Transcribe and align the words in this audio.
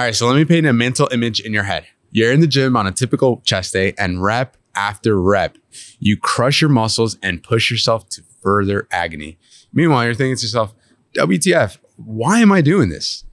All 0.00 0.06
right, 0.06 0.16
so 0.16 0.26
let 0.26 0.36
me 0.36 0.46
paint 0.46 0.64
a 0.64 0.72
mental 0.72 1.10
image 1.12 1.40
in 1.40 1.52
your 1.52 1.64
head. 1.64 1.84
You're 2.10 2.32
in 2.32 2.40
the 2.40 2.46
gym 2.46 2.74
on 2.74 2.86
a 2.86 2.90
typical 2.90 3.42
chest 3.44 3.74
day, 3.74 3.92
and 3.98 4.22
rep 4.22 4.56
after 4.74 5.20
rep, 5.20 5.58
you 5.98 6.16
crush 6.16 6.62
your 6.62 6.70
muscles 6.70 7.18
and 7.22 7.42
push 7.42 7.70
yourself 7.70 8.08
to 8.12 8.22
further 8.40 8.88
agony. 8.90 9.38
Meanwhile, 9.74 10.06
you're 10.06 10.14
thinking 10.14 10.36
to 10.36 10.42
yourself, 10.42 10.74
WTF, 11.18 11.80
why 11.96 12.40
am 12.40 12.50
I 12.50 12.62
doing 12.62 12.88
this? 12.88 13.24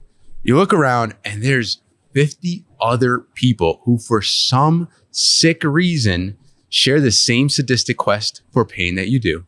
You 0.42 0.56
look 0.56 0.74
around, 0.74 1.16
and 1.24 1.42
there's 1.42 1.80
50 2.12 2.66
other 2.82 3.20
people 3.32 3.80
who, 3.84 3.96
for 3.96 4.20
some 4.20 4.88
sick 5.10 5.64
reason, 5.64 6.36
share 6.68 7.00
the 7.00 7.10
same 7.10 7.48
sadistic 7.48 7.96
quest 7.96 8.42
for 8.52 8.66
pain 8.66 8.94
that 8.96 9.08
you 9.08 9.18
do. 9.18 9.46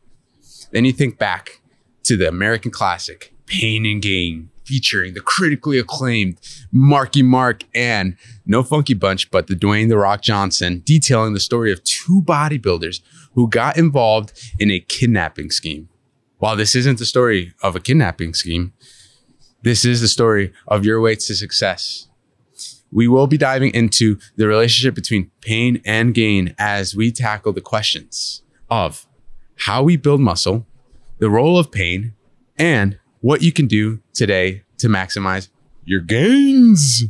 Then 0.70 0.86
you 0.86 0.92
think 0.92 1.18
back 1.18 1.60
to 2.04 2.16
the 2.16 2.28
American 2.28 2.70
classic, 2.70 3.34
Pain 3.44 3.84
and 3.84 4.00
Gain, 4.00 4.49
featuring 4.70 5.14
the 5.14 5.20
critically 5.20 5.80
acclaimed 5.80 6.38
Marky 6.70 7.24
Mark 7.24 7.64
and 7.74 8.16
no 8.46 8.62
Funky 8.62 8.94
Bunch, 8.94 9.28
but 9.32 9.48
the 9.48 9.56
Dwayne 9.56 9.88
The 9.88 9.98
Rock 9.98 10.22
Johnson, 10.22 10.80
detailing 10.86 11.34
the 11.34 11.40
story 11.40 11.72
of 11.72 11.82
two 11.82 12.22
bodybuilders 12.24 13.00
who 13.34 13.48
got 13.48 13.76
involved 13.76 14.32
in 14.60 14.70
a 14.70 14.78
kidnapping 14.78 15.50
scheme. 15.50 15.88
While 16.38 16.54
this 16.54 16.76
isn't 16.76 17.00
the 17.00 17.04
story 17.04 17.52
of 17.64 17.74
a 17.74 17.80
kidnapping 17.80 18.32
scheme, 18.32 18.72
this 19.62 19.84
is 19.84 20.00
the 20.00 20.06
story 20.06 20.52
of 20.68 20.84
your 20.84 21.00
way 21.00 21.16
to 21.16 21.34
success. 21.34 22.06
We 22.92 23.08
will 23.08 23.26
be 23.26 23.36
diving 23.36 23.74
into 23.74 24.18
the 24.36 24.46
relationship 24.46 24.94
between 24.94 25.32
pain 25.40 25.82
and 25.84 26.14
gain 26.14 26.54
as 26.58 26.94
we 26.94 27.10
tackle 27.10 27.52
the 27.52 27.60
questions 27.60 28.44
of 28.70 29.08
how 29.66 29.82
we 29.82 29.96
build 29.96 30.20
muscle, 30.20 30.64
the 31.18 31.28
role 31.28 31.58
of 31.58 31.72
pain, 31.72 32.14
and 32.56 33.00
what 33.20 33.42
you 33.42 33.52
can 33.52 33.66
do 33.66 34.00
today 34.14 34.62
to 34.78 34.88
maximize 34.88 35.48
your 35.84 36.00
gains. 36.00 37.04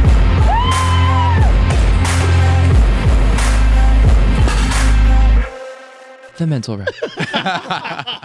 The 6.36 6.46
mental 6.46 6.78
rep. 6.78 6.88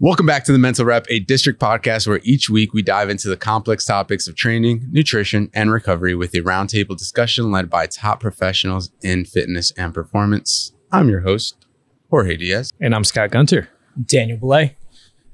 Welcome 0.00 0.26
back 0.26 0.44
to 0.44 0.52
the 0.52 0.58
Mental 0.58 0.84
Rep, 0.84 1.06
a 1.10 1.18
district 1.18 1.60
podcast 1.60 2.06
where 2.06 2.20
each 2.22 2.48
week 2.48 2.72
we 2.72 2.82
dive 2.82 3.10
into 3.10 3.28
the 3.28 3.36
complex 3.36 3.84
topics 3.84 4.28
of 4.28 4.36
training, 4.36 4.86
nutrition, 4.92 5.50
and 5.52 5.72
recovery 5.72 6.14
with 6.14 6.34
a 6.34 6.40
roundtable 6.40 6.96
discussion 6.96 7.50
led 7.50 7.68
by 7.68 7.86
top 7.86 8.20
professionals 8.20 8.92
in 9.02 9.24
fitness 9.24 9.72
and 9.72 9.92
performance. 9.92 10.72
I'm 10.92 11.08
your 11.08 11.20
host, 11.20 11.66
Jorge 12.10 12.36
Diaz. 12.36 12.70
And 12.80 12.94
I'm 12.94 13.02
Scott 13.02 13.32
Gunter. 13.32 13.68
Daniel 14.06 14.38
Belay. 14.38 14.76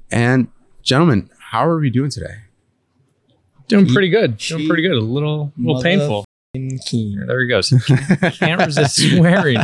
And 0.09 0.47
gentlemen, 0.81 1.29
how 1.51 1.67
are 1.67 1.79
we 1.79 1.89
doing 1.89 2.09
today? 2.09 2.37
Doing 3.67 3.87
pretty 3.87 4.09
good. 4.09 4.37
Doing 4.37 4.67
pretty 4.67 4.83
good. 4.83 4.93
A 4.93 4.99
little, 4.99 5.53
little 5.57 5.81
painful. 5.81 6.25
There 6.53 7.41
he 7.41 7.49
goes. 7.49 7.69
Can't 8.39 8.65
resist 8.65 8.95
swearing 8.95 9.57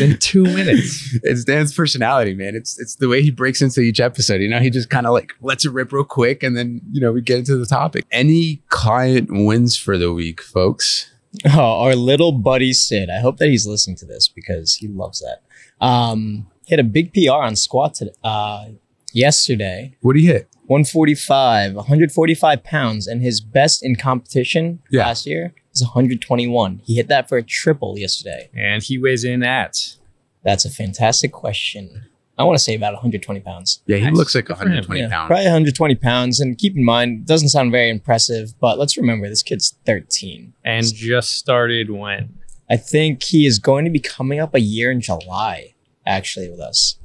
in 0.00 0.18
two 0.18 0.42
minutes. 0.42 1.16
It's 1.22 1.44
Dan's 1.44 1.72
personality, 1.74 2.34
man. 2.34 2.56
It's 2.56 2.80
it's 2.80 2.96
the 2.96 3.08
way 3.08 3.22
he 3.22 3.30
breaks 3.30 3.62
into 3.62 3.80
each 3.80 4.00
episode. 4.00 4.40
You 4.40 4.48
know, 4.48 4.58
he 4.58 4.68
just 4.68 4.90
kind 4.90 5.06
of 5.06 5.12
like 5.12 5.34
lets 5.40 5.64
it 5.64 5.72
rip 5.72 5.92
real 5.92 6.04
quick, 6.04 6.42
and 6.42 6.56
then 6.56 6.80
you 6.90 7.00
know 7.00 7.12
we 7.12 7.22
get 7.22 7.38
into 7.38 7.56
the 7.56 7.66
topic. 7.66 8.04
Any 8.10 8.60
client 8.68 9.28
wins 9.30 9.76
for 9.76 9.96
the 9.96 10.12
week, 10.12 10.42
folks. 10.42 11.12
Oh, 11.46 11.84
our 11.84 11.94
little 11.94 12.32
buddy 12.32 12.72
Sid. 12.72 13.08
I 13.08 13.20
hope 13.20 13.36
that 13.38 13.48
he's 13.48 13.66
listening 13.66 13.96
to 13.98 14.06
this 14.06 14.28
because 14.28 14.74
he 14.74 14.88
loves 14.88 15.20
that. 15.20 15.42
Um, 15.84 16.48
hit 16.66 16.80
a 16.80 16.84
big 16.84 17.12
PR 17.14 17.34
on 17.34 17.54
squat 17.54 17.94
today, 17.94 18.12
uh, 18.24 18.66
yesterday. 19.12 19.96
What 20.00 20.14
did 20.14 20.20
he 20.20 20.26
hit? 20.26 20.48
145, 20.72 21.74
145 21.74 22.64
pounds, 22.64 23.06
and 23.06 23.22
his 23.22 23.40
best 23.40 23.82
in 23.84 23.96
competition 23.96 24.80
Yeah. 24.90 25.02
last 25.06 25.26
year 25.26 25.52
is 25.74 25.82
121. 25.82 26.80
He 26.84 26.96
hit 26.96 27.08
that 27.08 27.28
for 27.28 27.36
a 27.38 27.42
triple 27.42 27.98
yesterday. 27.98 28.50
And 28.54 28.82
he 28.82 28.98
weighs 28.98 29.24
in 29.24 29.42
at. 29.42 29.96
That's 30.44 30.64
a 30.64 30.70
fantastic 30.70 31.30
question. 31.32 32.02
I 32.38 32.44
want 32.44 32.56
to 32.58 32.64
say 32.64 32.74
about 32.74 32.94
120 32.94 33.40
pounds. 33.40 33.82
Yeah, 33.86 33.98
he 33.98 34.04
Nice. 34.04 34.14
looks 34.14 34.34
like 34.34 34.46
Good 34.46 34.56
for 34.56 34.62
him. 34.64 34.70
120 34.70 35.00
Yeah, 35.00 35.08
pounds. 35.08 35.28
Probably 35.28 35.44
120 35.44 35.94
pounds. 35.96 36.40
And 36.40 36.56
keep 36.58 36.74
in 36.76 36.84
mind, 36.84 37.26
doesn't 37.26 37.50
sound 37.50 37.70
very 37.70 37.90
impressive, 37.90 38.54
but 38.58 38.78
let's 38.78 38.96
remember 38.96 39.28
this 39.28 39.42
kid's 39.42 39.74
13. 39.84 40.54
And 40.64 40.92
just 40.94 41.32
started 41.32 41.90
when? 41.90 42.34
I 42.70 42.76
think 42.78 43.22
he 43.22 43.44
is 43.46 43.58
going 43.58 43.84
to 43.84 43.90
be 43.90 44.00
coming 44.00 44.40
up 44.40 44.54
a 44.54 44.60
year 44.60 44.90
in 44.90 45.00
July, 45.02 45.74
actually, 46.06 46.48
with 46.50 46.60
us. 46.60 46.98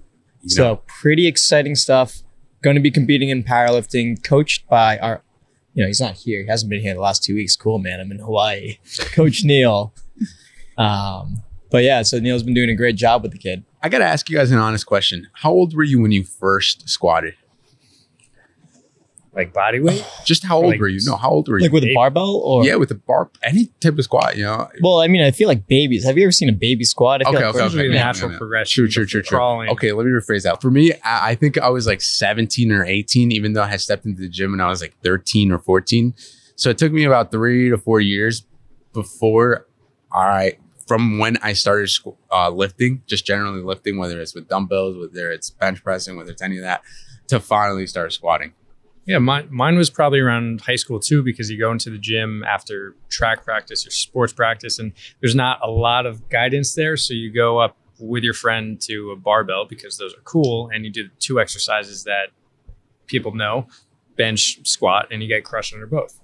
You 0.43 0.49
So 0.49 0.63
know, 0.63 0.81
pretty 0.87 1.27
exciting 1.27 1.75
stuff. 1.75 2.23
Going 2.61 2.75
to 2.75 2.81
be 2.81 2.91
competing 2.91 3.29
in 3.29 3.43
powerlifting, 3.43 4.23
coached 4.23 4.67
by 4.67 4.97
our, 4.97 5.23
you 5.73 5.83
know, 5.83 5.87
he's 5.87 6.01
not 6.01 6.15
here. 6.15 6.41
He 6.41 6.47
hasn't 6.47 6.69
been 6.69 6.81
here 6.81 6.93
the 6.93 6.99
last 6.99 7.23
two 7.23 7.35
weeks. 7.35 7.55
Cool, 7.55 7.79
man. 7.79 7.99
I'm 7.99 8.11
in 8.11 8.19
Hawaii. 8.19 8.77
Coach 9.13 9.43
Neil. 9.43 9.93
Um, 10.77 11.43
but 11.69 11.83
yeah, 11.83 12.01
so 12.01 12.19
Neil's 12.19 12.43
been 12.43 12.53
doing 12.53 12.69
a 12.69 12.75
great 12.75 12.95
job 12.95 13.23
with 13.23 13.31
the 13.31 13.37
kid. 13.37 13.63
I 13.81 13.89
got 13.89 13.99
to 13.99 14.05
ask 14.05 14.29
you 14.29 14.37
guys 14.37 14.51
an 14.51 14.57
honest 14.57 14.85
question. 14.85 15.27
How 15.33 15.51
old 15.51 15.75
were 15.75 15.83
you 15.83 16.01
when 16.01 16.11
you 16.11 16.23
first 16.23 16.89
squatted? 16.89 17.35
Like 19.33 19.53
body 19.53 19.79
weight? 19.79 20.03
Just 20.25 20.43
how 20.43 20.57
old 20.57 20.67
Like- 20.67 20.79
were 20.79 20.87
you? 20.87 20.99
No, 21.05 21.15
how 21.15 21.29
old 21.29 21.47
were 21.47 21.59
you? 21.59 21.65
Like 21.65 21.71
with 21.71 21.83
a 21.83 21.93
barbell 21.93 22.37
or 22.43 22.65
yeah, 22.65 22.75
with 22.75 22.89
the 22.89 22.95
bar, 22.95 23.29
any 23.43 23.67
type 23.81 23.97
of 23.97 24.03
squat, 24.03 24.35
you 24.37 24.43
know? 24.43 24.67
Well, 24.81 24.99
I 24.99 25.07
mean, 25.07 25.21
I 25.21 25.31
feel 25.31 25.47
like 25.47 25.67
babies. 25.67 26.03
Have 26.05 26.17
you 26.17 26.23
ever 26.23 26.31
seen 26.31 26.49
a 26.49 26.53
baby 26.53 26.83
squat? 26.83 27.21
I 27.21 27.29
feel 27.29 27.35
Okay, 27.37 27.45
like 27.45 27.55
okay, 27.55 27.65
okay. 27.65 27.87
the 27.87 27.93
natural 27.93 28.29
yeah, 28.31 28.33
yeah. 28.35 28.37
progression. 28.39 28.73
True, 28.83 28.87
true, 28.89 29.03
before 29.05 29.11
true, 29.11 29.21
true. 29.21 29.37
Crawling. 29.37 29.69
Okay, 29.69 29.91
let 29.91 30.05
me 30.05 30.11
rephrase 30.11 30.43
that. 30.43 30.61
For 30.61 30.71
me, 30.71 30.93
I, 31.03 31.29
I 31.31 31.35
think 31.35 31.57
I 31.59 31.69
was 31.69 31.85
like 31.85 32.01
17 32.01 32.71
or 32.71 32.83
18, 32.83 33.31
even 33.31 33.53
though 33.53 33.63
I 33.63 33.67
had 33.67 33.81
stepped 33.81 34.05
into 34.05 34.21
the 34.21 34.29
gym 34.29 34.51
when 34.51 34.61
I 34.61 34.67
was 34.69 34.81
like 34.81 34.95
13 35.03 35.51
or 35.51 35.59
14. 35.59 36.13
So 36.55 36.69
it 36.71 36.77
took 36.79 36.91
me 36.91 37.03
about 37.03 37.31
three 37.31 37.69
to 37.69 37.77
four 37.77 38.01
years 38.01 38.43
before 38.93 39.67
I, 40.11 40.57
from 40.87 41.19
when 41.19 41.37
I 41.43 41.53
started 41.53 41.89
squ- 41.89 42.17
uh, 42.31 42.49
lifting, 42.49 43.03
just 43.05 43.25
generally 43.25 43.61
lifting, 43.61 43.97
whether 43.99 44.19
it's 44.19 44.33
with 44.33 44.47
dumbbells, 44.47 44.97
whether 44.97 45.31
it's 45.31 45.51
bench 45.51 45.83
pressing, 45.83 46.15
whether 46.17 46.31
it's 46.31 46.41
any 46.41 46.57
of 46.57 46.63
that, 46.63 46.81
to 47.27 47.39
finally 47.39 47.85
start 47.85 48.13
squatting. 48.13 48.53
Yeah, 49.07 49.19
mine, 49.19 49.47
mine 49.49 49.77
was 49.77 49.89
probably 49.89 50.19
around 50.19 50.61
high 50.61 50.75
school 50.75 50.99
too, 50.99 51.23
because 51.23 51.49
you 51.49 51.57
go 51.57 51.71
into 51.71 51.89
the 51.89 51.97
gym 51.97 52.43
after 52.43 52.93
track 53.09 53.43
practice 53.45 53.87
or 53.87 53.89
sports 53.89 54.33
practice, 54.33 54.77
and 54.79 54.91
there's 55.21 55.33
not 55.35 55.59
a 55.63 55.71
lot 55.71 56.05
of 56.05 56.27
guidance 56.29 56.75
there. 56.75 56.97
So 56.97 57.13
you 57.13 57.31
go 57.31 57.57
up 57.59 57.77
with 57.99 58.23
your 58.23 58.33
friend 58.33 58.79
to 58.81 59.11
a 59.11 59.15
barbell 59.15 59.65
because 59.65 59.97
those 59.97 60.13
are 60.13 60.21
cool, 60.25 60.69
and 60.73 60.83
you 60.85 60.91
do 60.91 61.09
two 61.19 61.39
exercises 61.39 62.03
that 62.03 62.27
people 63.07 63.33
know 63.33 63.67
bench, 64.17 64.59
squat, 64.67 65.07
and 65.11 65.21
you 65.21 65.27
get 65.29 65.43
crushed 65.45 65.73
under 65.73 65.85
both. 65.87 66.19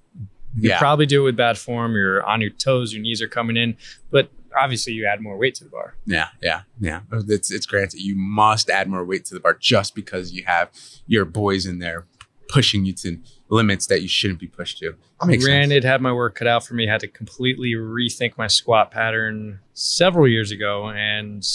You 0.56 0.70
Yeah. 0.70 0.80
probably 0.80 1.06
do 1.06 1.22
it 1.22 1.26
with 1.26 1.36
bad 1.38 1.58
form. 1.58 1.96
You're 1.96 2.24
on 2.24 2.42
your 2.42 2.50
toes, 2.50 2.92
your 2.94 3.02
knees 3.02 3.22
are 3.22 3.28
coming 3.28 3.56
in, 3.56 3.78
but 4.12 4.30
obviously 4.56 4.94
you 4.94 5.06
add 5.06 5.22
more 5.22 5.38
weight 5.38 5.56
to 5.56 5.64
the 5.64 5.70
bar. 5.70 5.96
Yeah, 6.06 6.28
yeah, 6.42 6.62
yeah. 6.80 7.02
It's 7.28 7.52
it's 7.52 7.66
granted 7.66 8.02
you 8.02 8.16
must 8.16 8.70
add 8.70 8.88
more 8.90 9.04
weight 9.06 9.26
to 9.26 9.34
the 9.34 9.40
bar 9.40 9.56
just 9.60 9.96
because 9.96 10.32
you 10.34 10.44
have 10.46 10.70
your 11.08 11.26
boys 11.26 11.66
in 11.66 11.80
there 11.80 12.06
pushing 12.50 12.86
you 12.86 12.94
to 12.94 13.18
limits 13.50 13.88
that 13.88 14.02
you 14.02 14.08
shouldn't 14.08 14.40
be 14.40 14.48
pushed 14.48 14.80
to. 14.80 14.96
That 15.20 15.28
makes 15.28 15.44
sense. 15.44 15.50
Granted, 15.54 15.84
had 15.84 16.02
my 16.02 16.12
work 16.12 16.36
cut 16.36 16.48
out 16.48 16.66
for 16.66 16.74
me. 16.74 16.88
Had 16.88 17.02
to 17.02 17.08
completely 17.08 17.74
rethink 17.74 18.38
my 18.38 18.48
squat 18.48 18.92
pattern 18.92 19.60
several 19.74 20.28
years 20.28 20.52
ago 20.52 20.90
and 20.90 21.46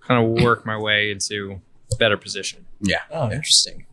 kind 0.00 0.24
of 0.24 0.42
work 0.44 0.64
my 0.66 0.76
way 0.78 1.10
into 1.10 1.60
a 1.92 1.96
better 1.96 2.16
position. 2.16 2.66
Yeah. 2.80 2.98
oh, 3.10 3.28
yeah. 3.28 3.36
interesting. 3.36 3.86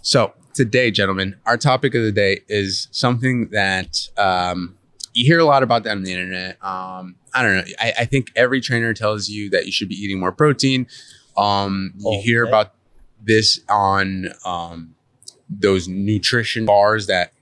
So 0.00 0.32
today, 0.54 0.90
gentlemen, 0.90 1.36
our 1.46 1.56
topic 1.56 1.94
of 1.94 2.02
the 2.02 2.12
day 2.12 2.40
is 2.48 2.88
something 2.90 3.48
that 3.50 4.08
um, 4.16 4.76
you 5.14 5.24
hear 5.26 5.38
a 5.38 5.44
lot 5.44 5.62
about 5.62 5.84
that 5.84 5.90
on 5.92 6.02
the 6.02 6.12
internet. 6.12 6.56
Um, 6.64 7.16
I 7.34 7.42
don't 7.42 7.56
know. 7.56 7.64
I, 7.78 7.92
I 8.00 8.04
think 8.06 8.30
every 8.34 8.60
trainer 8.60 8.94
tells 8.94 9.28
you 9.28 9.50
that 9.50 9.66
you 9.66 9.72
should 9.72 9.88
be 9.88 9.94
eating 9.94 10.18
more 10.18 10.32
protein. 10.32 10.86
Um, 11.36 11.92
you 11.98 12.04
Oh, 12.18 12.22
hear 12.22 12.42
okay. 12.44 12.50
about 12.50 12.74
this 13.22 13.60
on 13.68 14.28
um, 14.44 14.94
those 15.60 15.88
nutrition 15.88 16.66
bars 16.66 17.06
that 17.06 17.32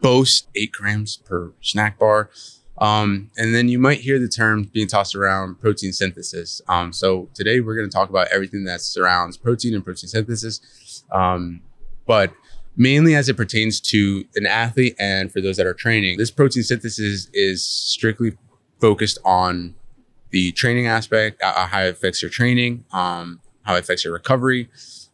boast 0.00 0.48
eight 0.54 0.72
grams 0.72 1.16
per 1.16 1.52
snack 1.60 1.98
bar. 1.98 2.30
Um, 2.78 3.30
and 3.38 3.54
then 3.54 3.68
you 3.68 3.78
might 3.78 4.00
hear 4.00 4.18
the 4.18 4.28
term 4.28 4.64
being 4.64 4.86
tossed 4.86 5.14
around 5.14 5.60
protein 5.60 5.92
synthesis. 5.92 6.60
Um, 6.68 6.92
so 6.92 7.28
today 7.32 7.60
we're 7.60 7.74
going 7.74 7.88
to 7.88 7.94
talk 7.94 8.10
about 8.10 8.28
everything 8.28 8.64
that 8.64 8.82
surrounds 8.82 9.36
protein 9.36 9.74
and 9.74 9.84
protein 9.84 10.08
synthesis. 10.08 11.02
Um, 11.10 11.62
but 12.06 12.32
mainly 12.76 13.14
as 13.14 13.28
it 13.28 13.36
pertains 13.36 13.80
to 13.80 14.24
an 14.34 14.46
athlete 14.46 14.94
and 14.98 15.32
for 15.32 15.40
those 15.40 15.56
that 15.56 15.66
are 15.66 15.74
training, 15.74 16.18
this 16.18 16.30
protein 16.30 16.62
synthesis 16.62 17.30
is 17.32 17.64
strictly 17.64 18.36
focused 18.80 19.18
on 19.24 19.74
the 20.30 20.52
training 20.52 20.86
aspect, 20.86 21.40
uh, 21.42 21.66
how 21.66 21.80
it 21.80 21.90
affects 21.90 22.20
your 22.20 22.30
training, 22.30 22.84
um, 22.92 23.40
how 23.62 23.74
it 23.74 23.80
affects 23.80 24.04
your 24.04 24.12
recovery, 24.12 24.68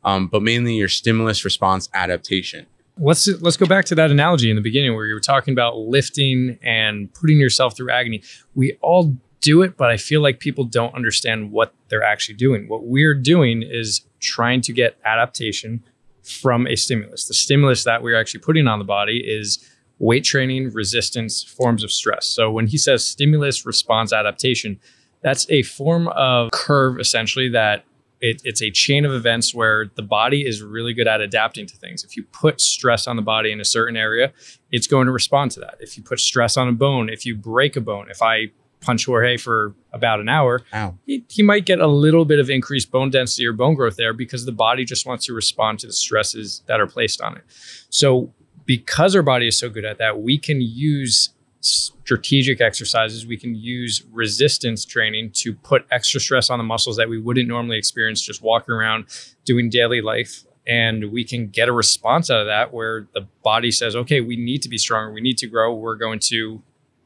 um, 0.04 0.26
but 0.28 0.42
mainly 0.42 0.74
your 0.74 0.88
stimulus 0.88 1.44
response 1.44 1.88
adaptation. 1.94 2.66
Let's 2.98 3.26
let's 3.40 3.56
go 3.56 3.66
back 3.66 3.86
to 3.86 3.94
that 3.94 4.10
analogy 4.10 4.50
in 4.50 4.56
the 4.56 4.62
beginning 4.62 4.94
where 4.94 5.06
you 5.06 5.14
were 5.14 5.20
talking 5.20 5.52
about 5.52 5.78
lifting 5.78 6.58
and 6.62 7.12
putting 7.14 7.38
yourself 7.38 7.76
through 7.76 7.90
agony. 7.90 8.22
We 8.54 8.76
all 8.82 9.16
do 9.40 9.62
it, 9.62 9.76
but 9.76 9.90
I 9.90 9.96
feel 9.96 10.20
like 10.20 10.40
people 10.40 10.64
don't 10.64 10.94
understand 10.94 11.52
what 11.52 11.74
they're 11.88 12.02
actually 12.02 12.36
doing. 12.36 12.68
What 12.68 12.84
we're 12.84 13.14
doing 13.14 13.62
is 13.62 14.02
trying 14.20 14.60
to 14.62 14.72
get 14.72 14.98
adaptation 15.04 15.82
from 16.22 16.66
a 16.66 16.76
stimulus. 16.76 17.26
The 17.26 17.34
stimulus 17.34 17.84
that 17.84 18.02
we're 18.02 18.18
actually 18.18 18.40
putting 18.40 18.68
on 18.68 18.78
the 18.78 18.84
body 18.84 19.18
is 19.18 19.58
weight 19.98 20.24
training, 20.24 20.72
resistance, 20.72 21.42
forms 21.42 21.82
of 21.82 21.90
stress. 21.90 22.26
So 22.26 22.50
when 22.50 22.66
he 22.66 22.78
says 22.78 23.06
stimulus, 23.06 23.66
response, 23.66 24.12
adaptation, 24.12 24.78
that's 25.22 25.48
a 25.50 25.62
form 25.62 26.08
of 26.08 26.50
curve 26.52 26.98
essentially 26.98 27.48
that 27.50 27.84
it, 28.22 28.40
it's 28.44 28.62
a 28.62 28.70
chain 28.70 29.04
of 29.04 29.12
events 29.12 29.52
where 29.52 29.90
the 29.96 30.02
body 30.02 30.46
is 30.46 30.62
really 30.62 30.94
good 30.94 31.08
at 31.08 31.20
adapting 31.20 31.66
to 31.66 31.76
things. 31.76 32.04
If 32.04 32.16
you 32.16 32.22
put 32.22 32.60
stress 32.60 33.08
on 33.08 33.16
the 33.16 33.22
body 33.22 33.50
in 33.50 33.60
a 33.60 33.64
certain 33.64 33.96
area, 33.96 34.32
it's 34.70 34.86
going 34.86 35.06
to 35.06 35.12
respond 35.12 35.50
to 35.52 35.60
that. 35.60 35.74
If 35.80 35.96
you 35.96 36.04
put 36.04 36.20
stress 36.20 36.56
on 36.56 36.68
a 36.68 36.72
bone, 36.72 37.10
if 37.10 37.26
you 37.26 37.34
break 37.34 37.76
a 37.76 37.80
bone, 37.80 38.06
if 38.08 38.22
I 38.22 38.52
punch 38.80 39.06
Jorge 39.06 39.36
for 39.36 39.74
about 39.92 40.20
an 40.20 40.28
hour, 40.28 40.62
he, 41.04 41.24
he 41.28 41.42
might 41.42 41.66
get 41.66 41.80
a 41.80 41.86
little 41.88 42.24
bit 42.24 42.38
of 42.38 42.48
increased 42.48 42.92
bone 42.92 43.10
density 43.10 43.44
or 43.44 43.52
bone 43.52 43.74
growth 43.74 43.96
there 43.96 44.12
because 44.12 44.44
the 44.46 44.52
body 44.52 44.84
just 44.84 45.04
wants 45.04 45.26
to 45.26 45.34
respond 45.34 45.80
to 45.80 45.88
the 45.88 45.92
stresses 45.92 46.62
that 46.66 46.80
are 46.80 46.86
placed 46.86 47.20
on 47.20 47.36
it. 47.36 47.42
So, 47.90 48.32
because 48.64 49.16
our 49.16 49.22
body 49.22 49.48
is 49.48 49.58
so 49.58 49.68
good 49.68 49.84
at 49.84 49.98
that, 49.98 50.20
we 50.20 50.38
can 50.38 50.60
use 50.60 51.30
strategic 51.62 52.60
exercises. 52.60 53.26
We 53.26 53.36
can 53.36 53.54
use 53.54 54.02
resistance 54.10 54.84
training 54.84 55.30
to 55.34 55.54
put 55.54 55.86
extra 55.90 56.20
stress 56.20 56.50
on 56.50 56.58
the 56.58 56.64
muscles 56.64 56.96
that 56.96 57.08
we 57.08 57.20
wouldn't 57.20 57.48
normally 57.48 57.78
experience 57.78 58.20
just 58.20 58.42
walking 58.42 58.74
around 58.74 59.06
doing 59.44 59.70
daily 59.70 60.00
life. 60.00 60.44
And 60.66 61.12
we 61.12 61.24
can 61.24 61.48
get 61.48 61.68
a 61.68 61.72
response 61.72 62.30
out 62.30 62.40
of 62.40 62.46
that 62.46 62.72
where 62.72 63.08
the 63.14 63.26
body 63.42 63.70
says, 63.70 63.96
okay, 63.96 64.20
we 64.20 64.36
need 64.36 64.62
to 64.62 64.68
be 64.68 64.78
stronger. 64.78 65.12
We 65.12 65.20
need 65.20 65.38
to 65.38 65.46
grow. 65.46 65.74
We're 65.74 65.96
going 65.96 66.18
to 66.24 66.62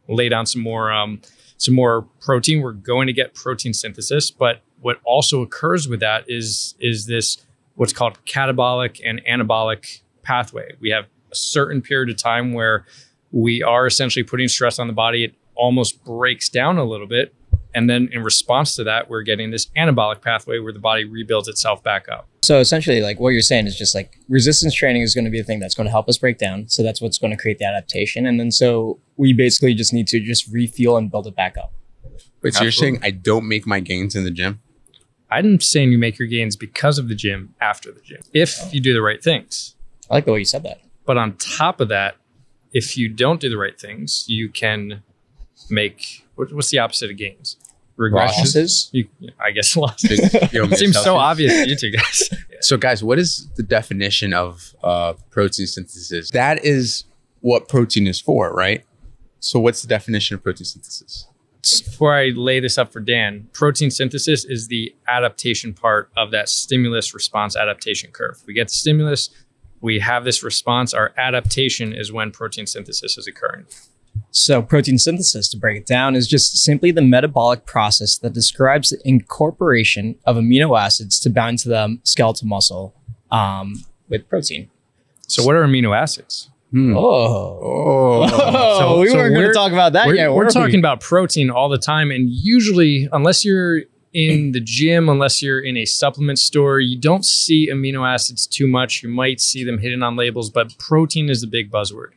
lay 0.08 0.28
down 0.28 0.46
some 0.46 0.62
more 0.62 0.92
um, 0.92 1.20
some 1.58 1.74
more 1.74 2.02
protein. 2.20 2.60
We're 2.60 2.72
going 2.72 3.06
to 3.06 3.12
get 3.12 3.34
protein 3.34 3.72
synthesis. 3.72 4.30
But 4.30 4.62
what 4.80 5.00
also 5.04 5.42
occurs 5.42 5.88
with 5.88 6.00
that 6.00 6.24
is 6.28 6.74
is 6.80 7.06
this 7.06 7.38
what's 7.76 7.92
called 7.92 8.18
catabolic 8.26 9.00
and 9.04 9.22
anabolic 9.24 10.00
pathway. 10.22 10.72
We 10.80 10.90
have 10.90 11.06
a 11.30 11.36
certain 11.36 11.82
period 11.82 12.10
of 12.10 12.16
time 12.16 12.52
where 12.52 12.86
we 13.32 13.62
are 13.62 13.86
essentially 13.86 14.22
putting 14.22 14.48
stress 14.48 14.78
on 14.78 14.86
the 14.86 14.92
body. 14.92 15.24
It 15.24 15.34
almost 15.54 16.04
breaks 16.04 16.48
down 16.48 16.78
a 16.78 16.84
little 16.84 17.06
bit. 17.06 17.34
And 17.74 17.90
then 17.90 18.08
in 18.10 18.22
response 18.22 18.74
to 18.76 18.84
that, 18.84 19.10
we're 19.10 19.22
getting 19.22 19.50
this 19.50 19.66
anabolic 19.76 20.22
pathway 20.22 20.58
where 20.58 20.72
the 20.72 20.78
body 20.78 21.04
rebuilds 21.04 21.46
itself 21.46 21.82
back 21.82 22.08
up. 22.08 22.26
So 22.42 22.58
essentially, 22.58 23.02
like 23.02 23.20
what 23.20 23.30
you're 23.30 23.42
saying 23.42 23.66
is 23.66 23.76
just 23.76 23.94
like 23.94 24.18
resistance 24.28 24.74
training 24.74 25.02
is 25.02 25.14
going 25.14 25.26
to 25.26 25.30
be 25.30 25.38
the 25.38 25.44
thing 25.44 25.58
that's 25.58 25.74
going 25.74 25.86
to 25.86 25.90
help 25.90 26.08
us 26.08 26.16
break 26.16 26.38
down. 26.38 26.68
So 26.68 26.82
that's 26.82 27.02
what's 27.02 27.18
going 27.18 27.32
to 27.32 27.36
create 27.36 27.58
the 27.58 27.66
adaptation. 27.66 28.24
And 28.24 28.40
then 28.40 28.50
so 28.50 28.98
we 29.16 29.34
basically 29.34 29.74
just 29.74 29.92
need 29.92 30.06
to 30.08 30.20
just 30.20 30.50
refuel 30.50 30.96
and 30.96 31.10
build 31.10 31.26
it 31.26 31.36
back 31.36 31.58
up. 31.58 31.72
Wait, 32.42 32.54
so 32.54 32.62
you're 32.62 32.72
saying 32.72 33.00
I 33.02 33.10
don't 33.10 33.46
make 33.46 33.66
my 33.66 33.80
gains 33.80 34.14
in 34.14 34.24
the 34.24 34.30
gym? 34.30 34.60
I'm 35.30 35.60
saying 35.60 35.90
you 35.90 35.98
make 35.98 36.18
your 36.18 36.28
gains 36.28 36.56
because 36.56 36.98
of 36.98 37.08
the 37.08 37.14
gym 37.14 37.54
after 37.60 37.90
the 37.90 38.00
gym, 38.00 38.22
if 38.32 38.72
you 38.72 38.80
do 38.80 38.94
the 38.94 39.02
right 39.02 39.22
things. 39.22 39.74
I 40.08 40.14
like 40.14 40.24
the 40.24 40.32
way 40.32 40.38
you 40.38 40.44
said 40.44 40.62
that. 40.62 40.80
But 41.04 41.18
on 41.18 41.36
top 41.36 41.80
of 41.80 41.88
that, 41.88 42.16
if 42.72 42.96
you 42.96 43.08
don't 43.08 43.40
do 43.40 43.48
the 43.48 43.56
right 43.56 43.78
things, 43.78 44.24
you 44.28 44.48
can 44.48 45.02
make 45.70 46.26
what, 46.34 46.52
what's 46.52 46.70
the 46.70 46.78
opposite 46.78 47.10
of 47.10 47.16
gains? 47.16 47.56
Regressions. 47.98 48.38
Losses. 48.38 48.90
You, 48.92 49.08
I 49.40 49.50
guess 49.52 49.74
losses. 49.76 50.20
Big- 50.20 50.50
It 50.52 50.78
seems 50.78 51.00
so 51.02 51.16
obvious 51.16 51.52
to 51.52 51.68
you 51.68 51.76
two 51.76 51.90
guys. 51.92 52.30
So, 52.60 52.78
guys, 52.78 53.04
what 53.04 53.18
is 53.18 53.48
the 53.56 53.62
definition 53.62 54.32
of 54.32 54.74
uh, 54.82 55.12
protein 55.28 55.66
synthesis? 55.66 56.30
That 56.30 56.64
is 56.64 57.04
what 57.40 57.68
protein 57.68 58.06
is 58.06 58.18
for, 58.18 58.50
right? 58.50 58.82
So, 59.40 59.60
what's 59.60 59.82
the 59.82 59.88
definition 59.88 60.34
of 60.36 60.42
protein 60.42 60.64
synthesis? 60.64 61.28
Before 61.84 62.14
I 62.14 62.28
lay 62.34 62.58
this 62.60 62.78
up 62.78 62.92
for 62.94 63.00
Dan, 63.00 63.48
protein 63.52 63.90
synthesis 63.90 64.46
is 64.46 64.68
the 64.68 64.94
adaptation 65.06 65.74
part 65.74 66.10
of 66.16 66.30
that 66.30 66.48
stimulus 66.48 67.12
response 67.12 67.56
adaptation 67.56 68.10
curve. 68.10 68.42
We 68.46 68.54
get 68.54 68.68
the 68.68 68.74
stimulus, 68.74 69.28
we 69.80 70.00
have 70.00 70.24
this 70.24 70.42
response. 70.42 70.92
Our 70.94 71.12
adaptation 71.16 71.92
is 71.92 72.12
when 72.12 72.30
protein 72.30 72.66
synthesis 72.66 73.16
is 73.18 73.26
occurring. 73.26 73.66
So, 74.30 74.62
protein 74.62 74.98
synthesis, 74.98 75.48
to 75.50 75.58
break 75.58 75.76
it 75.78 75.86
down, 75.86 76.16
is 76.16 76.26
just 76.26 76.56
simply 76.56 76.90
the 76.90 77.02
metabolic 77.02 77.66
process 77.66 78.16
that 78.18 78.32
describes 78.32 78.88
the 78.90 78.98
incorporation 79.04 80.16
of 80.24 80.36
amino 80.36 80.78
acids 80.78 81.20
to 81.20 81.30
bind 81.30 81.58
to 81.60 81.68
the 81.68 81.98
skeletal 82.02 82.46
muscle 82.48 82.94
um, 83.30 83.84
with 84.08 84.28
protein. 84.28 84.70
So, 85.28 85.44
what 85.44 85.54
are 85.54 85.64
amino 85.64 85.94
acids? 85.96 86.50
Hmm. 86.70 86.96
Oh, 86.96 88.22
Oh, 88.22 88.78
So- 88.78 89.00
we 89.00 89.08
so 89.08 89.16
weren't 89.16 89.34
going 89.34 89.46
to 89.46 89.52
talk 89.52 89.72
about 89.72 89.92
that 89.92 90.06
we're, 90.06 90.14
yet. 90.14 90.32
we're 90.32 90.44
were 90.44 90.50
talking 90.50 90.74
we? 90.74 90.78
about 90.80 91.00
protein 91.00 91.50
all 91.50 91.68
the 91.68 91.78
time 91.78 92.10
and 92.10 92.28
usually 92.30 93.08
unless 93.12 93.44
you're 93.44 93.82
in 94.16 94.52
the 94.52 94.60
gym 94.60 95.10
unless 95.10 95.42
you're 95.42 95.60
in 95.60 95.76
a 95.76 95.84
supplement 95.84 96.38
store. 96.38 96.80
You 96.80 96.98
don't 96.98 97.22
see 97.22 97.68
amino 97.70 98.10
acids 98.10 98.46
too 98.46 98.66
much. 98.66 99.02
You 99.02 99.10
might 99.10 99.42
see 99.42 99.62
them 99.62 99.78
hidden 99.78 100.02
on 100.02 100.16
labels 100.16 100.48
but 100.48 100.76
protein 100.78 101.28
is 101.28 101.42
the 101.42 101.46
big 101.46 101.70
buzzword. 101.70 102.12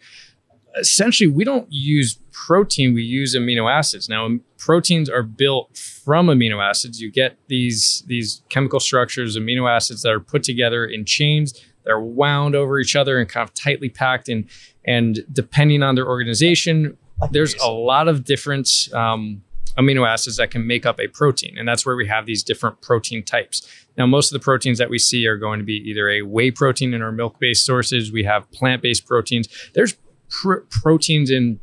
Essentially 0.77 1.27
we 1.27 1.43
don't 1.43 1.67
use 1.69 2.17
protein 2.31 2.93
we 2.93 3.03
use 3.03 3.35
amino 3.35 3.69
acids. 3.69 4.07
Now 4.07 4.29
proteins 4.57 5.09
are 5.09 5.23
built 5.23 5.75
from 5.77 6.27
amino 6.27 6.63
acids. 6.63 7.01
You 7.01 7.11
get 7.11 7.37
these 7.47 8.01
these 8.07 8.43
chemical 8.47 8.79
structures 8.79 9.37
amino 9.37 9.69
acids 9.69 10.01
that 10.03 10.13
are 10.13 10.21
put 10.21 10.41
together 10.41 10.85
in 10.85 11.03
chains. 11.03 11.61
They're 11.83 11.99
wound 11.99 12.55
over 12.55 12.79
each 12.79 12.95
other 12.95 13.19
and 13.19 13.27
kind 13.27 13.45
of 13.45 13.53
tightly 13.53 13.89
packed 13.89 14.29
and 14.29 14.45
and 14.85 15.19
depending 15.33 15.83
on 15.83 15.95
their 15.95 16.07
organization 16.07 16.97
there's 17.31 17.55
a 17.55 17.67
lot 17.69 18.07
of 18.07 18.23
different 18.23 18.87
um, 18.93 19.43
amino 19.77 20.07
acids 20.07 20.37
that 20.37 20.51
can 20.51 20.65
make 20.65 20.85
up 20.85 20.99
a 20.99 21.07
protein 21.07 21.57
and 21.57 21.67
that's 21.67 21.85
where 21.85 21.95
we 21.95 22.07
have 22.07 22.25
these 22.25 22.43
different 22.43 22.81
protein 22.81 23.23
types. 23.23 23.67
Now 23.97 24.05
most 24.05 24.31
of 24.31 24.39
the 24.39 24.43
proteins 24.43 24.77
that 24.77 24.89
we 24.89 24.99
see 24.99 25.25
are 25.27 25.37
going 25.37 25.59
to 25.59 25.65
be 25.65 25.77
either 25.89 26.09
a 26.09 26.21
whey 26.21 26.51
protein 26.51 26.93
in 26.93 27.01
our 27.01 27.11
milk-based 27.11 27.65
sources 27.65 28.11
we 28.11 28.23
have 28.23 28.49
plant-based 28.51 29.05
proteins. 29.05 29.47
There's 29.73 29.95
pr- 30.29 30.65
proteins 30.69 31.29
in 31.29 31.59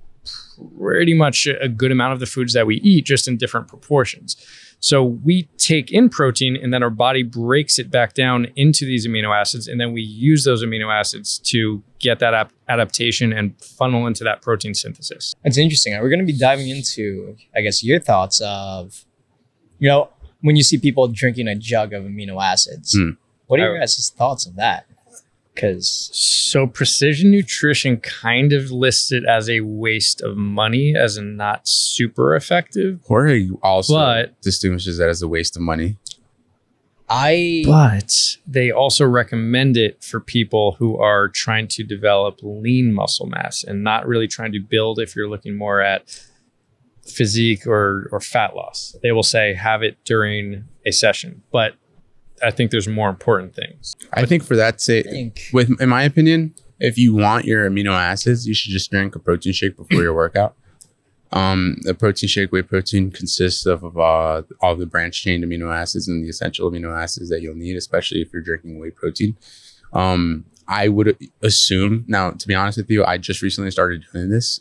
pretty 0.79 1.15
much 1.15 1.47
a 1.47 1.69
good 1.69 1.93
amount 1.93 2.13
of 2.13 2.21
the 2.21 2.27
foods 2.27 2.53
that 2.55 2.67
we 2.67 2.77
eat 2.77 3.05
just 3.05 3.29
in 3.29 3.37
different 3.37 3.69
proportions 3.69 4.37
so 4.81 5.03
we 5.03 5.45
take 5.57 5.91
in 5.91 6.09
protein 6.09 6.57
and 6.57 6.73
then 6.73 6.83
our 6.83 6.91
body 6.91 7.23
breaks 7.23 7.79
it 7.79 7.91
back 7.91 8.15
down 8.15 8.47
into 8.57 8.85
these 8.85 9.07
amino 9.07 9.35
acids. 9.35 9.67
And 9.69 9.81
then 9.81 9.93
we 9.93 10.03
use 10.03 10.45
those 10.45 10.63
amino 10.63 10.93
acids 10.93 11.39
to 11.41 11.83
get 11.99 12.19
that 12.21 12.35
ap- 12.35 12.53
adaptation 12.69 13.33
and 13.33 13.61
funnel 13.63 14.07
into 14.07 14.23
that 14.25 14.43
protein 14.43 14.75
synthesis. 14.75 15.35
It's 15.45 15.59
interesting. 15.59 15.95
We're 16.01 16.11
going 16.11 16.25
to 16.25 16.31
be 16.31 16.39
diving 16.39 16.69
into, 16.69 17.37
I 17.57 17.63
guess, 17.63 17.83
your 17.83 17.99
thoughts 17.99 18.41
of, 18.45 19.05
you 19.79 19.89
know, 19.89 20.11
when 20.43 20.57
you 20.57 20.63
see 20.63 20.79
people 20.79 21.09
drinking 21.09 21.49
a 21.49 21.55
jug 21.55 21.93
of 21.93 22.05
amino 22.05 22.43
acids. 22.43 22.97
Hmm. 22.97 23.11
What 23.47 23.61
are 23.61 23.65
your 23.65 23.79
guys' 23.79 24.13
thoughts 24.17 24.47
of 24.47 24.57
that? 24.57 24.87
Because 25.57 26.11
So 26.13 26.67
precision 26.67 27.31
nutrition 27.31 27.97
kind 27.97 28.53
of 28.53 28.71
lists 28.71 29.11
it 29.11 29.25
as 29.25 29.49
a 29.49 29.61
waste 29.61 30.21
of 30.21 30.37
money, 30.37 30.95
as 30.95 31.17
in 31.17 31.37
not 31.37 31.67
super 31.67 32.37
effective. 32.37 33.01
Jorge 33.07 33.49
also 33.63 33.95
But- 33.95 34.41
distinguishes 34.43 34.99
that 34.99 35.09
as 35.09 35.23
a 35.23 35.29
waste 35.29 35.57
of 35.57 35.63
money. 35.63 35.97
I 37.09 37.63
But 37.65 38.37
they 38.47 38.71
also 38.71 39.07
recommend 39.07 39.77
it 39.77 40.03
for 40.03 40.21
people 40.21 40.73
who 40.79 40.99
are 40.99 41.29
trying 41.29 41.69
to 41.69 41.85
develop 41.85 42.41
lean 42.43 42.93
muscle 42.93 43.27
mass 43.27 43.65
and 43.65 43.83
not 43.85 44.07
really 44.07 44.27
trying 44.29 44.53
to 44.53 44.61
build 44.61 44.99
if 44.99 45.15
you're 45.17 45.29
looking 45.29 45.57
more 45.57 45.81
at 45.81 46.03
physique 47.07 47.67
or, 47.67 48.09
or 48.13 48.21
fat 48.21 48.57
loss. 48.57 48.97
They 49.03 49.13
will 49.13 49.23
say 49.23 49.55
have 49.55 49.83
it 49.83 49.97
during 50.05 50.65
a 50.85 50.91
session. 50.91 51.43
But 51.53 51.75
I 52.43 52.51
think 52.51 52.71
there's 52.71 52.89
more 52.89 53.09
important 53.09 53.55
things. 53.55 53.97
I 54.13 54.27
think 54.27 54.45
for 54.45 54.57
that 54.57 54.81
sake, 54.81 55.07
think 55.07 55.49
with 55.53 55.81
in 55.81 55.89
my 55.89 56.03
opinion, 56.03 56.55
if 56.79 56.99
you 56.99 57.15
want 57.15 57.45
your 57.45 57.69
amino 57.69 57.93
acids, 57.93 58.47
you 58.47 58.55
should 58.55 58.73
just 58.73 58.91
drink 58.91 59.15
a 59.15 59.19
protein 59.19 59.53
shake 59.53 59.77
before 59.77 60.03
your 60.03 60.15
workout. 60.15 60.55
Um, 61.33 61.79
the 61.83 61.95
protein 61.95 62.29
shake, 62.29 62.53
whey 62.53 62.63
protein 62.63 63.11
consists 63.11 63.67
of, 63.67 63.83
of 63.83 63.99
uh, 63.99 64.43
all 64.61 64.77
the 64.77 64.87
branch 64.87 65.23
chain 65.23 65.43
amino 65.43 65.75
acids 65.75 66.07
and 66.07 66.25
the 66.25 66.29
essential 66.29 66.71
amino 66.71 66.97
acids 66.97 67.31
that 67.31 67.41
you'll 67.41 67.57
need, 67.57 67.77
especially 67.77 68.23
if 68.23 68.33
you're 68.33 68.43
drinking 68.43 68.79
whey 68.79 68.91
protein. 68.91 69.37
Um, 69.93 70.45
I 70.69 70.89
would 70.89 71.17
assume 71.43 72.05
now, 72.07 72.31
to 72.31 72.47
be 72.47 72.55
honest 72.55 72.79
with 72.79 72.91
you, 72.91 73.05
I 73.05 73.19
just 73.19 73.43
recently 73.43 73.71
started 73.71 74.05
doing 74.13 74.31
this. 74.31 74.61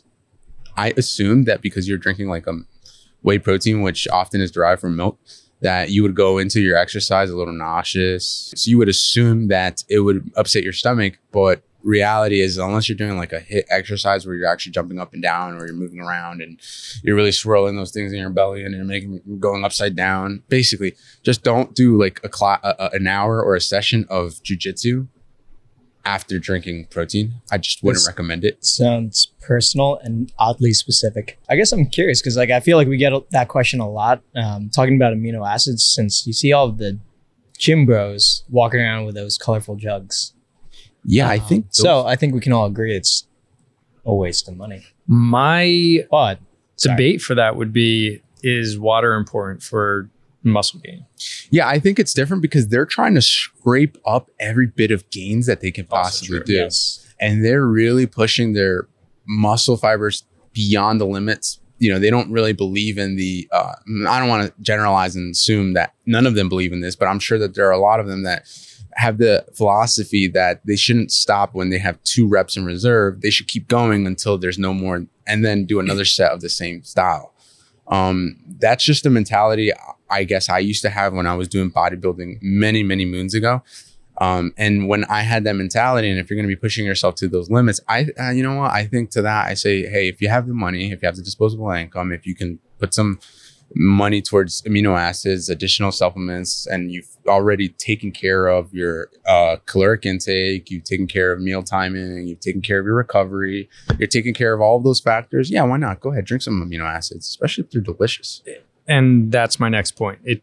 I 0.76 0.92
assume 0.96 1.44
that 1.44 1.62
because 1.62 1.88
you're 1.88 1.98
drinking 1.98 2.28
like 2.28 2.46
a 2.46 2.54
whey 3.22 3.38
protein, 3.38 3.82
which 3.82 4.06
often 4.08 4.40
is 4.40 4.50
derived 4.50 4.80
from 4.80 4.96
milk, 4.96 5.18
that 5.60 5.90
you 5.90 6.02
would 6.02 6.14
go 6.14 6.38
into 6.38 6.60
your 6.60 6.76
exercise 6.76 7.30
a 7.30 7.36
little 7.36 7.54
nauseous. 7.54 8.52
So 8.56 8.68
you 8.70 8.78
would 8.78 8.88
assume 8.88 9.48
that 9.48 9.82
it 9.88 10.00
would 10.00 10.30
upset 10.36 10.62
your 10.62 10.72
stomach, 10.72 11.18
but 11.32 11.62
reality 11.82 12.40
is 12.40 12.58
unless 12.58 12.88
you're 12.88 12.96
doing 12.98 13.16
like 13.16 13.32
a 13.32 13.40
HIIT 13.40 13.62
exercise 13.70 14.26
where 14.26 14.34
you're 14.34 14.48
actually 14.48 14.72
jumping 14.72 14.98
up 14.98 15.12
and 15.14 15.22
down 15.22 15.54
or 15.54 15.66
you're 15.66 15.74
moving 15.76 16.00
around 16.00 16.42
and 16.42 16.58
you're 17.04 17.14
really 17.14 17.30
swirling 17.30 17.76
those 17.76 17.92
things 17.92 18.12
in 18.12 18.18
your 18.18 18.28
belly 18.30 18.64
and 18.64 18.74
you're 18.74 18.84
making 18.84 19.20
going 19.38 19.64
upside 19.64 19.94
down 19.94 20.42
basically 20.48 20.96
just 21.22 21.44
don't 21.44 21.76
do 21.76 21.96
like 21.96 22.18
a, 22.24 22.28
cla- 22.28 22.58
a, 22.64 22.74
a- 22.80 22.90
an 22.96 23.06
hour 23.06 23.40
or 23.40 23.54
a 23.54 23.60
session 23.60 24.04
of 24.10 24.32
jujitsu 24.42 25.06
after 26.06 26.38
drinking 26.38 26.86
protein 26.88 27.34
i 27.50 27.58
just 27.58 27.82
wouldn't 27.82 27.96
This- 28.02 28.06
recommend 28.06 28.44
it 28.44 28.64
sounds 28.64 29.32
personal 29.40 29.98
and 30.02 30.32
oddly 30.38 30.72
specific. 30.72 31.38
I 31.48 31.54
guess 31.56 31.70
I'm 31.72 31.86
curious 31.86 32.20
because, 32.20 32.36
like, 32.36 32.50
I 32.50 32.58
feel 32.60 32.76
like 32.76 32.88
we 32.88 32.96
get 32.96 33.12
that 33.30 33.46
question 33.48 33.78
a 33.78 33.88
lot 33.88 34.22
um, 34.34 34.70
talking 34.70 34.96
about 34.96 35.14
amino 35.14 35.48
acids 35.48 35.84
since 35.84 36.26
you 36.26 36.32
see 36.32 36.52
all 36.52 36.66
of 36.66 36.78
the 36.78 36.98
gym 37.56 37.86
bros 37.86 38.42
walking 38.50 38.80
around 38.80 39.04
with 39.06 39.14
those 39.14 39.38
colorful 39.38 39.76
jugs. 39.76 40.32
yeah 41.04 41.28
i 41.28 41.38
Um, 41.38 41.46
think 41.48 41.66
so. 41.70 42.04
I 42.06 42.16
think 42.16 42.34
we 42.34 42.40
can 42.40 42.52
all 42.52 42.66
agree 42.66 42.94
it's 42.96 43.26
a 44.04 44.12
waste 44.14 44.48
of 44.48 44.56
money. 44.56 44.82
My 45.06 46.00
But 46.10 46.40
debate 46.78 47.20
for 47.22 47.34
that 47.36 47.54
would 47.56 47.72
be 47.72 48.20
is 48.42 48.78
water 48.78 49.14
important 49.14 49.62
for 49.62 50.10
muscle 50.42 50.80
gain? 50.84 51.06
Yeah, 51.50 51.68
I 51.68 51.78
think 51.78 51.98
it's 51.98 52.12
different 52.14 52.42
because 52.42 52.68
they're 52.68 52.86
trying 52.86 53.14
to 53.14 53.22
scrape 53.22 53.96
up 54.06 54.30
every 54.40 54.66
bit 54.66 54.90
of 54.90 55.08
gains 55.10 55.46
that 55.46 55.60
they 55.60 55.70
can 55.70 55.86
possibly 55.86 56.40
do. 56.40 56.52
Yes. 56.52 57.06
and 57.20 57.44
they're 57.44 57.66
really 57.66 58.06
pushing 58.06 58.52
their 58.52 58.88
muscle 59.26 59.76
fibers 59.76 60.24
beyond 60.52 61.00
the 61.00 61.06
limits. 61.06 61.60
You 61.78 61.92
know, 61.92 61.98
they 61.98 62.10
don't 62.10 62.30
really 62.32 62.52
believe 62.54 62.96
in 62.98 63.16
the. 63.16 63.48
Uh, 63.52 63.74
I 64.08 64.18
don't 64.18 64.28
want 64.28 64.46
to 64.46 64.62
generalize 64.62 65.14
and 65.14 65.32
assume 65.32 65.74
that 65.74 65.94
none 66.06 66.26
of 66.26 66.34
them 66.34 66.48
believe 66.48 66.72
in 66.72 66.80
this, 66.80 66.96
but 66.96 67.06
I'm 67.06 67.18
sure 67.18 67.38
that 67.38 67.54
there 67.54 67.68
are 67.68 67.72
a 67.72 67.78
lot 67.78 68.00
of 68.00 68.06
them 68.06 68.22
that 68.22 68.48
have 68.94 69.18
the 69.18 69.44
philosophy 69.54 70.26
that 70.28 70.62
they 70.64 70.74
shouldn't 70.76 71.12
stop 71.12 71.54
when 71.54 71.68
they 71.68 71.78
have 71.78 72.02
two 72.04 72.26
reps 72.26 72.56
in 72.56 72.64
reserve. 72.64 73.20
They 73.20 73.28
should 73.28 73.46
keep 73.46 73.68
going 73.68 74.06
until 74.06 74.38
there's 74.38 74.58
no 74.58 74.72
more, 74.72 75.04
and 75.26 75.44
then 75.44 75.66
do 75.66 75.78
another 75.78 76.06
set 76.06 76.32
of 76.32 76.40
the 76.40 76.48
same 76.48 76.82
style. 76.82 77.34
Um, 77.88 78.38
that's 78.58 78.82
just 78.82 79.04
the 79.04 79.10
mentality 79.10 79.70
I 80.10 80.24
guess 80.24 80.48
I 80.48 80.58
used 80.58 80.82
to 80.82 80.90
have 80.90 81.12
when 81.12 81.26
I 81.26 81.34
was 81.34 81.48
doing 81.48 81.70
bodybuilding 81.70 82.38
many, 82.42 82.82
many 82.82 83.04
moons 83.04 83.34
ago. 83.34 83.62
Um, 84.18 84.52
and 84.56 84.88
when 84.88 85.04
I 85.04 85.20
had 85.20 85.44
that 85.44 85.56
mentality, 85.56 86.10
and 86.10 86.18
if 86.18 86.30
you're 86.30 86.36
going 86.36 86.48
to 86.48 86.54
be 86.54 86.58
pushing 86.58 86.86
yourself 86.86 87.16
to 87.16 87.28
those 87.28 87.50
limits, 87.50 87.80
I, 87.88 88.06
uh, 88.18 88.30
you 88.30 88.42
know 88.42 88.56
what, 88.56 88.70
I 88.72 88.86
think 88.86 89.10
to 89.10 89.22
that, 89.22 89.46
I 89.46 89.54
say, 89.54 89.86
hey, 89.86 90.08
if 90.08 90.22
you 90.22 90.28
have 90.28 90.46
the 90.46 90.54
money, 90.54 90.90
if 90.90 91.02
you 91.02 91.06
have 91.06 91.16
the 91.16 91.22
disposable 91.22 91.70
income, 91.70 92.12
if 92.12 92.26
you 92.26 92.34
can 92.34 92.58
put 92.78 92.94
some 92.94 93.18
money 93.74 94.22
towards 94.22 94.62
amino 94.62 94.98
acids, 94.98 95.48
additional 95.48 95.92
supplements, 95.92 96.66
and 96.66 96.92
you've 96.92 97.08
already 97.26 97.68
taken 97.68 98.12
care 98.12 98.46
of 98.46 98.72
your 98.72 99.10
uh, 99.26 99.56
caloric 99.66 100.06
intake, 100.06 100.70
you've 100.70 100.84
taken 100.84 101.06
care 101.06 101.32
of 101.32 101.40
meal 101.40 101.62
timing, 101.62 102.26
you've 102.26 102.40
taken 102.40 102.62
care 102.62 102.78
of 102.78 102.86
your 102.86 102.94
recovery, 102.94 103.68
you're 103.98 104.06
taking 104.06 104.32
care 104.32 104.54
of 104.54 104.60
all 104.60 104.76
of 104.76 104.84
those 104.84 105.00
factors. 105.00 105.50
Yeah, 105.50 105.64
why 105.64 105.76
not? 105.76 106.00
Go 106.00 106.12
ahead, 106.12 106.24
drink 106.24 106.42
some 106.42 106.62
amino 106.62 106.84
acids, 106.84 107.28
especially 107.28 107.64
if 107.64 107.70
they're 107.70 107.82
delicious. 107.82 108.42
And 108.88 109.32
that's 109.32 109.58
my 109.58 109.68
next 109.68 109.92
point. 109.92 110.20
It 110.24 110.42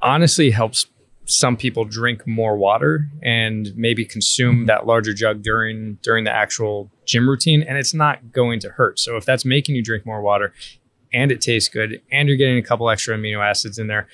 honestly 0.00 0.50
helps 0.50 0.86
some 1.24 1.56
people 1.56 1.84
drink 1.84 2.26
more 2.26 2.56
water 2.56 3.08
and 3.22 3.72
maybe 3.76 4.04
consume 4.04 4.56
mm-hmm. 4.56 4.66
that 4.66 4.86
larger 4.86 5.12
jug 5.12 5.42
during 5.42 5.98
during 6.02 6.24
the 6.24 6.30
actual 6.30 6.90
gym 7.06 7.28
routine 7.28 7.62
and 7.62 7.78
it's 7.78 7.94
not 7.94 8.32
going 8.32 8.60
to 8.60 8.70
hurt. 8.70 8.98
So 8.98 9.16
if 9.16 9.24
that's 9.24 9.44
making 9.44 9.76
you 9.76 9.82
drink 9.82 10.04
more 10.04 10.20
water 10.20 10.52
and 11.12 11.30
it 11.30 11.40
tastes 11.40 11.68
good 11.68 12.00
and 12.10 12.28
you're 12.28 12.36
getting 12.36 12.58
a 12.58 12.62
couple 12.62 12.90
extra 12.90 13.16
amino 13.16 13.38
acids 13.38 13.78
in 13.78 13.86
there, 13.86 14.08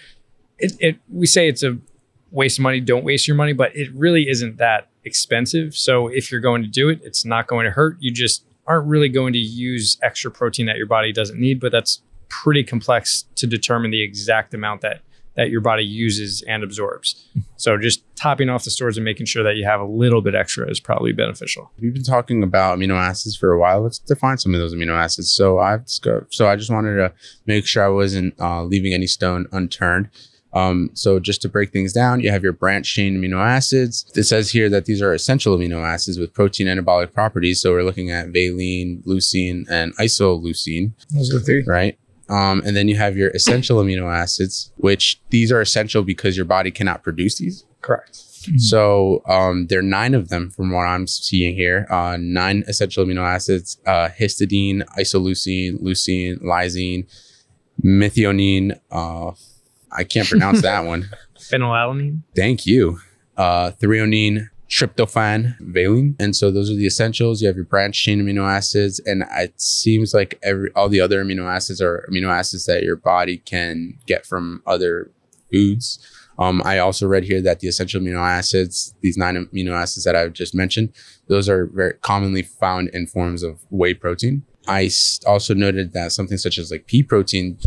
it, 0.59 0.73
it 0.81 0.99
we 1.09 1.27
say 1.27 1.49
it's 1.49 1.63
a 1.63 1.79
waste 2.31 2.59
of 2.59 2.63
money, 2.63 2.81
don't 2.81 3.05
waste 3.05 3.27
your 3.27 3.37
money, 3.37 3.55
but 3.55 3.75
it 3.75 3.91
really 3.95 4.29
isn't 4.29 4.59
that 4.59 4.89
expensive. 5.05 5.75
So 5.75 6.09
if 6.09 6.31
you're 6.31 6.43
going 6.43 6.63
to 6.63 6.69
do 6.69 6.91
it, 6.91 7.01
it's 7.03 7.25
not 7.25 7.47
going 7.47 7.65
to 7.65 7.71
hurt. 7.71 7.97
You 8.01 8.13
just 8.13 8.45
aren't 8.67 8.87
really 8.87 9.09
going 9.09 9.33
to 9.33 9.39
use 9.39 9.97
extra 10.03 10.31
protein 10.31 10.67
that 10.67 10.77
your 10.77 10.87
body 10.87 11.11
doesn't 11.11 11.41
need, 11.41 11.59
but 11.59 11.73
that's 11.73 12.03
pretty 12.29 12.63
complex 12.65 13.25
to 13.37 13.47
determine 13.47 13.91
the 13.91 14.03
exact 14.03 14.55
amount 14.55 14.81
that 14.83 15.01
that 15.37 15.51
your 15.51 15.61
body 15.61 15.85
uses 15.85 16.43
and 16.49 16.63
absorbs. 16.65 17.27
So 17.61 17.77
just 17.77 18.05
topping 18.15 18.49
off 18.49 18.63
the 18.63 18.71
stores 18.71 18.97
and 18.97 19.05
making 19.05 19.27
sure 19.27 19.43
that 19.43 19.57
you 19.57 19.65
have 19.65 19.81
a 19.81 19.85
little 19.85 20.21
bit 20.23 20.37
extra 20.37 20.71
is 20.71 20.79
probably 20.79 21.11
beneficial. 21.13 21.73
We've 21.81 21.93
been 21.93 22.05
talking 22.05 22.45
about 22.45 22.79
amino 22.79 22.95
acids 22.95 23.37
for 23.37 23.51
a 23.51 23.59
while. 23.59 23.81
Let's 23.83 23.99
define 23.99 24.39
some 24.39 24.55
of 24.55 24.61
those 24.61 24.73
amino 24.73 24.97
acids. 24.97 25.33
So 25.33 25.59
I've 25.59 25.85
discovered, 25.85 26.29
so 26.31 26.47
I 26.49 26.55
just 26.55 26.71
wanted 26.71 26.95
to 26.99 27.13
make 27.47 27.67
sure 27.67 27.85
I 27.85 27.89
wasn't 27.89 28.35
uh, 28.41 28.63
leaving 28.63 28.95
any 28.95 29.09
stone 29.09 29.47
unturned. 29.51 30.09
Um, 30.53 30.91
so 30.95 31.19
just 31.19 31.43
to 31.43 31.49
break 31.49 31.73
things 31.73 31.93
down, 31.93 32.21
you 32.21 32.31
have 32.31 32.45
your 32.45 32.53
branched 32.53 32.95
chain 32.95 33.17
amino 33.21 33.45
acids. 33.45 34.05
It 34.15 34.23
says 34.23 34.51
here 34.53 34.69
that 34.71 34.85
these 34.85 35.03
are 35.03 35.13
essential 35.13 35.57
amino 35.59 35.85
acids 35.85 36.17
with 36.17 36.33
protein 36.33 36.69
anabolic 36.69 37.13
properties. 37.13 37.61
So 37.61 37.73
we're 37.73 37.83
looking 37.83 38.13
at 38.13 38.29
valine, 38.29 39.03
leucine, 39.05 39.69
and 39.69 39.97
isoleucine, 39.97 40.93
Those 41.11 41.35
are 41.35 41.41
three. 41.41 41.65
right? 41.67 41.99
Um, 42.29 42.63
and 42.67 42.77
then 42.77 42.89
you 42.89 42.97
have 42.97 43.17
your 43.17 43.31
essential 43.31 43.79
amino 43.83 44.13
acids, 44.13 44.73
which 44.77 45.21
these 45.31 45.51
are 45.51 45.61
essential 45.61 46.03
because 46.03 46.37
your 46.37 46.45
body 46.45 46.71
cannot 46.71 47.03
produce 47.03 47.39
these. 47.39 47.65
Correct. 47.81 48.17
So 48.57 49.23
um, 49.27 49.67
there 49.67 49.81
are 49.81 49.83
nine 49.83 50.15
of 50.15 50.29
them 50.29 50.51
from 50.51 50.71
what 50.71 50.85
I'm 50.85 51.07
seeing 51.07 51.55
here. 51.55 51.87
Uh, 51.91 52.17
nine 52.19 52.65
essential 52.67 53.05
amino 53.05 53.27
acids: 53.27 53.79
uh, 53.87 54.09
histidine, 54.09 54.85
isoleucine, 54.99 55.81
leucine, 55.83 56.41
lysine, 56.43 57.07
methionine. 57.85 58.79
Uh, 58.91 59.33
I 59.91 60.05
can't 60.05 60.29
pronounce 60.29 60.63
that 60.69 60.85
one. 60.85 61.09
Phenylalanine. 61.39 62.23
Thank 62.35 62.67
you. 62.67 63.01
Uh, 63.37 63.73
threonine, 63.73 64.49
tryptophan, 64.69 65.57
valine. 65.61 66.15
And 66.21 66.37
so 66.37 66.51
those 66.51 66.71
are 66.71 66.75
the 66.75 66.87
essentials. 66.87 67.41
You 67.41 67.49
have 67.49 67.57
your 67.57 67.65
branched 67.65 68.03
chain 68.03 68.23
amino 68.23 68.49
acids, 68.49 69.01
and 69.01 69.25
it 69.37 69.61
seems 69.61 70.15
like 70.15 70.39
every 70.43 70.71
all 70.75 70.89
the 70.89 71.01
other 71.01 71.25
amino 71.25 71.45
acids 71.51 71.81
are 71.81 72.07
amino 72.11 72.29
acids 72.29 72.67
that 72.67 72.83
your 72.83 72.97
body 72.97 73.39
can 73.39 73.99
get 74.07 74.27
from 74.27 74.63
other 74.67 75.11
foods. 75.51 75.99
Um, 76.39 76.63
I 76.65 76.79
also 76.79 77.07
read 77.09 77.25
here 77.25 77.41
that 77.43 77.61
the 77.61 77.69
essential 77.69 78.01
amino 78.01 78.21
acids, 78.21 78.95
these 79.01 79.17
nine 79.17 79.35
amino 79.35 79.73
acids 79.73 80.05
that 80.05 80.15
I've 80.15 80.35
just 80.35 80.55
mentioned, 80.55 80.93
those 81.27 81.49
are 81.49 81.67
very 81.67 81.95
commonly 81.95 82.43
found 82.43 82.91
in 82.91 83.07
forms 83.07 83.43
of 83.43 83.61
whey 83.71 83.95
protein. 83.95 84.45
I 84.69 84.91
also 85.27 85.55
noted 85.55 85.95
that 85.95 86.13
something 86.13 86.37
such 86.37 86.59
as 86.59 86.71
like 86.71 86.87
pea 86.87 87.03
protein 87.03 87.59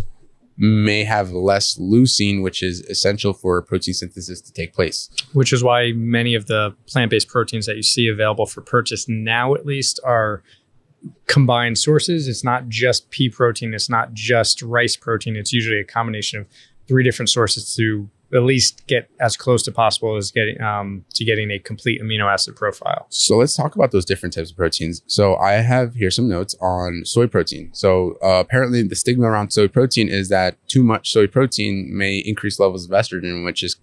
may 0.62 1.03
have 1.03 1.32
less 1.32 1.75
leucine, 1.80 2.44
which 2.44 2.62
is 2.62 2.82
essential 2.82 3.34
for 3.34 3.60
protein 3.63 3.96
synthesis 3.96 4.39
to 4.41 4.53
take 4.53 4.74
place. 4.74 5.10
which 5.34 5.51
is 5.51 5.63
why 5.63 5.91
many 5.94 6.36
of 6.36 6.46
the 6.46 6.75
plant-based 6.86 7.27
proteins 7.27 7.65
that 7.65 7.75
you 7.75 7.82
see 7.82 8.08
available 8.08 8.46
for 8.46 8.62
purchase 8.62 9.10
now 9.10 9.56
at 9.56 9.65
least 9.65 10.00
are 10.03 10.44
combined 11.25 11.80
sources. 11.80 12.27
It's 12.27 12.44
not 12.44 12.70
just 12.70 13.10
pea 13.10 13.27
protein. 13.27 13.74
It's 13.74 13.89
not 13.89 14.13
just 14.13 14.62
rice 14.62 14.96
protein. 14.96 15.36
It's 15.36 15.51
usually 15.51 15.80
a 15.80 15.84
combination 15.84 16.41
of 16.41 16.48
three 16.88 17.03
different 17.03 17.30
sources 17.30 17.74
to 17.75 18.08
at 18.34 18.44
least 18.44 18.86
get 18.88 19.10
as 19.20 19.36
close 19.36 19.64
to 19.64 19.72
possible 19.72 20.16
as 20.16 20.32
getting 20.32 20.60
um, 20.62 21.04
to 21.14 21.26
getting 21.26 21.52
a 21.52 21.60
complete 21.60 22.02
amino 22.02 22.32
acid 22.32 22.56
profile 22.56 23.06
So 23.10 23.38
let's 23.38 23.56
talk 23.56 23.76
about 23.76 23.92
those 23.92 24.06
different 24.06 24.34
types 24.34 24.52
of 24.52 24.58
proteins. 24.58 25.02
So 25.08 25.36
I 25.36 25.54
have 25.54 25.96
here 25.96 26.12
some 26.12 26.28
notes 26.28 26.56
on 26.62 27.04
soy 27.06 27.28
protein. 27.28 27.70
So 27.74 28.18
uh, 28.24 28.40
apparently 28.40 28.84
the 28.84 28.96
stigma 28.96 29.28
around 29.28 29.52
soy 29.52 29.68
protein 29.68 30.10
is 30.10 30.30
that 30.30 30.56
too 30.68 30.84
much 30.84 31.12
soy 31.12 31.28
protein 31.28 31.90
may 31.92 32.18
increase 32.18 32.60
levels 32.60 32.86
of 32.86 32.92
estrogen, 32.92 33.46
which 33.46 33.64
is 33.64 33.76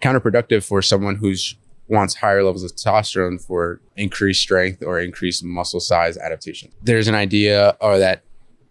counterproductive 0.00 0.64
for 0.64 0.82
someone 0.82 1.16
who's 1.16 1.56
wants 1.88 2.16
higher 2.16 2.44
levels 2.44 2.62
of 2.62 2.72
testosterone 2.72 3.42
for 3.42 3.80
increased 3.96 4.42
strength 4.42 4.82
or 4.82 5.00
increased 5.00 5.42
muscle 5.42 5.80
size 5.80 6.18
adaptation. 6.18 6.70
There's 6.82 7.08
an 7.08 7.14
idea 7.14 7.76
or 7.80 7.98
that 7.98 8.22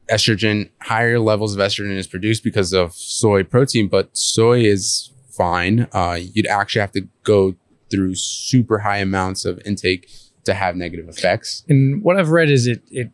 estrogen, 0.10 0.70
higher 0.82 1.20
levels 1.20 1.54
of 1.56 1.60
estrogen 1.60 1.98
is 1.98 2.08
produced 2.08 2.44
because 2.44 2.74
of 2.74 2.94
soy 2.94 3.44
protein, 3.44 3.88
but 3.88 4.16
soy 4.16 4.62
is 4.62 5.12
fine. 5.30 5.88
Uh, 5.92 6.18
you'd 6.34 6.48
actually 6.48 6.82
have 6.82 6.92
to 6.94 7.08
go 7.24 7.56
through 7.90 8.16
super 8.16 8.80
high 8.80 8.98
amounts 8.98 9.46
of 9.46 9.60
intake 9.66 10.10
to 10.46 10.54
have 10.54 10.76
negative 10.76 11.10
effects. 11.10 11.64
and 11.68 12.02
what 12.04 12.18
i've 12.18 12.30
read 12.30 12.50
is 12.50 12.68
it 12.68 12.82
it 12.90 13.12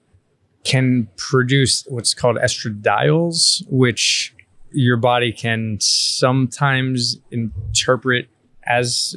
can 0.63 1.09
produce 1.17 1.83
what's 1.87 2.13
called 2.13 2.37
estradiols 2.37 3.63
which 3.69 4.35
your 4.71 4.97
body 4.97 5.31
can 5.31 5.77
sometimes 5.81 7.17
interpret 7.31 8.27
as 8.67 9.15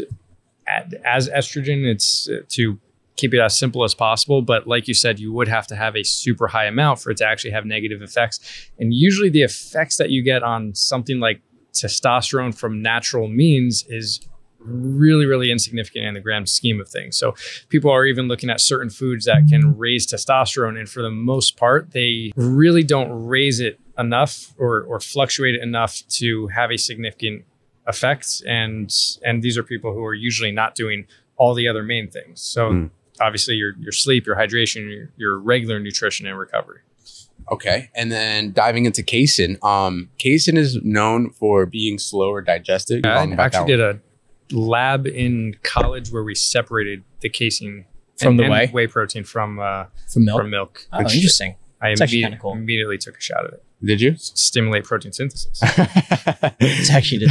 as 1.04 1.28
estrogen 1.28 1.84
it's 1.86 2.28
uh, 2.28 2.40
to 2.48 2.78
keep 3.16 3.32
it 3.34 3.40
as 3.40 3.58
simple 3.58 3.82
as 3.82 3.94
possible 3.94 4.42
but 4.42 4.66
like 4.66 4.86
you 4.88 4.94
said 4.94 5.18
you 5.18 5.32
would 5.32 5.48
have 5.48 5.66
to 5.66 5.74
have 5.74 5.96
a 5.96 6.02
super 6.02 6.46
high 6.48 6.66
amount 6.66 7.00
for 7.00 7.10
it 7.10 7.16
to 7.16 7.26
actually 7.26 7.50
have 7.50 7.64
negative 7.64 8.02
effects. 8.02 8.40
And 8.78 8.92
usually 8.92 9.30
the 9.30 9.42
effects 9.42 9.96
that 9.96 10.10
you 10.10 10.22
get 10.22 10.42
on 10.42 10.74
something 10.74 11.18
like 11.20 11.40
testosterone 11.72 12.54
from 12.54 12.82
natural 12.82 13.28
means 13.28 13.84
is 13.88 14.20
really 14.58 15.26
really 15.26 15.50
insignificant 15.50 16.04
in 16.04 16.14
the 16.14 16.20
grand 16.20 16.48
scheme 16.48 16.80
of 16.80 16.88
things. 16.88 17.16
So 17.16 17.34
people 17.68 17.90
are 17.90 18.04
even 18.04 18.28
looking 18.28 18.50
at 18.50 18.60
certain 18.60 18.90
foods 18.90 19.24
that 19.26 19.46
can 19.48 19.76
raise 19.76 20.06
testosterone 20.06 20.78
and 20.78 20.88
for 20.88 21.02
the 21.02 21.10
most 21.10 21.56
part 21.56 21.92
they 21.92 22.32
really 22.36 22.82
don't 22.82 23.26
raise 23.26 23.60
it 23.60 23.78
enough 23.98 24.54
or, 24.58 24.82
or 24.82 25.00
fluctuate 25.00 25.54
it 25.54 25.62
enough 25.62 26.02
to 26.08 26.48
have 26.48 26.70
a 26.70 26.76
significant 26.76 27.44
effect. 27.86 28.42
And 28.46 28.92
and 29.24 29.42
these 29.42 29.56
are 29.56 29.62
people 29.62 29.92
who 29.94 30.04
are 30.04 30.14
usually 30.14 30.52
not 30.52 30.74
doing 30.74 31.06
all 31.36 31.54
the 31.54 31.68
other 31.68 31.82
main 31.82 32.08
things. 32.10 32.40
So 32.40 32.70
Mm. 32.70 32.90
Obviously 33.20 33.54
your 33.54 33.72
your 33.78 33.92
sleep 33.92 34.26
your 34.26 34.36
hydration 34.36 34.90
your, 34.90 35.10
your 35.16 35.38
regular 35.38 35.78
nutrition 35.80 36.26
and 36.26 36.38
recovery 36.38 36.80
Okay. 37.50 37.90
And 37.94 38.10
then 38.10 38.52
diving 38.52 38.86
into 38.86 39.04
casein. 39.04 39.56
Um, 39.62 40.08
casein 40.18 40.56
is 40.56 40.80
known 40.82 41.30
for 41.30 41.64
being 41.64 41.96
slower 41.98 42.42
digested. 42.42 43.06
i 43.06 43.24
actually 43.34 43.66
did 43.66 43.80
a 43.80 44.00
lab 44.50 45.06
in 45.06 45.54
college 45.62 46.10
where 46.10 46.24
we 46.24 46.34
separated 46.34 47.04
the 47.20 47.28
casein 47.28 47.84
From 48.18 48.30
and- 48.30 48.38
the 48.40 48.42
and 48.44 48.52
whey? 48.52 48.66
whey 48.72 48.86
protein 48.88 49.24
from 49.24 49.58
uh, 49.60 49.84
From 50.12 50.24
milk. 50.24 50.40
from 50.40 50.50
milk 50.50 50.86
oh, 50.92 51.00
interesting. 51.00 51.56
i 51.80 51.90
It's 51.90 52.00
actually 52.00 52.36
cool. 52.40 52.52
immediately 52.52 52.98
took 52.98 53.16
a 53.16 53.20
shot 53.20 53.44
of 53.46 53.52
it. 53.54 53.62
Did 53.84 54.00
you? 54.00 54.16
stimulate 54.16 54.84
protein 54.84 55.12
synthesis 55.12 55.60
It's 56.60 56.90
actually 56.90 57.26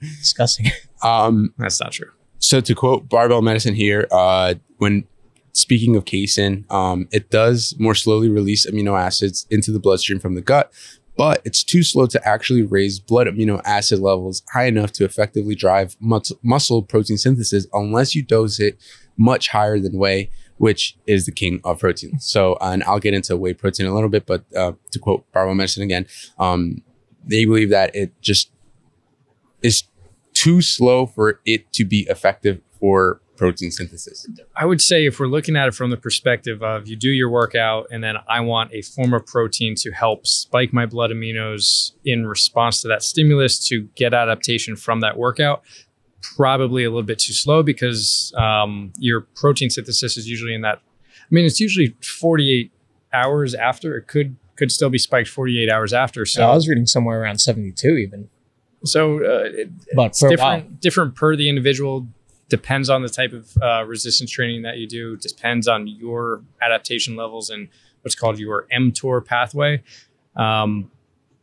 disgusting. 0.00 0.66
um, 1.02 1.52
that's 1.58 1.80
not 1.80 1.92
true 1.92 2.10
so 2.38 2.60
to 2.60 2.74
quote 2.74 3.08
barbell 3.08 3.42
medicine 3.42 3.74
here, 3.74 4.06
uh, 4.12 4.54
when 4.78 5.04
speaking 5.58 5.96
of 5.96 6.04
casein, 6.04 6.64
um, 6.70 7.08
it 7.10 7.30
does 7.30 7.74
more 7.78 7.94
slowly 7.94 8.28
release 8.28 8.64
amino 8.64 8.98
acids 8.98 9.44
into 9.50 9.72
the 9.72 9.80
bloodstream 9.80 10.20
from 10.20 10.36
the 10.36 10.40
gut, 10.40 10.72
but 11.16 11.42
it's 11.44 11.64
too 11.64 11.82
slow 11.82 12.06
to 12.06 12.26
actually 12.26 12.62
raise 12.62 13.00
blood 13.00 13.26
amino 13.26 13.60
acid 13.64 13.98
levels 13.98 14.42
high 14.52 14.66
enough 14.66 14.92
to 14.92 15.04
effectively 15.04 15.56
drive 15.56 15.96
mus- 15.98 16.32
muscle 16.42 16.80
protein 16.82 17.18
synthesis 17.18 17.66
unless 17.72 18.14
you 18.14 18.22
dose 18.22 18.60
it 18.60 18.78
much 19.16 19.48
higher 19.48 19.80
than 19.80 19.98
whey, 19.98 20.30
which 20.58 20.96
is 21.08 21.26
the 21.26 21.32
king 21.32 21.60
of 21.64 21.80
protein. 21.80 22.20
So, 22.20 22.56
and 22.60 22.84
I'll 22.84 23.00
get 23.00 23.14
into 23.14 23.36
whey 23.36 23.52
protein 23.52 23.86
in 23.86 23.92
a 23.92 23.94
little 23.96 24.08
bit, 24.08 24.26
but 24.26 24.44
uh, 24.54 24.74
to 24.92 24.98
quote 25.00 25.30
Barbell 25.32 25.56
Medicine 25.56 25.82
again, 25.82 26.06
um, 26.38 26.82
they 27.24 27.44
believe 27.44 27.70
that 27.70 27.96
it 27.96 28.12
just 28.20 28.52
is 29.60 29.82
too 30.34 30.62
slow 30.62 31.04
for 31.04 31.40
it 31.44 31.72
to 31.72 31.84
be 31.84 32.06
effective 32.08 32.60
for 32.78 33.20
protein 33.38 33.70
synthesis. 33.70 34.28
I 34.56 34.66
would 34.66 34.80
say 34.80 35.06
if 35.06 35.18
we're 35.18 35.26
looking 35.28 35.56
at 35.56 35.68
it 35.68 35.74
from 35.74 35.90
the 35.90 35.96
perspective 35.96 36.62
of 36.62 36.88
you 36.88 36.96
do 36.96 37.08
your 37.08 37.30
workout 37.30 37.86
and 37.90 38.04
then 38.04 38.16
I 38.28 38.40
want 38.40 38.72
a 38.74 38.82
form 38.82 39.14
of 39.14 39.24
protein 39.24 39.74
to 39.76 39.92
help 39.92 40.26
spike 40.26 40.72
my 40.72 40.84
blood 40.84 41.10
aminos 41.10 41.92
in 42.04 42.26
response 42.26 42.82
to 42.82 42.88
that 42.88 43.02
stimulus 43.02 43.66
to 43.68 43.88
get 43.94 44.12
adaptation 44.12 44.76
from 44.76 45.00
that 45.00 45.16
workout, 45.16 45.62
probably 46.36 46.84
a 46.84 46.90
little 46.90 47.02
bit 47.04 47.20
too 47.20 47.32
slow 47.32 47.62
because 47.62 48.32
um, 48.36 48.92
your 48.98 49.22
protein 49.36 49.70
synthesis 49.70 50.16
is 50.16 50.28
usually 50.28 50.54
in 50.54 50.60
that. 50.62 50.80
I 51.06 51.30
mean, 51.30 51.44
it's 51.44 51.60
usually 51.60 51.96
48 52.02 52.72
hours 53.12 53.54
after. 53.54 53.96
It 53.96 54.08
could 54.08 54.36
could 54.56 54.72
still 54.72 54.90
be 54.90 54.98
spiked 54.98 55.28
48 55.28 55.70
hours 55.70 55.92
after. 55.92 56.26
So 56.26 56.44
I 56.44 56.52
was 56.52 56.68
reading 56.68 56.86
somewhere 56.86 57.22
around 57.22 57.38
72 57.40 57.96
even. 57.96 58.28
So 58.84 59.18
uh, 59.18 59.44
it, 59.44 59.70
But 59.94 60.06
it's 60.06 60.20
for 60.20 60.26
a 60.26 60.30
different 60.30 60.64
while. 60.64 60.76
different 60.80 61.14
per 61.14 61.36
the 61.36 61.48
individual 61.48 62.08
depends 62.48 62.88
on 62.88 63.02
the 63.02 63.08
type 63.08 63.32
of 63.32 63.56
uh, 63.62 63.84
resistance 63.86 64.30
training 64.30 64.62
that 64.62 64.78
you 64.78 64.86
do 64.86 65.16
depends 65.16 65.68
on 65.68 65.86
your 65.86 66.42
adaptation 66.62 67.16
levels 67.16 67.50
and 67.50 67.68
what's 68.02 68.14
called 68.14 68.38
your 68.38 68.66
mTOR 68.74 69.24
pathway. 69.24 69.82
Um, 70.36 70.90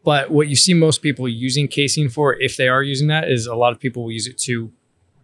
but 0.04 0.30
what 0.32 0.48
you 0.48 0.56
see 0.56 0.74
most 0.74 1.02
people 1.02 1.28
using 1.28 1.68
casein 1.68 2.10
for 2.10 2.40
if 2.40 2.58
they 2.58 2.68
are 2.68 2.84
using 2.84 3.08
that 3.08 3.30
is 3.30 3.48
a 3.48 3.56
lot 3.56 3.72
of 3.72 3.80
people 3.80 4.04
will 4.04 4.12
use 4.12 4.28
it 4.28 4.38
to 4.40 4.72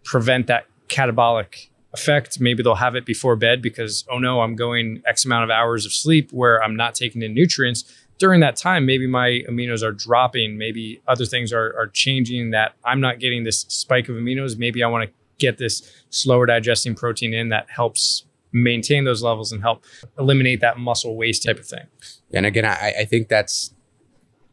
prevent 0.03 0.47
that 0.47 0.65
catabolic 0.87 1.67
effect. 1.93 2.39
Maybe 2.39 2.63
they'll 2.63 2.75
have 2.75 2.95
it 2.95 3.05
before 3.05 3.35
bed 3.35 3.61
because 3.61 4.05
oh 4.09 4.17
no 4.17 4.41
i'm 4.41 4.55
going 4.55 5.03
x 5.05 5.25
amount 5.25 5.43
of 5.43 5.49
hours 5.49 5.85
of 5.85 5.93
sleep 5.93 6.31
where 6.31 6.61
i'm 6.63 6.75
not 6.75 6.95
taking 6.95 7.21
in 7.21 7.33
nutrients. 7.33 7.83
During 8.17 8.39
that 8.41 8.55
time, 8.55 8.85
maybe 8.85 9.07
my 9.07 9.41
aminos 9.49 9.81
are 9.81 9.91
dropping, 9.91 10.55
maybe 10.55 11.01
other 11.07 11.25
things 11.25 11.51
are, 11.51 11.75
are 11.75 11.87
changing 11.87 12.51
that 12.51 12.73
I'm 12.85 13.01
not 13.01 13.17
getting 13.17 13.45
this 13.45 13.61
spike 13.61 14.09
of 14.09 14.15
aminos. 14.15 14.59
Maybe 14.59 14.83
I 14.83 14.87
want 14.87 15.09
to 15.09 15.20
get 15.39 15.57
this 15.57 16.03
slower 16.09 16.45
digesting 16.45 16.95
protein 16.95 17.33
in 17.33 17.49
that 17.49 17.69
helps 17.69 18.25
maintain 18.53 19.05
those 19.05 19.23
levels 19.23 19.51
and 19.51 19.61
help 19.61 19.83
eliminate 20.19 20.59
that 20.61 20.77
muscle 20.77 21.15
waste 21.15 21.43
type 21.43 21.57
of 21.57 21.65
thing. 21.65 21.85
And 22.33 22.45
again, 22.45 22.65
I, 22.65 22.93
I 22.99 23.05
think 23.05 23.27
that's 23.29 23.73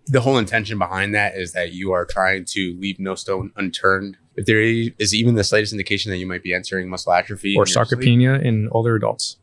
the 0.06 0.20
whole 0.20 0.38
intention 0.38 0.78
behind 0.78 1.14
that 1.14 1.36
is 1.36 1.52
that 1.52 1.72
you 1.72 1.92
are 1.92 2.06
trying 2.06 2.44
to 2.46 2.76
leave 2.80 2.98
no 2.98 3.14
stone 3.14 3.52
unturned. 3.56 4.16
If 4.36 4.46
there 4.46 4.60
is 4.60 5.14
even 5.14 5.34
the 5.34 5.44
slightest 5.44 5.72
indication 5.72 6.10
that 6.10 6.18
you 6.18 6.26
might 6.26 6.42
be 6.42 6.54
entering 6.54 6.88
muscle 6.88 7.12
atrophy 7.12 7.54
Or 7.56 7.66
your 7.66 7.66
sleep- 7.66 7.86
sarcopenia 8.00 8.42
in 8.42 8.68
older 8.72 8.94
adults. 8.94 9.36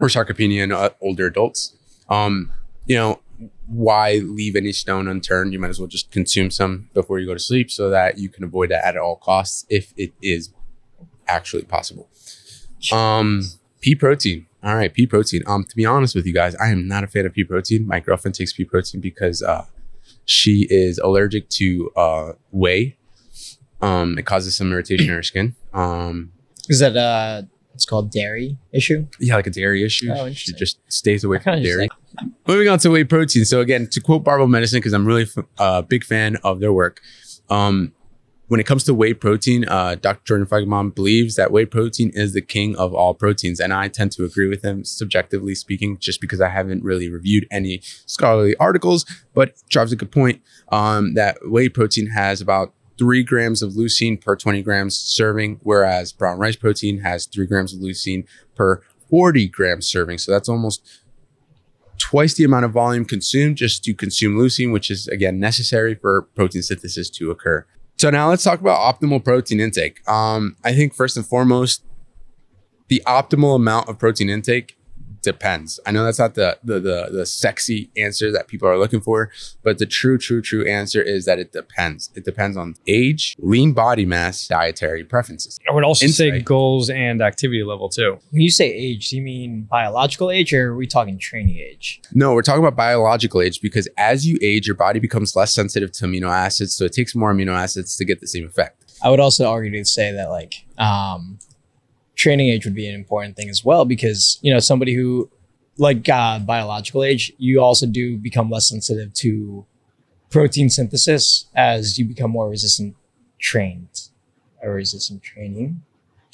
or 0.00 0.08
sarcopenia 0.08 0.62
in 0.64 0.72
uh, 0.72 0.90
older 1.00 1.26
adults, 1.26 1.74
um, 2.10 2.52
you 2.86 2.96
know, 2.96 3.20
why 3.68 4.14
leave 4.24 4.56
any 4.56 4.72
stone 4.72 5.06
unturned? 5.08 5.52
You 5.52 5.58
might 5.58 5.68
as 5.70 5.78
well 5.78 5.88
just 5.88 6.10
consume 6.10 6.50
some 6.50 6.88
before 6.94 7.18
you 7.18 7.26
go 7.26 7.34
to 7.34 7.40
sleep 7.40 7.70
so 7.70 7.90
that 7.90 8.18
you 8.18 8.28
can 8.28 8.42
avoid 8.44 8.70
that 8.70 8.84
at 8.84 8.96
all 8.96 9.16
costs 9.16 9.66
if 9.68 9.92
it 9.96 10.12
is 10.22 10.50
actually 11.26 11.62
possible. 11.64 12.08
Um, 12.92 13.42
pea 13.80 13.94
protein. 13.94 14.46
All 14.62 14.74
right, 14.74 14.92
pea 14.92 15.06
protein. 15.06 15.42
Um, 15.46 15.64
to 15.64 15.76
be 15.76 15.84
honest 15.84 16.14
with 16.14 16.26
you 16.26 16.32
guys, 16.34 16.54
I 16.56 16.68
am 16.68 16.88
not 16.88 17.04
a 17.04 17.06
fan 17.06 17.26
of 17.26 17.32
pea 17.34 17.44
protein. 17.44 17.86
My 17.86 18.00
girlfriend 18.00 18.34
takes 18.34 18.52
pea 18.52 18.64
protein 18.64 19.00
because 19.00 19.42
uh, 19.42 19.66
she 20.24 20.66
is 20.70 20.98
allergic 20.98 21.48
to 21.50 21.90
uh, 21.96 22.32
whey. 22.50 22.96
Um, 23.80 24.18
it 24.18 24.26
causes 24.26 24.56
some 24.56 24.72
irritation 24.72 25.06
in 25.08 25.12
her 25.14 25.22
skin. 25.22 25.54
Um, 25.72 26.32
Is 26.68 26.80
that 26.80 26.96
uh 26.96 27.42
it's 27.74 27.84
called 27.84 28.10
dairy 28.10 28.58
issue? 28.72 29.06
yeah, 29.20 29.36
like 29.36 29.46
a 29.46 29.50
dairy 29.50 29.84
issue. 29.84 30.10
Oh, 30.12 30.32
she 30.32 30.52
just 30.54 30.80
stays 30.90 31.22
away 31.22 31.38
from 31.38 31.62
dairy. 31.62 31.82
like- 31.82 31.90
Moving 32.46 32.68
on 32.68 32.78
to 32.80 32.90
whey 32.90 33.04
protein. 33.04 33.44
So 33.44 33.60
again, 33.60 33.88
to 33.90 34.00
quote 34.00 34.24
Barbell 34.24 34.48
Medicine, 34.48 34.78
because 34.78 34.92
I'm 34.92 35.06
really 35.06 35.26
a 35.58 35.62
uh, 35.62 35.82
big 35.82 36.04
fan 36.04 36.36
of 36.42 36.60
their 36.60 36.72
work. 36.72 37.00
Um, 37.50 37.92
when 38.48 38.60
it 38.60 38.66
comes 38.66 38.84
to 38.84 38.94
whey 38.94 39.12
protein, 39.12 39.66
uh, 39.68 39.96
Dr. 39.96 40.22
Jordan 40.24 40.46
Feigenbaum 40.46 40.94
believes 40.94 41.36
that 41.36 41.52
whey 41.52 41.66
protein 41.66 42.10
is 42.14 42.32
the 42.32 42.40
king 42.40 42.74
of 42.76 42.94
all 42.94 43.12
proteins, 43.12 43.60
and 43.60 43.74
I 43.74 43.88
tend 43.88 44.12
to 44.12 44.24
agree 44.24 44.48
with 44.48 44.64
him, 44.64 44.84
subjectively 44.84 45.54
speaking, 45.54 45.98
just 45.98 46.20
because 46.20 46.40
I 46.40 46.48
haven't 46.48 46.82
really 46.82 47.10
reviewed 47.10 47.46
any 47.50 47.80
scholarly 48.06 48.56
articles. 48.56 49.04
But 49.34 49.56
drives 49.68 49.92
a 49.92 49.96
good 49.96 50.10
point 50.10 50.40
um, 50.72 51.14
that 51.14 51.38
whey 51.42 51.68
protein 51.68 52.08
has 52.08 52.40
about 52.40 52.72
three 52.98 53.22
grams 53.22 53.62
of 53.62 53.72
leucine 53.72 54.20
per 54.20 54.34
20 54.34 54.62
grams 54.62 54.96
serving, 54.98 55.60
whereas 55.62 56.12
brown 56.12 56.38
rice 56.38 56.56
protein 56.56 57.00
has 57.00 57.26
three 57.26 57.46
grams 57.46 57.72
of 57.74 57.80
leucine 57.80 58.26
per 58.56 58.82
40 59.10 59.48
grams 59.48 59.86
serving. 59.86 60.18
So 60.18 60.32
that's 60.32 60.48
almost 60.48 60.82
twice 61.98 62.34
the 62.34 62.44
amount 62.44 62.64
of 62.64 62.72
volume 62.72 63.04
consumed 63.04 63.56
just 63.56 63.84
to 63.84 63.94
consume 63.94 64.36
leucine, 64.36 64.72
which 64.72 64.90
is 64.90 65.08
again 65.08 65.38
necessary 65.38 65.94
for 65.94 66.22
protein 66.34 66.62
synthesis 66.62 67.10
to 67.10 67.30
occur. 67.30 67.66
So 67.96 68.10
now 68.10 68.28
let's 68.28 68.44
talk 68.44 68.60
about 68.60 68.78
optimal 68.78 69.22
protein 69.22 69.60
intake. 69.60 70.08
Um, 70.08 70.56
I 70.64 70.72
think 70.72 70.94
first 70.94 71.16
and 71.16 71.26
foremost, 71.26 71.84
the 72.86 73.02
optimal 73.06 73.56
amount 73.56 73.88
of 73.88 73.98
protein 73.98 74.30
intake 74.30 74.77
depends. 75.22 75.80
I 75.86 75.90
know 75.90 76.04
that's 76.04 76.18
not 76.18 76.34
the, 76.34 76.58
the 76.62 76.80
the 76.80 77.08
the 77.12 77.26
sexy 77.26 77.90
answer 77.96 78.30
that 78.32 78.48
people 78.48 78.68
are 78.68 78.78
looking 78.78 79.00
for, 79.00 79.30
but 79.62 79.78
the 79.78 79.86
true, 79.86 80.18
true, 80.18 80.42
true 80.42 80.66
answer 80.66 81.02
is 81.02 81.24
that 81.24 81.38
it 81.38 81.52
depends. 81.52 82.10
It 82.14 82.24
depends 82.24 82.56
on 82.56 82.74
age, 82.86 83.36
lean 83.38 83.72
body 83.72 84.06
mass, 84.06 84.46
dietary 84.46 85.04
preferences. 85.04 85.58
I 85.68 85.72
would 85.72 85.84
also 85.84 86.06
say 86.06 86.40
goals 86.40 86.90
and 86.90 87.20
activity 87.22 87.62
level 87.62 87.88
too. 87.88 88.18
When 88.30 88.42
you 88.42 88.50
say 88.50 88.72
age, 88.72 89.10
do 89.10 89.16
you 89.16 89.22
mean 89.22 89.62
biological 89.70 90.30
age 90.30 90.52
or 90.52 90.72
are 90.72 90.76
we 90.76 90.86
talking 90.86 91.18
training 91.18 91.58
age? 91.58 92.00
No, 92.12 92.34
we're 92.34 92.42
talking 92.42 92.62
about 92.62 92.76
biological 92.76 93.40
age 93.40 93.60
because 93.60 93.88
as 93.96 94.26
you 94.26 94.38
age, 94.42 94.66
your 94.66 94.76
body 94.76 95.00
becomes 95.00 95.34
less 95.36 95.52
sensitive 95.52 95.92
to 95.92 96.04
amino 96.06 96.30
acids, 96.30 96.74
so 96.74 96.84
it 96.84 96.92
takes 96.92 97.14
more 97.14 97.32
amino 97.32 97.52
acids 97.52 97.96
to 97.96 98.04
get 98.04 98.20
the 98.20 98.26
same 98.26 98.46
effect. 98.46 98.84
I 99.02 99.10
would 99.10 99.20
also 99.20 99.48
argue 99.48 99.70
to 99.70 99.84
say 99.84 100.12
that 100.12 100.30
like 100.30 100.66
um, 100.76 101.38
training 102.18 102.48
age 102.48 102.64
would 102.66 102.74
be 102.74 102.88
an 102.88 102.94
important 102.94 103.36
thing 103.36 103.48
as 103.48 103.64
well 103.64 103.84
because 103.86 104.38
you 104.42 104.52
know 104.52 104.58
somebody 104.58 104.92
who 104.94 105.30
like 105.78 106.08
uh, 106.08 106.38
biological 106.40 107.04
age, 107.04 107.32
you 107.38 107.60
also 107.60 107.86
do 107.86 108.18
become 108.18 108.50
less 108.50 108.68
sensitive 108.68 109.12
to 109.14 109.64
protein 110.28 110.68
synthesis 110.68 111.46
as 111.54 111.98
you 111.98 112.04
become 112.04 112.30
more 112.32 112.48
resistant 112.50 112.96
trained 113.38 114.08
or 114.60 114.74
resistant 114.74 115.22
training. 115.22 115.80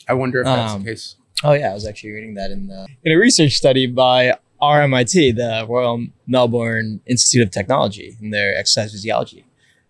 I 0.09 0.15
wonder 0.15 0.41
if 0.41 0.47
that's 0.47 0.73
Um, 0.73 0.83
the 0.83 0.91
case. 0.91 1.17
Oh 1.43 1.53
yeah, 1.53 1.71
I 1.71 1.75
was 1.75 1.87
actually 1.87 2.13
reading 2.13 2.35
that 2.35 2.51
in 2.51 2.69
the 2.69 2.87
in 3.05 3.13
a 3.13 3.17
research 3.17 3.53
study 3.53 3.87
by 3.87 4.35
RMIT, 4.63 5.37
the 5.37 5.67
Royal 5.69 6.07
Melbourne 6.27 7.01
Institute 7.07 7.47
of 7.47 7.51
Technology, 7.51 8.17
in 8.23 8.31
their 8.31 8.57
exercise 8.57 8.93
physiology. 8.93 9.45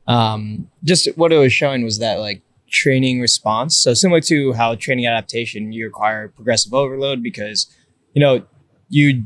Um, 0.09 0.69
just 0.83 1.07
what 1.17 1.33
it 1.33 1.39
was 1.39 1.53
showing 1.53 1.85
was 1.85 1.99
that 2.01 2.19
like 2.19 2.43
training 2.75 3.21
response. 3.21 3.77
So 3.77 3.95
similar 3.95 4.21
to 4.23 4.53
how 4.55 4.75
training 4.75 5.07
adaptation, 5.07 5.73
you 5.73 5.85
require 5.87 6.29
progressive 6.29 6.75
overload 6.75 7.23
because 7.23 7.73
you 8.15 8.21
know 8.21 8.45
you 8.89 9.25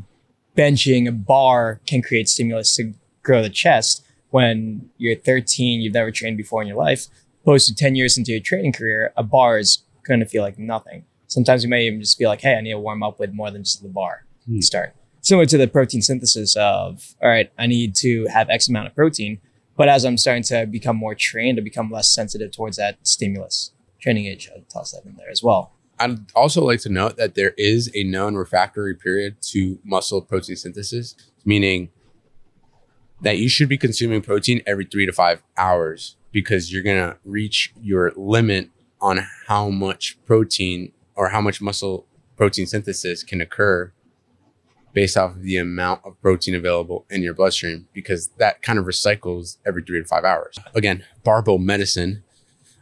benching 0.57 1.09
a 1.09 1.13
bar 1.13 1.81
can 1.87 2.03
create 2.03 2.29
stimulus 2.29 2.77
to 2.77 2.93
grow 3.23 3.43
the 3.43 3.49
chest. 3.51 4.05
When 4.31 4.91
you're 4.99 5.17
13, 5.17 5.81
you've 5.81 5.95
never 5.95 6.11
trained 6.11 6.37
before 6.37 6.61
in 6.63 6.69
your 6.69 6.77
life. 6.77 7.07
Opposed 7.43 7.69
to 7.69 7.75
10 7.75 7.95
years 7.95 8.19
into 8.19 8.33
your 8.33 8.41
training 8.41 8.73
career, 8.73 9.13
a 9.17 9.23
bar 9.23 9.59
is 9.59 9.85
going 10.07 10.21
to 10.21 10.27
feel 10.27 10.43
like 10.43 10.59
nothing. 10.59 11.05
Sometimes 11.29 11.63
you 11.65 11.71
may 11.71 11.87
even 11.87 12.01
just 12.01 12.19
feel 12.19 12.29
like, 12.29 12.43
hey, 12.43 12.55
I 12.57 12.61
need 12.61 12.73
to 12.73 12.79
warm 12.79 13.03
up 13.03 13.19
with 13.19 13.33
more 13.33 13.51
than 13.51 13.63
just 13.65 13.83
the 13.83 13.89
bar 13.89 14.27
Hmm. 14.47 14.61
start. 14.61 14.95
Similar 15.23 15.47
to 15.47 15.59
the 15.59 15.69
protein 15.69 16.03
synthesis 16.03 16.57
of, 16.57 17.15
all 17.23 17.29
right, 17.29 17.51
I 17.59 17.67
need 17.67 17.95
to 17.97 18.27
have 18.27 18.51
X 18.51 18.69
amount 18.69 18.89
of 18.89 18.95
protein. 18.95 19.41
But 19.79 19.88
as 19.88 20.05
I'm 20.05 20.19
starting 20.19 20.43
to 20.45 20.67
become 20.67 20.97
more 20.97 21.14
trained, 21.14 21.59
I 21.59 21.62
become 21.62 21.88
less 21.91 22.12
sensitive 22.12 22.51
towards 22.51 22.77
that 22.79 22.99
stimulus. 23.07 23.71
Training 24.01 24.27
age, 24.27 24.51
I'll 24.55 24.62
toss 24.64 24.91
that 24.91 25.05
in 25.07 25.14
there 25.17 25.31
as 25.31 25.41
well. 25.41 25.73
I'd 26.01 26.33
also 26.35 26.64
like 26.64 26.81
to 26.81 26.88
note 26.88 27.17
that 27.17 27.37
there 27.37 27.55
is 27.57 27.88
a 27.95 28.03
known 28.03 28.35
refractory 28.35 28.95
period 28.95 29.37
to 29.53 29.79
muscle 29.85 30.21
protein 30.21 30.57
synthesis, 30.57 31.14
meaning 31.45 31.91
that 33.23 33.38
you 33.38 33.49
should 33.49 33.69
be 33.69 33.79
consuming 33.79 34.21
protein 34.21 34.62
every 34.67 34.85
three 34.85 35.07
to 35.07 35.12
five 35.12 35.43
hours 35.57 36.17
because 36.33 36.73
you're 36.73 36.83
going 36.83 36.99
to 36.99 37.17
reach 37.25 37.73
your 37.81 38.12
limit 38.17 38.71
on 39.01 39.25
how 39.47 39.71
much 39.71 40.19
protein 40.27 40.93
or 41.14 41.29
how 41.29 41.41
much 41.41 41.61
muscle 41.61 42.05
protein 42.37 42.67
synthesis 42.67 43.23
can 43.23 43.41
occur 43.41 43.93
based 44.99 45.17
off 45.17 45.37
of 45.37 45.43
the 45.43 45.57
amount 45.57 46.01
of 46.05 46.21
protein 46.21 46.57
available 46.57 47.07
in 47.09 47.23
your 47.23 47.33
bloodstream 47.33 47.87
because 47.93 48.31
that 48.39 48.63
kind 48.63 48.81
of 48.81 48.85
recycles 48.85 49.59
every 49.65 49.81
three 49.81 50.03
to 50.03 50.05
five 50.05 50.25
hours. 50.25 50.59
Again, 50.75 51.05
barbell 51.23 51.59
medicine. 51.59 52.25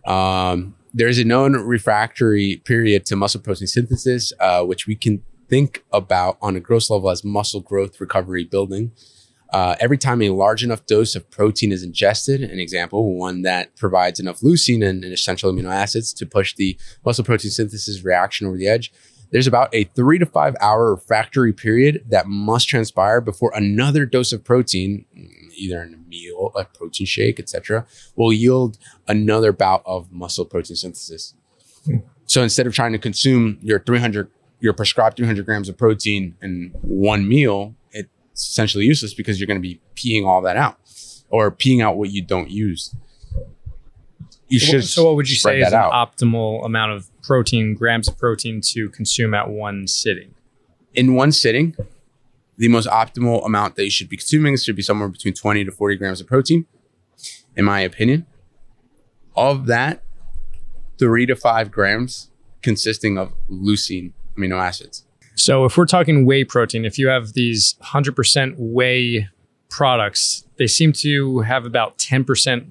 Um, 0.06 0.76
there 0.94 1.08
is 1.08 1.18
a 1.18 1.24
known 1.24 1.52
refractory 1.52 2.62
period 2.64 3.04
to 3.04 3.16
muscle 3.16 3.42
protein 3.42 3.66
synthesis, 3.66 4.32
uh, 4.40 4.64
which 4.64 4.86
we 4.86 4.94
can 4.94 5.22
think 5.50 5.84
about 5.92 6.38
on 6.40 6.56
a 6.56 6.60
gross 6.60 6.88
level 6.88 7.10
as 7.10 7.22
muscle 7.22 7.60
growth, 7.60 8.00
recovery, 8.00 8.44
building. 8.44 8.92
Uh, 9.52 9.76
every 9.78 9.98
time 9.98 10.22
a 10.22 10.30
large 10.30 10.64
enough 10.64 10.86
dose 10.86 11.14
of 11.14 11.30
protein 11.30 11.70
is 11.70 11.82
ingested, 11.82 12.40
an 12.40 12.58
example, 12.58 13.14
one 13.18 13.42
that 13.42 13.76
provides 13.76 14.18
enough 14.18 14.40
leucine 14.40 14.82
and, 14.82 15.04
and 15.04 15.12
essential 15.12 15.52
amino 15.52 15.70
acids 15.70 16.14
to 16.14 16.24
push 16.24 16.54
the 16.54 16.78
muscle 17.04 17.24
protein 17.24 17.50
synthesis 17.50 18.02
reaction 18.02 18.46
over 18.46 18.56
the 18.56 18.66
edge, 18.66 18.90
there's 19.30 19.46
about 19.46 19.74
a 19.74 19.84
three 19.84 20.18
to 20.18 20.26
five 20.26 20.54
hour 20.60 20.94
refractory 20.94 21.52
period 21.52 22.04
that 22.08 22.26
must 22.26 22.68
transpire 22.68 23.20
before 23.20 23.52
another 23.54 24.06
dose 24.06 24.32
of 24.32 24.44
protein, 24.44 25.04
either 25.54 25.82
in 25.82 25.94
a 25.94 26.08
meal, 26.08 26.52
a 26.56 26.64
protein 26.64 27.06
shake, 27.06 27.40
etc., 27.40 27.86
will 28.14 28.32
yield 28.32 28.78
another 29.08 29.52
bout 29.52 29.82
of 29.84 30.12
muscle 30.12 30.44
protein 30.44 30.76
synthesis. 30.76 31.34
So 32.26 32.42
instead 32.42 32.66
of 32.66 32.74
trying 32.74 32.92
to 32.92 32.98
consume 32.98 33.58
your 33.62 33.78
300, 33.78 34.30
your 34.60 34.72
prescribed 34.72 35.16
300 35.16 35.44
grams 35.44 35.68
of 35.68 35.76
protein 35.76 36.36
in 36.42 36.72
one 36.82 37.28
meal, 37.28 37.74
it's 37.92 38.08
essentially 38.34 38.84
useless 38.84 39.14
because 39.14 39.40
you're 39.40 39.46
going 39.46 39.60
to 39.60 39.68
be 39.68 39.80
peeing 39.94 40.26
all 40.26 40.42
that 40.42 40.56
out 40.56 40.78
or 41.30 41.50
peeing 41.50 41.82
out 41.82 41.96
what 41.96 42.10
you 42.10 42.22
don't 42.22 42.50
use. 42.50 42.94
You 44.48 44.58
So 44.60 44.66
should. 44.66 44.74
what- 44.76 44.84
so 44.84 45.04
what 45.06 45.16
would 45.16 45.28
you 45.28 45.36
say 45.36 45.60
is 45.60 45.68
an 45.68 45.74
out. 45.74 45.92
optimal 45.92 46.64
amount 46.64 46.92
of 46.92 47.08
protein, 47.22 47.74
grams 47.74 48.06
of 48.08 48.16
protein 48.18 48.60
to 48.72 48.88
consume 48.90 49.34
at 49.34 49.48
one 49.50 49.86
sitting? 49.86 50.32
in 50.94 51.12
one 51.14 51.30
sitting, 51.30 51.76
the 52.56 52.68
most 52.68 52.88
optimal 52.88 53.44
amount 53.44 53.76
that 53.76 53.84
you 53.84 53.90
should 53.90 54.08
be 54.08 54.16
consuming 54.16 54.56
should 54.56 54.74
be 54.76 54.80
somewhere 54.80 55.10
between 55.10 55.34
20 55.34 55.62
to 55.66 55.70
40 55.70 55.94
grams 55.96 56.22
of 56.22 56.26
protein, 56.26 56.64
in 57.54 57.66
my 57.66 57.80
opinion. 57.80 58.24
Of 59.36 59.66
that, 59.66 60.02
three 60.98 61.26
to 61.26 61.36
five 61.36 61.70
grams 61.70 62.30
consisting 62.62 63.18
of 63.18 63.32
leucine 63.50 64.12
amino 64.38 64.54
acids. 64.58 65.04
So 65.34 65.66
if 65.66 65.76
we're 65.76 65.84
talking 65.84 66.24
whey 66.24 66.44
protein, 66.44 66.86
if 66.86 66.96
you 66.98 67.08
have 67.08 67.34
these 67.34 67.74
100% 67.82 68.54
whey 68.56 69.28
products, 69.68 70.45
they 70.58 70.66
seem 70.66 70.92
to 70.92 71.40
have 71.40 71.66
about 71.66 71.98
10% 71.98 72.24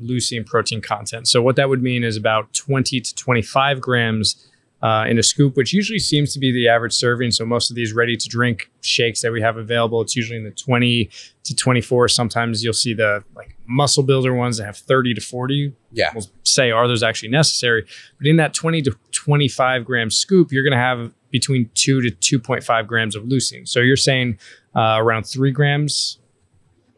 leucine 0.06 0.46
protein 0.46 0.82
content. 0.82 1.28
So 1.28 1.42
what 1.42 1.56
that 1.58 1.70
would 1.70 1.84
mean 1.84 2.04
is 2.04 2.18
about 2.18 2.52
20 2.54 3.00
to 3.02 3.16
25 3.16 3.80
grams 3.82 4.50
uh, 4.82 5.06
in 5.08 5.18
a 5.18 5.24
scoop, 5.24 5.56
which 5.56 5.74
usually 5.74 5.98
seems 6.00 6.34
to 6.34 6.40
be 6.40 6.52
the 6.52 6.68
average 6.68 6.94
serving. 6.94 7.32
So 7.32 7.46
most 7.46 7.70
of 7.70 7.76
these 7.76 7.94
ready 7.94 8.16
to 8.18 8.28
drink 8.30 8.70
shakes 8.82 9.22
that 9.22 9.32
we 9.32 9.42
have 9.42 9.58
available, 9.58 10.02
it's 10.02 10.16
usually 10.16 10.38
in 10.38 10.44
the 10.44 10.52
20 10.52 11.10
to 11.46 11.56
24. 11.56 12.08
Sometimes 12.10 12.64
you'll 12.64 12.74
see 12.74 12.94
the 12.94 13.24
like 13.36 13.56
muscle 13.68 14.04
builder 14.04 14.34
ones 14.34 14.58
that 14.58 14.66
have 14.66 14.78
30 14.78 15.16
to 15.16 15.22
40 15.22 15.74
Yeah. 15.92 16.12
we'll 16.14 16.26
say 16.44 16.70
are 16.70 16.88
those 16.88 17.02
actually 17.02 17.30
necessary 17.30 17.84
but 18.20 18.28
in 18.28 18.36
that 18.36 18.54
20 18.54 18.84
to 18.84 18.96
25 19.12 19.84
gram 19.86 20.12
scoop 20.12 20.52
you're 20.52 20.62
going 20.62 20.72
to 20.72 20.78
have 20.78 21.12
between 21.32 21.72
2 21.74 22.12
to 22.12 22.40
2.5 22.40 22.86
grams 22.86 23.16
of 23.16 23.24
leucine 23.24 23.68
so 23.68 23.80
you're 23.80 23.98
saying 23.98 24.38
uh, 24.76 24.98
around 25.00 25.24
3 25.24 25.50
grams 25.50 26.20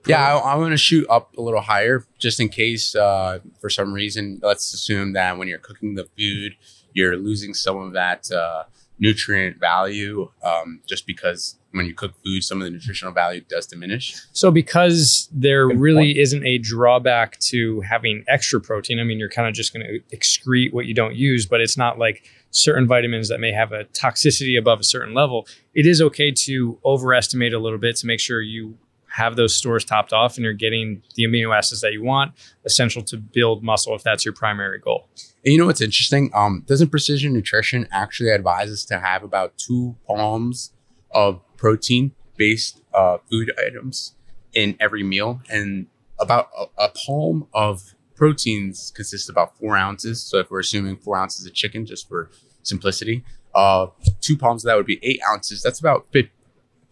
Yeah, 0.07 0.35
I, 0.35 0.53
I 0.53 0.55
want 0.55 0.71
to 0.71 0.77
shoot 0.77 1.05
up 1.09 1.35
a 1.37 1.41
little 1.41 1.61
higher 1.61 2.05
just 2.17 2.39
in 2.39 2.49
case 2.49 2.95
uh, 2.95 3.39
for 3.59 3.69
some 3.69 3.93
reason. 3.93 4.39
Let's 4.41 4.73
assume 4.73 5.13
that 5.13 5.37
when 5.37 5.47
you're 5.47 5.59
cooking 5.59 5.95
the 5.95 6.07
food, 6.17 6.53
you're 6.93 7.17
losing 7.17 7.53
some 7.53 7.77
of 7.77 7.93
that 7.93 8.31
uh, 8.31 8.63
nutrient 8.99 9.59
value 9.59 10.31
um, 10.43 10.81
just 10.87 11.05
because 11.05 11.59
when 11.71 11.85
you 11.85 11.93
cook 11.93 12.13
food, 12.23 12.43
some 12.43 12.59
of 12.59 12.65
the 12.65 12.71
nutritional 12.71 13.13
value 13.13 13.41
does 13.47 13.67
diminish. 13.67 14.15
so 14.31 14.49
because 14.49 15.29
there 15.31 15.67
Good 15.67 15.79
really 15.79 16.05
point. 16.13 16.17
isn't 16.17 16.45
a 16.45 16.57
drawback 16.57 17.37
to 17.39 17.81
having 17.81 18.23
extra 18.27 18.59
protein 18.59 18.99
i 18.99 19.03
mean 19.03 19.19
you're 19.19 19.29
kind 19.29 19.47
of 19.47 19.53
just 19.53 19.73
going 19.73 19.85
to 19.85 20.17
excrete 20.17 20.73
what 20.73 20.87
you 20.87 20.95
don't 20.95 21.13
use 21.15 21.45
but 21.45 21.61
it's 21.61 21.77
not 21.77 21.99
like 21.99 22.25
certain 22.49 22.87
vitamins 22.87 23.29
that 23.29 23.39
may 23.39 23.51
have 23.51 23.73
a 23.73 23.83
toxicity 23.85 24.57
above 24.57 24.79
a 24.79 24.83
certain 24.83 25.13
level 25.13 25.45
it 25.75 25.85
is 25.85 26.01
okay 26.01 26.31
to 26.31 26.79
overestimate 26.83 27.53
a 27.53 27.59
little 27.59 27.77
bit 27.77 27.95
to 27.97 28.07
make 28.07 28.19
sure 28.19 28.41
you 28.41 28.75
have 29.17 29.35
those 29.35 29.55
stores 29.55 29.83
topped 29.83 30.13
off 30.13 30.35
and 30.35 30.43
you're 30.43 30.53
getting 30.53 31.01
the 31.15 31.23
amino 31.23 31.55
acids 31.55 31.81
that 31.81 31.91
you 31.91 32.03
want 32.03 32.31
essential 32.65 33.01
to 33.01 33.17
build 33.17 33.63
muscle 33.63 33.95
if 33.95 34.03
that's 34.03 34.23
your 34.23 34.33
primary 34.33 34.79
goal 34.79 35.09
And 35.43 35.53
you 35.53 35.57
know 35.57 35.65
what's 35.65 35.81
interesting? 35.81 36.29
Um, 36.35 36.63
doesn't 36.67 36.89
Precision 36.89 37.33
Nutrition 37.33 37.87
actually 37.91 38.29
advise 38.29 38.69
us 38.71 38.85
to 38.85 38.99
have 38.99 39.23
about 39.23 39.57
two 39.57 39.95
palms 40.05 40.71
of 41.11 41.41
protein 41.57 42.11
based 42.37 42.81
uh, 42.93 43.17
food 43.29 43.51
items 43.57 44.13
in 44.53 44.77
every 44.79 45.01
meal? 45.03 45.41
And 45.49 45.87
about 46.19 46.49
a, 46.57 46.85
a 46.85 46.89
palm 46.89 47.47
of 47.53 47.95
proteins 48.15 48.91
consists 48.95 49.29
about 49.29 49.57
four 49.57 49.75
ounces. 49.75 50.21
So 50.21 50.37
if 50.37 50.51
we're 50.51 50.59
assuming 50.59 50.97
four 50.97 51.17
ounces 51.17 51.45
of 51.45 51.53
chicken, 51.53 51.85
just 51.85 52.07
for 52.07 52.29
simplicity, 52.61 53.23
uh, 53.55 53.87
two 54.21 54.37
palms 54.37 54.63
of 54.63 54.67
that 54.69 54.75
would 54.75 54.85
be 54.85 54.99
eight 55.01 55.21
ounces. 55.31 55.63
That's 55.63 55.79
about, 55.79 56.07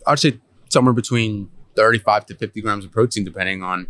I'd 0.07 0.19
say 0.19 0.39
somewhere 0.69 0.93
between 0.93 1.49
35 1.75 2.25
to 2.27 2.35
50 2.35 2.61
grams 2.61 2.85
of 2.85 2.91
protein, 2.91 3.23
depending 3.23 3.63
on 3.63 3.87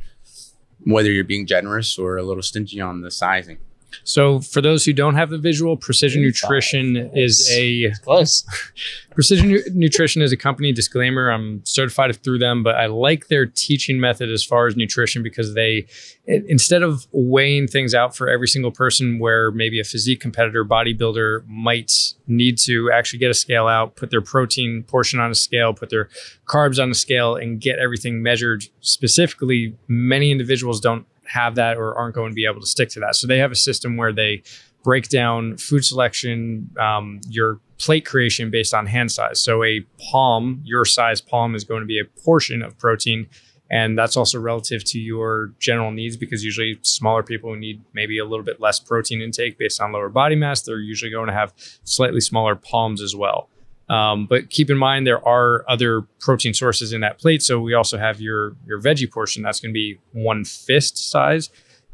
whether 0.84 1.12
you're 1.12 1.24
being 1.24 1.46
generous 1.46 1.98
or 1.98 2.18
a 2.18 2.24
little 2.24 2.44
stingy 2.44 2.80
on 2.82 3.02
the 3.02 3.12
sizing. 3.12 3.58
So, 4.04 4.40
for 4.40 4.62
those 4.62 4.86
who 4.86 4.94
don't 4.94 5.16
have 5.16 5.30
the 5.30 5.38
visual, 5.38 5.78
Precision 5.78 6.22
Nutrition 6.22 7.12
is 7.14 7.50
a 7.52 7.92
Close. 8.04 8.46
Precision 9.12 9.58
Nutrition 9.74 10.22
is 10.22 10.32
a 10.32 10.38
company. 10.38 10.74
Disclaimer: 10.74 11.32
I'm 11.32 11.64
certified 11.66 12.16
through 12.24 12.40
them, 12.40 12.64
but 12.64 12.76
I 12.76 12.88
like 12.88 13.28
their 13.28 13.46
teaching 13.46 14.00
method 14.00 14.30
as 14.30 14.44
far 14.44 14.68
as 14.68 14.76
nutrition 14.76 15.24
because 15.24 15.54
they, 15.54 15.88
instead 16.26 16.84
of 16.84 17.08
weighing 17.12 17.68
things 17.68 17.94
out 17.94 18.16
for 18.16 18.30
every 18.30 18.48
single 18.48 18.72
person, 18.72 19.20
where 19.20 19.52
maybe 19.52 19.80
a 19.80 19.84
physique 19.84 20.20
competitor, 20.20 20.66
bodybuilder 20.66 21.48
might 21.48 22.14
need 22.28 22.58
to 22.60 22.92
actually 22.92 23.20
get 23.20 23.32
a 23.32 23.36
scale 23.36 23.68
out, 23.68 23.96
put 23.96 24.12
their 24.12 24.22
protein 24.22 24.84
portion 24.84 25.20
on 25.20 25.32
a 25.32 25.36
scale, 25.36 25.74
put 25.74 25.90
their 25.90 26.10
carbs 26.46 26.82
on 26.82 26.92
a 26.92 26.96
scale, 26.96 27.36
and 27.36 27.62
get 27.62 27.80
everything 27.80 28.22
measured 28.22 28.66
specifically. 28.82 29.78
Many 29.88 30.32
individuals 30.32 30.82
don't 30.82 31.06
have 31.28 31.56
that 31.56 31.78
or 31.78 31.96
aren't 31.98 32.16
going 32.16 32.32
to 32.32 32.36
be 32.36 32.46
able 32.46 32.62
to 32.62 32.68
stick 32.68 32.90
to 32.90 33.00
that. 33.02 33.16
So 33.16 33.28
they 33.28 33.40
have 33.40 33.52
a 33.52 33.56
system 33.56 33.98
where 33.98 34.14
they 34.14 34.44
break 34.84 35.10
down 35.10 35.58
food 35.58 35.84
selection, 35.84 36.70
um, 36.80 37.20
your 37.28 37.60
plate 37.80 38.06
creation 38.06 38.52
based 38.52 38.74
on 38.74 38.86
hand 38.86 39.12
size. 39.12 39.42
So 39.44 39.64
a 39.64 39.82
palm, 40.12 40.62
your 40.64 40.86
size 40.86 41.22
palm, 41.22 41.56
is 41.56 41.64
going 41.64 41.82
to 41.82 41.88
be 41.88 42.00
a 42.00 42.06
portion 42.06 42.62
of 42.62 42.78
protein. 42.78 43.28
And 43.72 43.98
that's 43.98 44.16
also 44.16 44.40
relative 44.40 44.84
to 44.86 45.00
your 45.00 45.52
general 45.60 45.92
needs 45.92 46.18
because 46.18 46.44
usually 46.44 46.78
smaller 46.84 47.24
people 47.24 47.52
who 47.52 47.60
need 47.60 47.82
maybe 47.94 48.20
a 48.20 48.26
little 48.26 48.46
bit 48.46 48.62
less 48.62 48.80
protein 48.80 49.22
intake 49.22 49.58
based 49.58 49.82
on 49.82 49.92
lower 49.92 50.10
body 50.10 50.36
mass, 50.36 50.62
they're 50.62 50.80
usually 50.80 51.12
going 51.12 51.28
to 51.28 51.34
have 51.34 51.52
slightly 51.84 52.22
smaller 52.22 52.56
palms 52.56 53.02
as 53.02 53.16
well. 53.16 53.50
Um, 53.88 54.26
but 54.26 54.50
keep 54.50 54.70
in 54.70 54.78
mind 54.78 55.06
there 55.06 55.26
are 55.28 55.64
other 55.70 56.02
protein 56.20 56.54
sources 56.54 56.92
in 56.92 57.02
that 57.02 57.20
plate. 57.20 57.44
So 57.44 57.60
we 57.60 57.74
also 57.74 57.98
have 57.98 58.20
your 58.20 58.56
your 58.66 58.82
veggie 58.82 59.12
portion 59.12 59.44
that's 59.44 59.60
going 59.60 59.72
to 59.72 59.74
be 59.74 60.00
one 60.12 60.44
fist 60.44 60.98
size. 61.10 61.50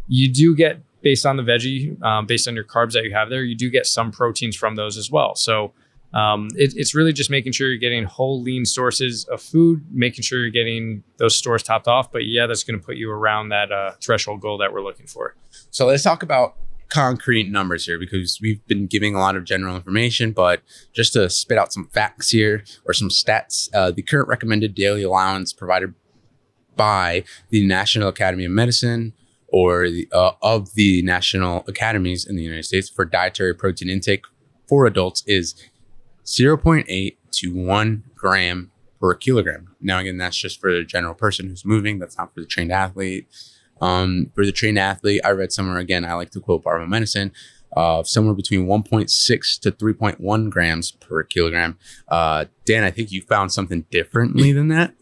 You 0.08 0.32
do 0.32 0.56
get 0.56 0.82
based 1.02 1.26
on 1.26 1.38
the 1.38 1.44
veggie, 1.44 2.02
um, 2.04 2.26
based 2.26 2.48
on 2.48 2.56
your 2.56 2.64
carbs 2.64 2.94
that 2.94 3.04
you 3.04 3.14
have 3.14 3.30
there, 3.30 3.44
you 3.44 3.56
do 3.56 3.70
get 3.70 3.86
some 3.86 4.12
proteins 4.12 4.56
from 4.56 4.76
those 4.76 4.98
as 4.98 5.10
well. 5.12 5.36
So 5.36 5.74
um, 6.14 6.50
it, 6.56 6.74
it's 6.76 6.94
really 6.94 7.14
just 7.14 7.30
making 7.30 7.54
sure 7.54 7.70
you're 7.70 7.78
getting 7.78 8.04
whole 8.04 8.42
lean 8.42 8.66
sources 8.66 9.26
of 9.26 9.42
food, 9.42 9.84
making 9.92 10.24
sure 10.24 10.40
you're 10.40 10.50
getting 10.50 11.04
those 11.18 11.36
stores 11.36 11.64
topped 11.64 11.88
off. 11.88 12.12
But 12.12 12.26
yeah, 12.26 12.48
that's 12.48 12.64
going 12.64 12.80
to 12.80 12.86
put 12.86 12.98
you 12.98 13.12
around 13.12 13.50
that 13.50 13.72
uh, 13.72 13.92
threshold 14.02 14.42
goal 14.42 14.58
that 14.60 14.74
we're 14.74 14.84
looking 14.84 15.08
for. 15.08 15.36
So 15.72 15.88
let's 15.88 16.04
talk 16.04 16.24
about 16.24 16.56
concrete 16.92 17.50
numbers 17.50 17.86
here 17.86 17.98
because 17.98 18.38
we've 18.42 18.66
been 18.68 18.86
giving 18.86 19.16
a 19.16 19.20
lot 19.20 19.36
of 19.36 19.46
general 19.46 19.76
information, 19.76 20.34
but 20.34 20.62
just 20.94 21.14
to 21.14 21.30
spit 21.30 21.58
out 21.58 21.74
some 21.74 21.88
facts 21.88 22.30
here 22.30 22.64
or 22.86 22.94
some 22.94 23.10
stats, 23.10 23.70
uh, 23.74 23.92
the 23.92 24.02
current 24.02 24.28
recommended 24.28 24.76
daily 24.76 25.02
allowance 25.02 25.54
provided 25.54 25.94
by 26.76 27.24
the 27.50 27.66
National 27.66 28.10
Academy 28.10 28.46
of 28.46 28.52
Medicine 28.52 29.14
or 29.48 29.90
the, 29.90 30.08
uh, 30.12 30.32
of 30.42 30.74
the 30.74 31.02
national 31.02 31.64
academies 31.68 32.26
in 32.26 32.36
the 32.36 32.44
United 32.44 32.64
States 32.64 32.90
for 32.90 33.06
dietary 33.06 33.54
protein 33.54 33.90
intake 33.90 34.24
for 34.68 34.86
adults 34.86 35.24
is 35.26 35.56
0.8 36.26 37.18
to 37.32 37.56
1 37.56 38.04
gram 38.16 38.72
per 39.00 39.16
kilogram. 39.16 39.76
Now, 39.82 40.00
again, 40.00 40.18
that's 40.18 40.38
just 40.38 40.60
for 40.60 40.72
the 40.74 40.84
general 40.84 41.14
person 41.14 41.48
who's 41.48 41.66
moving. 41.66 42.00
That's 42.00 42.18
not 42.18 42.34
for 42.34 42.42
the 42.42 42.46
trained 42.46 42.72
athlete. 42.72 43.28
Um, 43.82 44.32
for 44.36 44.46
the 44.46 44.52
trained 44.52 44.80
athlete, 44.80 45.22
I 45.26 45.32
read 45.32 45.52
somewhere 45.52 45.78
again. 45.78 46.06
I 46.06 46.14
like 46.14 46.32
to 46.32 46.40
quote 46.40 46.64
Barbell 46.64 46.88
Medicine, 46.88 47.32
uh, 47.76 48.04
somewhere 48.04 48.36
between 48.36 48.68
1.6 48.68 49.60
to 49.60 49.72
3.1 49.72 50.50
grams 50.50 50.92
per 50.92 51.24
kilogram. 51.24 51.78
Uh, 52.08 52.46
Dan, 52.66 52.84
I 52.84 52.92
think 52.92 53.12
you 53.12 53.22
found 53.22 53.52
something 53.52 53.86
differently 53.90 54.52
than 54.52 54.68
that. 54.70 54.94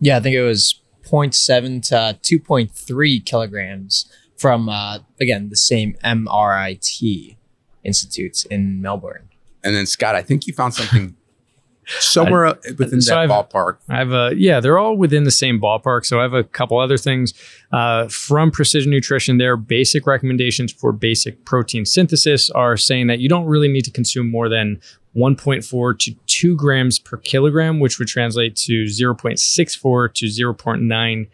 Yeah, 0.00 0.18
I 0.18 0.20
think 0.20 0.36
it 0.36 0.42
was 0.42 0.80
0.7 1.04 1.82
to 1.88 2.38
2.3 2.38 3.24
kilograms 3.24 4.10
from, 4.36 4.68
uh, 4.68 5.00
again, 5.20 5.48
the 5.48 5.56
same 5.56 5.96
MRIT 6.04 7.36
institutes 7.82 8.44
in 8.44 8.80
Melbourne. 8.80 9.28
And 9.64 9.74
then 9.74 9.86
Scott, 9.86 10.14
I 10.14 10.22
think 10.22 10.46
you 10.46 10.52
found 10.52 10.74
something 10.74 11.16
somewhere 12.00 12.46
uh, 12.46 12.54
within 12.78 13.00
so 13.00 13.14
that 13.14 13.20
I've- 13.20 13.32
ballpark. 13.32 13.78
I 13.88 13.96
have 13.96 14.12
a 14.12 14.32
yeah, 14.36 14.60
they're 14.60 14.78
all 14.78 14.96
within 14.96 15.24
the 15.24 15.30
same 15.30 15.60
ballpark. 15.60 16.04
So 16.04 16.18
I 16.18 16.22
have 16.22 16.34
a 16.34 16.44
couple 16.44 16.78
other 16.78 16.98
things 16.98 17.34
uh, 17.72 18.08
from 18.08 18.50
Precision 18.50 18.90
Nutrition. 18.90 19.38
Their 19.38 19.56
basic 19.56 20.06
recommendations 20.06 20.72
for 20.72 20.92
basic 20.92 21.44
protein 21.44 21.84
synthesis 21.84 22.50
are 22.50 22.76
saying 22.76 23.06
that 23.08 23.20
you 23.20 23.28
don't 23.28 23.46
really 23.46 23.68
need 23.68 23.84
to 23.84 23.90
consume 23.90 24.30
more 24.30 24.48
than 24.48 24.80
1.4 25.16 25.98
to 25.98 26.14
2 26.26 26.56
grams 26.56 26.98
per 26.98 27.16
kilogram, 27.16 27.80
which 27.80 27.98
would 27.98 28.08
translate 28.08 28.54
to 28.54 28.84
0.64 28.84 30.14
to 30.14 30.26
0.9 30.26 31.28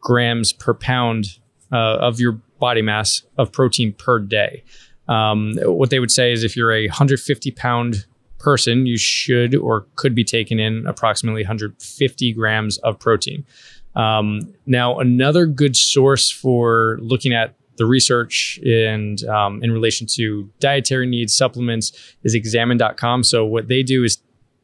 grams 0.00 0.52
per 0.52 0.74
pound 0.74 1.38
uh, 1.70 1.76
of 1.76 2.18
your 2.18 2.32
body 2.58 2.82
mass 2.82 3.22
of 3.36 3.52
protein 3.52 3.92
per 3.92 4.18
day. 4.18 4.64
Um, 5.06 5.54
what 5.62 5.90
they 5.90 6.00
would 6.00 6.10
say 6.10 6.32
is 6.32 6.44
if 6.44 6.56
you're 6.56 6.72
a 6.72 6.86
150 6.86 7.50
pound 7.52 8.06
person, 8.38 8.86
you 8.86 8.96
should 8.96 9.54
or 9.54 9.86
could 9.96 10.14
be 10.14 10.24
taking 10.24 10.58
in 10.58 10.86
approximately 10.86 11.42
150 11.42 12.32
grams 12.32 12.78
of 12.78 12.98
protein. 12.98 13.44
Um, 13.94 14.54
now, 14.66 14.98
another 14.98 15.46
good 15.46 15.76
source 15.76 16.30
for 16.30 16.98
looking 17.00 17.32
at 17.32 17.54
the 17.76 17.86
research 17.86 18.58
and 18.64 19.24
um, 19.24 19.62
in 19.62 19.72
relation 19.72 20.06
to 20.14 20.48
dietary 20.60 21.06
needs, 21.06 21.34
supplements 21.34 21.92
is 22.24 22.34
examine.com. 22.34 23.24
So, 23.24 23.44
what 23.44 23.68
they 23.68 23.82
do 23.82 24.04
is 24.04 24.18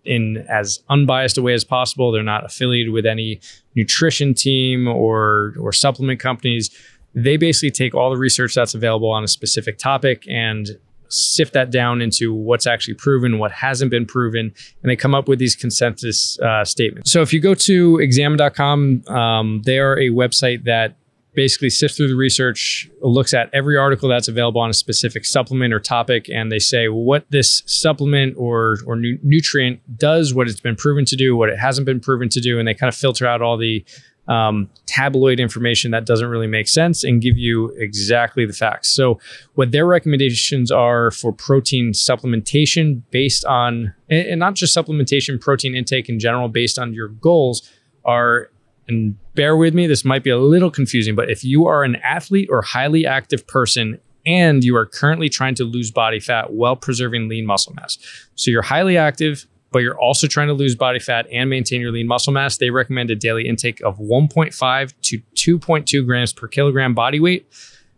in 0.05 0.45
as 0.49 0.81
unbiased 0.89 1.39
a 1.39 1.43
way 1.43 1.55
as 1.55 1.65
possible. 1.65 2.13
They're 2.13 2.23
not 2.23 2.45
affiliated 2.45 2.93
with 2.93 3.07
any 3.07 3.41
nutrition 3.75 4.35
team 4.35 4.87
or 4.87 5.55
or 5.59 5.73
supplement 5.73 6.21
companies. 6.21 6.71
They 7.15 7.37
basically 7.37 7.71
take 7.71 7.95
all 7.95 8.11
the 8.11 8.17
research 8.17 8.55
that's 8.55 8.75
available 8.75 9.11
on 9.11 9.25
a 9.25 9.29
specific 9.29 9.79
topic 9.79 10.25
and 10.29 10.79
sift 11.14 11.53
that 11.53 11.70
down 11.70 12.00
into 12.00 12.35
what's 12.35 12.66
actually 12.66 12.94
proven, 12.94 13.38
what 13.38 13.53
hasn't 13.53 13.90
been 13.90 14.07
proven, 14.07 14.53
and 14.83 14.90
they 14.90 14.96
come 14.96 15.14
up 15.14 15.29
with 15.29 15.38
these 15.38 15.55
consensus 15.55 16.38
uh, 16.40 16.64
statements. 16.64 17.11
So 17.11 17.22
if 17.22 17.33
you 17.33 17.40
go 17.40 17.55
to 17.55 17.98
examine.com, 17.98 19.05
um, 19.09 19.62
they 19.64 19.79
are 19.79 19.98
a 19.98 20.11
website 20.11 20.64
that 20.64 20.96
basically 21.35 21.70
sifts 21.70 21.96
through 21.96 22.09
the 22.09 22.14
research, 22.14 22.88
looks 23.00 23.35
at 23.35 23.50
every 23.53 23.77
article 23.77 24.09
that's 24.09 24.29
available 24.29 24.61
on 24.61 24.70
a 24.70 24.74
specific 24.74 25.24
supplement 25.24 25.74
or 25.74 25.81
topic, 25.81 26.29
and 26.29 26.50
they 26.50 26.59
say 26.59 26.88
what 26.88 27.27
this 27.31 27.62
supplement 27.66 28.35
or 28.38 28.79
or 28.87 28.96
nu- 28.96 29.18
nutrient 29.22 29.81
does, 29.98 30.33
what 30.33 30.48
it's 30.48 30.61
been 30.61 30.77
proven 30.77 31.05
to 31.05 31.16
do, 31.16 31.37
what 31.37 31.48
it 31.48 31.59
hasn't 31.59 31.87
been 31.87 32.00
proven 32.00 32.29
to 32.29 32.40
do, 32.40 32.59
and 32.59 32.66
they 32.66 32.74
kind 32.74 32.88
of 32.88 32.94
filter 32.94 33.27
out 33.27 33.42
all 33.42 33.57
the 33.57 33.85
um, 34.29 34.71
tabloid 34.87 35.39
information 35.39 35.91
that 35.91 36.07
doesn't 36.07 36.29
really 36.29 36.47
make 36.47 36.69
sense 36.69 37.05
and 37.05 37.21
give 37.21 37.37
you 37.37 37.69
exactly 37.77 38.47
the 38.47 38.53
facts. 38.53 38.89
So, 38.89 39.19
what 39.55 39.73
their 39.73 39.87
recommendations 39.87 40.71
are 40.71 41.11
for 41.11 41.33
protein 41.33 41.93
supplementation 41.93 43.03
based 43.11 43.45
on, 43.45 43.95
and 44.09 44.41
not 44.41 44.55
just 44.55 44.77
supplementation, 44.77 45.41
protein 45.41 45.75
intake 45.75 46.09
in 46.09 46.19
general, 46.19 46.49
based 46.49 46.79
on 46.79 46.95
your 46.95 47.09
goals, 47.09 47.71
are, 48.05 48.51
and 48.89 49.17
bear 49.35 49.57
with 49.57 49.75
me, 49.75 49.87
this 49.87 50.05
might 50.05 50.23
be 50.23 50.31
a 50.31 50.39
little 50.39 50.71
confusing, 50.71 51.15
but 51.15 51.31
if 51.31 51.45
you 51.45 51.67
are 51.67 51.85
an 51.85 51.97
athlete 51.97 52.49
or 52.51 52.63
highly 52.63 53.07
active 53.07 53.47
person 53.47 53.99
and 54.27 54.65
you 54.65 54.75
are 54.77 54.87
currently 54.87 55.29
trying 55.29 55.55
to 55.55 55.65
lose 55.65 55.91
body 55.91 56.21
fat 56.21 56.53
while 56.53 56.77
preserving 56.77 57.29
lean 57.29 57.47
muscle 57.47 57.75
mass, 57.75 57.99
so 58.35 58.51
you're 58.51 58.63
highly 58.63 58.97
active, 58.97 59.47
but 59.75 59.81
you're 59.81 59.99
also 59.99 60.29
trying 60.29 60.47
to 60.47 60.55
lose 60.55 60.77
body 60.77 61.01
fat 61.01 61.27
and 61.33 61.51
maintain 61.51 61.81
your 61.81 61.91
lean 61.91 62.07
muscle 62.07 62.33
mass, 62.33 62.59
they 62.59 62.71
recommend 62.71 63.11
a 63.11 63.17
daily 63.17 63.49
intake 63.49 63.81
of 63.81 63.99
1.5 63.99 64.95
to 65.03 65.59
2.2 65.59 66.07
grams 66.07 66.33
per 66.33 66.47
kilogram 66.47 66.95
body 66.95 67.19
weight, 67.19 67.45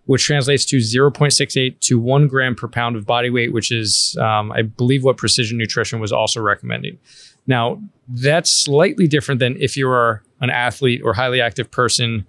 which 0.07 0.25
translates 0.25 0.65
to 0.65 0.79
0.68 0.79 1.79
to 1.81 1.99
1 1.99 2.29
gram 2.29 2.55
per 2.55 2.67
pound 2.67 2.97
of 2.97 3.05
body 3.05 3.29
weight, 3.29 3.53
which 3.53 3.71
is, 3.71 4.17
um, 4.19 4.53
I 4.53 4.62
believe, 4.62 5.05
what 5.05 5.19
Precision 5.19 5.59
Nutrition 5.59 6.01
was 6.01 6.12
also 6.12 6.41
recommending. 6.41 6.99
Now, 7.47 7.83
that's 8.09 8.49
slightly 8.49 9.07
different 9.07 9.39
than 9.39 9.61
if 9.61 9.77
you 9.77 9.87
are 9.91 10.23
an 10.41 10.49
athlete 10.49 11.03
or 11.05 11.12
highly 11.12 11.43
active 11.43 11.71
person 11.71 12.27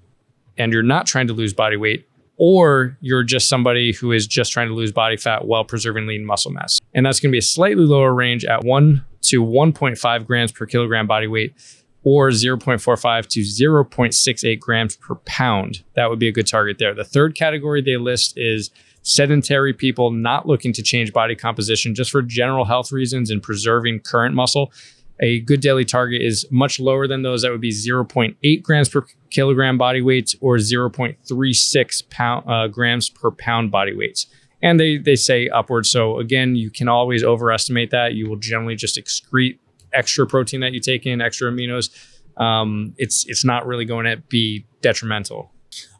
and 0.57 0.73
you're 0.73 0.83
not 0.83 1.05
trying 1.05 1.27
to 1.27 1.33
lose 1.33 1.53
body 1.53 1.77
weight 1.77 2.05
or 2.35 2.97
you're 2.99 3.23
just 3.23 3.47
somebody 3.47 3.93
who 3.93 4.11
is 4.11 4.27
just 4.27 4.51
trying 4.51 4.67
to 4.67 4.73
lose 4.73 4.91
body 4.91 5.15
fat 5.15 5.45
while 5.45 5.63
preserving 5.63 6.05
lean 6.05 6.25
muscle 6.25 6.51
mass. 6.51 6.76
And 6.97 7.05
that's 7.05 7.19
going 7.19 7.29
to 7.29 7.31
be 7.31 7.37
a 7.37 7.43
slightly 7.43 7.85
lower 7.85 8.11
range 8.11 8.43
at 8.43 8.65
1 8.65 9.05
to 9.21 9.45
1.5 9.45 10.25
grams 10.25 10.51
per 10.51 10.65
kilogram 10.65 11.05
body 11.05 11.27
weight 11.27 11.53
or 12.03 12.29
0.45 12.29 13.27
to 13.27 13.41
0.68 13.41 14.59
grams 14.59 14.95
per 14.95 15.13
pound. 15.25 15.83
That 15.93 16.09
would 16.09 16.17
be 16.17 16.27
a 16.27 16.31
good 16.31 16.47
target 16.47 16.79
there. 16.79 16.95
The 16.95 17.03
third 17.03 17.35
category 17.35 17.83
they 17.83 17.97
list 17.97 18.33
is 18.35 18.71
sedentary 19.03 19.73
people 19.73 20.09
not 20.09 20.47
looking 20.47 20.73
to 20.73 20.81
change 20.81 21.13
body 21.13 21.35
composition 21.35 21.93
just 21.93 22.09
for 22.09 22.23
general 22.23 22.65
health 22.65 22.91
reasons 22.91 23.29
and 23.29 23.43
preserving 23.43 23.99
current 23.99 24.33
muscle. 24.33 24.71
A 25.19 25.41
good 25.41 25.61
daily 25.61 25.85
target 25.85 26.23
is 26.23 26.47
much 26.49 26.79
lower 26.79 27.07
than 27.07 27.21
those. 27.21 27.43
That 27.43 27.51
would 27.51 27.61
be 27.61 27.71
0.8 27.71 28.63
grams 28.63 28.89
per 28.89 29.05
kilogram 29.29 29.77
body 29.77 30.01
weight 30.01 30.33
or 30.41 30.57
0.36 30.57 32.09
pound, 32.09 32.49
uh, 32.49 32.67
grams 32.67 33.09
per 33.09 33.29
pound 33.29 33.69
body 33.69 33.95
weight. 33.95 34.25
And 34.61 34.79
they, 34.79 34.97
they 34.97 35.15
say 35.15 35.49
upwards. 35.49 35.89
So 35.89 36.19
again, 36.19 36.55
you 36.55 36.71
can 36.71 36.87
always 36.87 37.23
overestimate 37.23 37.91
that. 37.91 38.15
You 38.15 38.27
will 38.27 38.37
generally 38.37 38.75
just 38.75 38.97
excrete 38.97 39.59
extra 39.93 40.25
protein 40.25 40.61
that 40.61 40.73
you 40.73 40.79
take 40.79 41.05
in, 41.05 41.21
extra 41.21 41.51
aminos. 41.51 41.89
Um, 42.37 42.93
it's 42.97 43.25
it's 43.27 43.43
not 43.43 43.65
really 43.65 43.85
going 43.85 44.05
to 44.05 44.17
be 44.29 44.65
detrimental. 44.81 45.51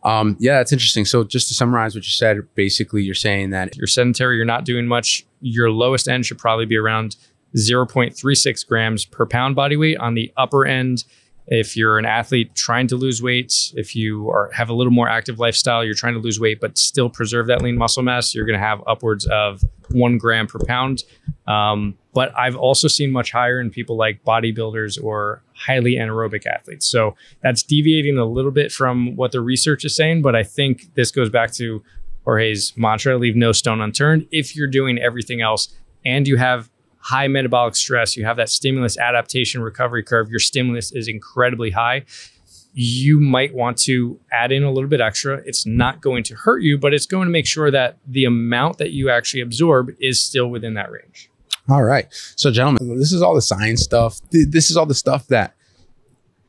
Um, 0.04 0.38
yeah, 0.40 0.58
that's 0.58 0.72
interesting. 0.72 1.06
So 1.06 1.24
just 1.24 1.48
to 1.50 1.54
summarize 1.54 1.96
what 1.96 2.06
you 2.06 2.12
said, 2.12 2.38
basically 2.56 3.04
you're 3.04 3.16
saying 3.16 3.50
that 3.52 3.70
if 3.70 3.78
you're 3.78 3.88
sedentary, 3.88 4.38
you're 4.38 4.46
not 4.46 4.66
doing 4.66 4.88
much. 4.88 5.26
Your 5.42 5.70
lowest 5.72 6.08
end 6.08 6.26
should 6.26 6.38
probably 6.38 6.66
be 6.66 6.78
around 6.78 7.16
0.36 7.56 8.68
grams 8.68 9.06
per 9.06 9.26
pound 9.26 9.56
body 9.56 9.76
weight. 9.76 9.98
On 9.98 10.14
the 10.14 10.32
upper 10.38 10.66
end, 10.66 11.04
if 11.48 11.78
you're 11.78 11.98
an 11.98 12.06
athlete 12.06 12.54
trying 12.56 12.88
to 12.88 12.98
lose 12.98 13.22
weight, 13.24 13.72
if 13.76 13.96
you 13.96 14.30
are 14.30 14.52
have 14.52 14.70
a 14.70 14.74
little 14.74 14.92
more 14.92 15.08
active 15.08 15.40
lifestyle, 15.40 15.84
you're 15.84 15.96
trying 15.96 16.14
to 16.14 16.20
lose 16.20 16.40
weight 16.40 16.60
but 16.60 16.78
still 16.78 17.10
preserve 17.10 17.48
that 17.48 17.62
lean 17.62 17.78
muscle 17.78 18.04
mass, 18.04 18.36
you're 18.36 18.46
going 18.46 18.60
to 18.60 18.66
have 18.66 18.82
upwards 18.86 19.26
of 19.28 19.64
one 19.92 20.18
gram 20.18 20.48
per 20.48 20.60
pound. 20.60 21.04
Um, 21.48 21.98
but 22.14 22.38
I've 22.38 22.58
also 22.58 22.90
seen 22.90 23.12
much 23.12 23.32
higher 23.32 23.62
in 23.62 23.70
people 23.70 23.96
like 23.96 24.24
bodybuilders 24.26 25.02
or 25.02 25.42
highly 25.54 25.96
anaerobic 25.96 26.46
athletes. 26.46 26.86
So 26.86 27.16
that's 27.42 27.64
deviating 27.64 28.18
a 28.18 28.26
little 28.26 28.52
bit 28.52 28.72
from 28.72 29.16
what 29.16 29.32
the 29.32 29.40
research 29.40 29.86
is 29.86 29.96
saying. 29.96 30.24
But 30.24 30.36
I 30.36 30.44
think 30.44 30.94
this 30.96 31.12
goes 31.12 31.30
back 31.30 31.54
to 31.54 31.82
Jorge's 32.26 32.74
mantra: 32.76 33.18
leave 33.18 33.38
no 33.38 33.54
stone 33.54 33.80
unturned. 33.80 34.28
If 34.32 34.56
you're 34.56 34.68
doing 34.68 34.98
everything 34.98 35.42
else 35.42 35.74
and 36.06 36.28
you 36.28 36.36
have 36.38 36.70
high 37.00 37.28
metabolic 37.28 37.76
stress, 37.76 38.18
you 38.18 38.26
have 38.26 38.38
that 38.38 38.50
stimulus 38.50 38.98
adaptation 38.98 39.62
recovery 39.62 40.04
curve, 40.04 40.30
your 40.30 40.40
stimulus 40.40 40.92
is 40.92 41.08
incredibly 41.08 41.72
high. 41.72 42.06
You 42.74 43.20
might 43.20 43.56
want 43.56 43.78
to 43.80 44.20
add 44.32 44.52
in 44.52 44.64
a 44.64 44.72
little 44.72 44.90
bit 44.90 45.02
extra. 45.02 45.42
It's 45.46 45.66
not 45.66 46.02
going 46.02 46.24
to 46.26 46.36
hurt 46.36 46.62
you, 46.62 46.78
but 46.78 46.94
it's 46.94 47.08
going 47.08 47.26
to 47.26 47.32
make 47.32 47.48
sure 47.48 47.72
that 47.72 47.98
the 48.06 48.26
amount 48.26 48.78
that 48.78 48.92
you 48.92 49.10
actually 49.10 49.42
absorb 49.42 49.90
is 50.00 50.22
still 50.22 50.48
within 50.50 50.76
that 50.76 50.92
range. 50.92 51.32
All 51.70 51.84
right. 51.84 52.08
So, 52.36 52.52
gentlemen, 52.52 52.98
this 52.98 53.12
is 53.12 53.22
all 53.22 53.36
the 53.36 53.42
science 53.42 53.82
stuff. 53.82 54.22
This 54.32 54.70
is 54.70 54.78
all 54.78 54.86
the 54.86 54.94
stuff 54.94 55.28
that 55.28 55.56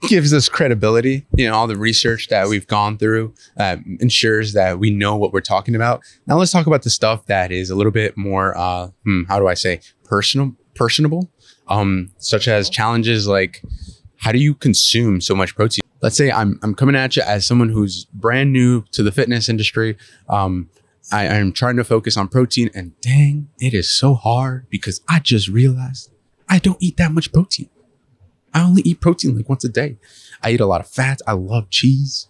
gives 0.03 0.33
us 0.33 0.49
credibility. 0.49 1.27
You 1.37 1.49
know, 1.49 1.55
all 1.55 1.67
the 1.67 1.77
research 1.77 2.29
that 2.29 2.49
we've 2.49 2.67
gone 2.67 2.99
through 2.99 3.35
uh, 3.59 3.79
ensures 4.01 4.53
that 4.53 4.79
we 4.79 4.91
know 4.91 5.17
what 5.17 5.33
we're 5.33 5.41
talking 5.41 5.75
about. 5.75 6.03
Now, 6.27 6.37
let's 6.37 6.53
talk 6.53 6.67
about 6.67 6.83
the 6.83 6.91
stuff 6.91 7.27
that 7.27 7.51
is 7.51 7.71
a 7.71 7.75
little 7.75 7.93
bit 7.93 8.17
more, 8.17 8.57
uh, 8.57 8.91
hmm, 9.05 9.25
how 9.25 9.39
do 9.39 9.49
I 9.49 9.55
say, 9.55 9.81
personal, 10.09 10.55
personable, 10.75 11.31
um, 11.68 12.11
such 12.18 12.49
as 12.49 12.71
challenges 12.71 13.27
like 13.29 13.62
how 14.18 14.33
do 14.33 14.38
you 14.38 14.55
consume 14.55 15.21
so 15.21 15.35
much 15.35 15.55
protein? 15.55 15.83
Let's 16.03 16.16
say 16.16 16.31
I'm 16.31 16.59
I'm 16.62 16.75
coming 16.75 16.97
at 16.97 17.16
you 17.16 17.23
as 17.23 17.47
someone 17.47 17.68
who's 17.68 18.05
brand 18.07 18.53
new 18.53 18.85
to 18.92 19.03
the 19.03 19.12
fitness 19.12 19.49
industry. 19.49 19.97
Um, 20.29 20.71
I 21.11 21.25
am 21.25 21.53
trying 21.53 21.77
to 21.77 21.85
focus 21.85 22.16
on 22.16 22.29
protein, 22.29 22.71
and 22.75 22.99
dang, 23.01 23.49
it 23.61 23.75
is 23.75 23.90
so 23.90 24.14
hard 24.14 24.68
because 24.68 25.01
I 25.09 25.21
just 25.21 25.49
realized 25.49 26.11
I 26.49 26.59
don't 26.59 26.77
eat 26.81 26.97
that 26.99 27.12
much 27.12 27.33
protein. 27.33 27.71
I 28.53 28.62
only 28.62 28.83
eat 28.83 29.01
protein 29.01 29.37
like 29.37 29.49
once 29.49 29.64
a 29.64 29.68
day. 29.68 29.99
I 30.42 30.51
eat 30.51 30.61
a 30.61 30.66
lot 30.66 30.81
of 30.81 30.88
fats. 30.88 31.23
I 31.27 31.33
love 31.33 31.71
cheese. 31.71 32.29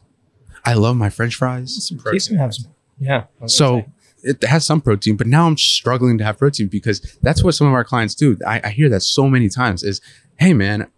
I 0.65 0.75
love 0.75 0.97
my 0.97 1.11
French 1.11 1.35
fries. 1.35 1.89
Some 1.89 1.99
protein. 1.99 2.37
Have 2.37 2.55
some, 2.55 2.73
yeah. 3.01 3.25
So 3.47 3.85
it 4.23 4.43
has 4.45 4.65
some 4.65 4.81
protein, 4.81 5.17
but 5.17 5.27
now 5.27 5.47
I'm 5.47 5.57
struggling 5.57 6.19
to 6.19 6.25
have 6.25 6.39
protein 6.39 6.69
because 6.69 7.01
that's 7.23 7.43
what 7.43 7.55
some 7.55 7.67
of 7.67 7.73
our 7.73 7.85
clients 7.85 8.15
do. 8.15 8.37
I, 8.47 8.61
I 8.65 8.71
hear 8.71 8.89
that 8.89 9.03
so 9.03 9.29
many 9.29 9.49
times 9.49 9.83
is, 9.83 10.01
hey 10.39 10.55
man, 10.55 10.91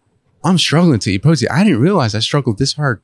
I'm 0.44 0.58
struggling 0.58 0.98
to 1.00 1.10
eat 1.10 1.22
protein. 1.22 1.48
I 1.50 1.64
didn't 1.64 1.80
realize 1.80 2.14
I 2.14 2.20
struggled 2.20 2.58
this 2.58 2.74
hard. 2.74 3.02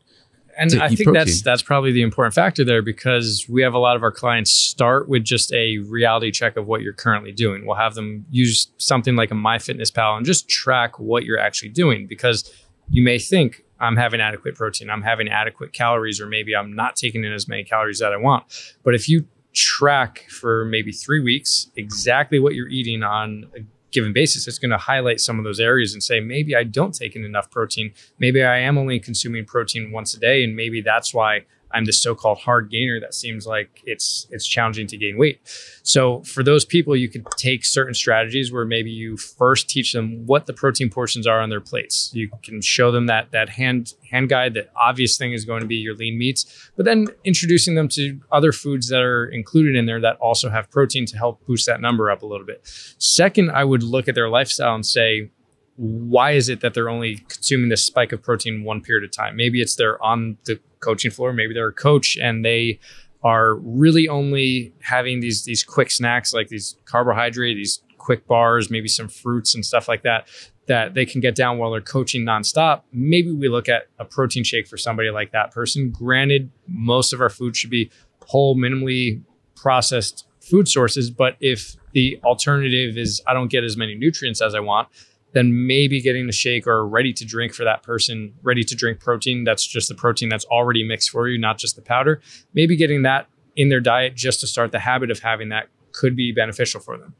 And 0.59 0.73
I 0.81 0.89
think 0.89 1.05
protein. 1.05 1.13
that's 1.13 1.43
that's 1.43 1.63
probably 1.63 1.93
the 1.93 2.01
important 2.01 2.35
factor 2.35 2.65
there 2.65 2.81
because 2.81 3.45
we 3.47 3.61
have 3.61 3.75
a 3.75 3.79
lot 3.79 3.95
of 3.95 4.03
our 4.03 4.11
clients 4.11 4.51
start 4.51 5.07
with 5.07 5.23
just 5.23 5.53
a 5.53 5.79
reality 5.79 6.31
check 6.31 6.57
of 6.57 6.67
what 6.67 6.81
you're 6.81 6.95
currently 6.95 7.31
doing. 7.31 7.67
We'll 7.67 7.77
have 7.77 7.95
them 7.95 8.25
use 8.31 8.69
something 8.79 9.17
like 9.17 9.31
a 9.31 9.35
MyFitnessPal 9.35 10.17
and 10.17 10.25
just 10.25 10.49
track 10.49 10.99
what 10.99 11.25
you're 11.25 11.39
actually 11.39 11.69
doing 11.69 12.07
because 12.07 12.51
you 12.89 13.05
may 13.05 13.19
think 13.19 13.65
I'm 13.81 13.97
having 13.97 14.21
adequate 14.21 14.55
protein, 14.55 14.89
I'm 14.89 15.03
having 15.03 15.29
adequate 15.29 15.75
calories, 15.75 16.23
or 16.23 16.27
maybe 16.27 16.57
I'm 16.57 16.75
not 16.75 16.97
taking 16.97 17.25
in 17.25 17.33
as 17.33 17.47
many 17.47 17.63
calories 17.63 17.99
that 17.99 18.15
I 18.15 18.17
want. 18.17 18.45
But 18.83 18.95
if 18.95 19.11
you 19.11 19.27
track 19.57 20.27
for 20.29 20.67
maybe 20.67 20.93
three 20.93 21.21
weeks 21.21 21.71
exactly 21.77 22.39
what 22.39 22.55
you're 22.55 22.69
eating 22.69 23.03
on 23.03 23.47
a 23.57 23.61
given 23.91 24.13
basis, 24.13 24.47
it's 24.47 24.59
going 24.59 24.71
to 24.71 24.77
highlight 24.77 25.21
some 25.21 25.39
of 25.39 25.45
those 25.45 25.59
areas 25.59 25.95
and 25.95 26.03
say, 26.03 26.21
maybe 26.21 26.55
I 26.55 26.65
don't 26.65 26.95
take 26.95 27.17
in 27.17 27.25
enough 27.25 27.51
protein. 27.51 27.93
Maybe 28.19 28.45
I 28.45 28.59
am 28.59 28.77
only 28.77 29.01
consuming 29.01 29.47
protein 29.47 29.91
once 29.91 30.13
a 30.13 30.21
day. 30.21 30.45
And 30.45 30.55
maybe 30.55 30.83
that's 30.83 31.15
why 31.15 31.47
I'm 31.73 31.85
the 31.85 31.93
so-called 31.93 32.39
hard 32.39 32.71
gainer 32.71 33.01
that 33.01 33.15
seems 33.15 33.47
like 33.47 33.83
it's 33.85 34.27
it's 34.31 34.47
challenging 34.47 34.87
to 34.89 34.97
gain 34.97 35.19
weight. 35.19 35.41
So 35.83 36.23
for 36.23 36.43
those 36.43 36.65
people, 36.65 36.97
you 36.97 37.09
could 37.09 37.27
take 37.37 37.65
certain 37.65 37.95
strategies 37.95 38.53
where 38.53 38.65
maybe 38.65 38.91
you 38.91 39.17
first 39.17 39.69
teach 39.69 39.93
them 39.93 40.27
what 40.27 40.47
the 40.47 40.53
protein 40.53 40.91
portions 40.91 41.27
are 41.27 41.41
on 41.41 41.51
their 41.51 41.61
plates. 41.61 42.11
You 42.15 42.31
can 42.43 42.61
show 42.61 42.91
them 42.91 43.07
that 43.07 43.33
that 43.33 43.51
hand 43.51 43.95
hand 44.11 44.29
guide. 44.29 44.55
That 44.55 44.71
obvious 44.77 45.17
thing 45.17 45.33
is 45.33 45.45
going 45.45 45.61
to 45.61 45.67
be 45.67 45.77
your 45.77 45.95
lean 45.95 46.19
meats, 46.19 46.71
but 46.77 46.87
then 46.87 47.09
introducing 47.25 47.75
them 47.75 47.89
to 47.89 48.21
other 48.31 48.53
foods 48.53 48.89
that 48.89 49.03
are 49.03 49.27
included 49.27 49.77
in 49.77 49.87
there 49.87 50.01
that 50.01 50.17
also 50.17 50.51
have 50.51 50.71
protein 50.71 51.07
to 51.07 51.17
help 51.17 51.45
boost 51.47 51.67
that 51.67 51.81
number 51.81 52.11
up 52.11 52.23
a 52.23 52.27
little 52.27 52.47
bit. 52.47 52.61
Second, 52.99 53.51
I 53.51 53.65
would 53.65 53.83
look 53.83 54.09
at 54.09 54.15
their 54.15 54.29
lifestyle 54.29 54.75
and 54.75 54.87
say, 54.87 55.31
why 55.77 56.33
is 56.33 56.49
it 56.49 56.61
that 56.61 56.75
they're 56.75 56.89
only 56.89 57.19
consuming 57.29 57.69
this 57.69 57.85
spike 57.85 58.13
of 58.13 58.23
protein 58.23 58.65
one 58.65 58.81
period 58.81 59.05
of 59.05 59.11
time? 59.11 59.37
Maybe 59.37 59.61
it's 59.61 59.77
they're 59.77 60.03
on 60.03 60.39
the 60.45 60.59
coaching 60.81 61.11
floor, 61.11 61.33
maybe 61.33 61.55
they're 61.55 61.69
a 61.69 61.73
coach 61.73 62.17
and 62.21 62.45
they 62.45 62.79
are 63.23 63.57
really 63.57 64.09
only 64.09 64.73
having 64.83 65.21
these 65.21 65.45
these 65.45 65.65
quick 65.65 65.91
snacks 65.91 66.33
like 66.33 66.49
these 66.49 66.77
carbohydrate, 66.85 67.57
these 67.57 67.83
quick 67.99 68.27
bars, 68.27 68.71
maybe 68.71 68.89
some 68.89 69.09
fruits 69.09 69.55
and 69.55 69.65
stuff 69.65 69.89
like 69.89 70.03
that 70.03 70.29
that 70.67 70.95
they 70.95 71.07
can 71.07 71.21
get 71.21 71.35
down 71.35 71.59
while 71.59 71.71
they're 71.71 71.81
coaching 71.81 72.25
nonstop. 72.25 72.83
Maybe 72.93 73.31
we 73.31 73.49
look 73.49 73.69
at 73.69 73.85
a 73.99 74.05
protein 74.05 74.43
shake 74.43 74.67
for 74.67 74.77
somebody 74.77 75.11
like 75.11 75.31
that 75.33 75.53
person. 75.53 75.91
Granted, 75.91 76.51
most 76.67 77.13
of 77.13 77.21
our 77.21 77.29
food 77.29 77.57
should 77.57 77.71
be 77.71 77.91
whole, 78.23 78.57
minimally 78.57 79.23
processed 79.55 80.27
food 80.41 80.69
sources, 80.69 81.11
but 81.11 81.37
if 81.41 81.77
the 81.93 82.21
alternative 82.25 82.97
is 82.97 83.23
I 83.27 83.35
don't 83.35 83.49
get 83.49 83.65
as 83.65 83.77
many 83.77 83.95
nutrients 83.95 84.43
as 84.43 84.55
I 84.55 84.61
want, 84.61 84.89
then 85.33 85.67
maybe 85.67 86.01
getting 86.01 86.29
a 86.29 86.33
shake 86.33 86.67
or 86.67 86.87
ready 86.87 87.13
to 87.13 87.25
drink 87.25 87.53
for 87.53 87.65
that 87.65 87.83
person, 87.83 88.33
ready 88.43 88.63
to 88.65 88.75
drink 88.75 89.01
protein 89.01 89.45
that's 89.45 89.67
just 89.67 89.89
the 89.89 89.95
protein 89.95 90.29
that's 90.29 90.45
already 90.47 90.87
mixed 90.87 91.11
for 91.11 91.29
you, 91.29 91.39
not 91.39 91.59
just 91.59 91.77
the 91.77 91.83
powder. 91.83 92.21
Maybe 92.55 92.77
getting 92.77 93.03
that 93.03 93.29
in 93.55 93.69
their 93.69 93.81
diet 93.81 94.15
just 94.15 94.41
to 94.41 94.47
start 94.47 94.73
the 94.73 94.79
habit 94.79 95.11
of 95.11 95.21
having 95.21 95.49
that 95.51 95.69
could 95.93 96.17
be 96.17 96.33
beneficial 96.33 96.81
for 96.81 96.97
them. 96.97 97.15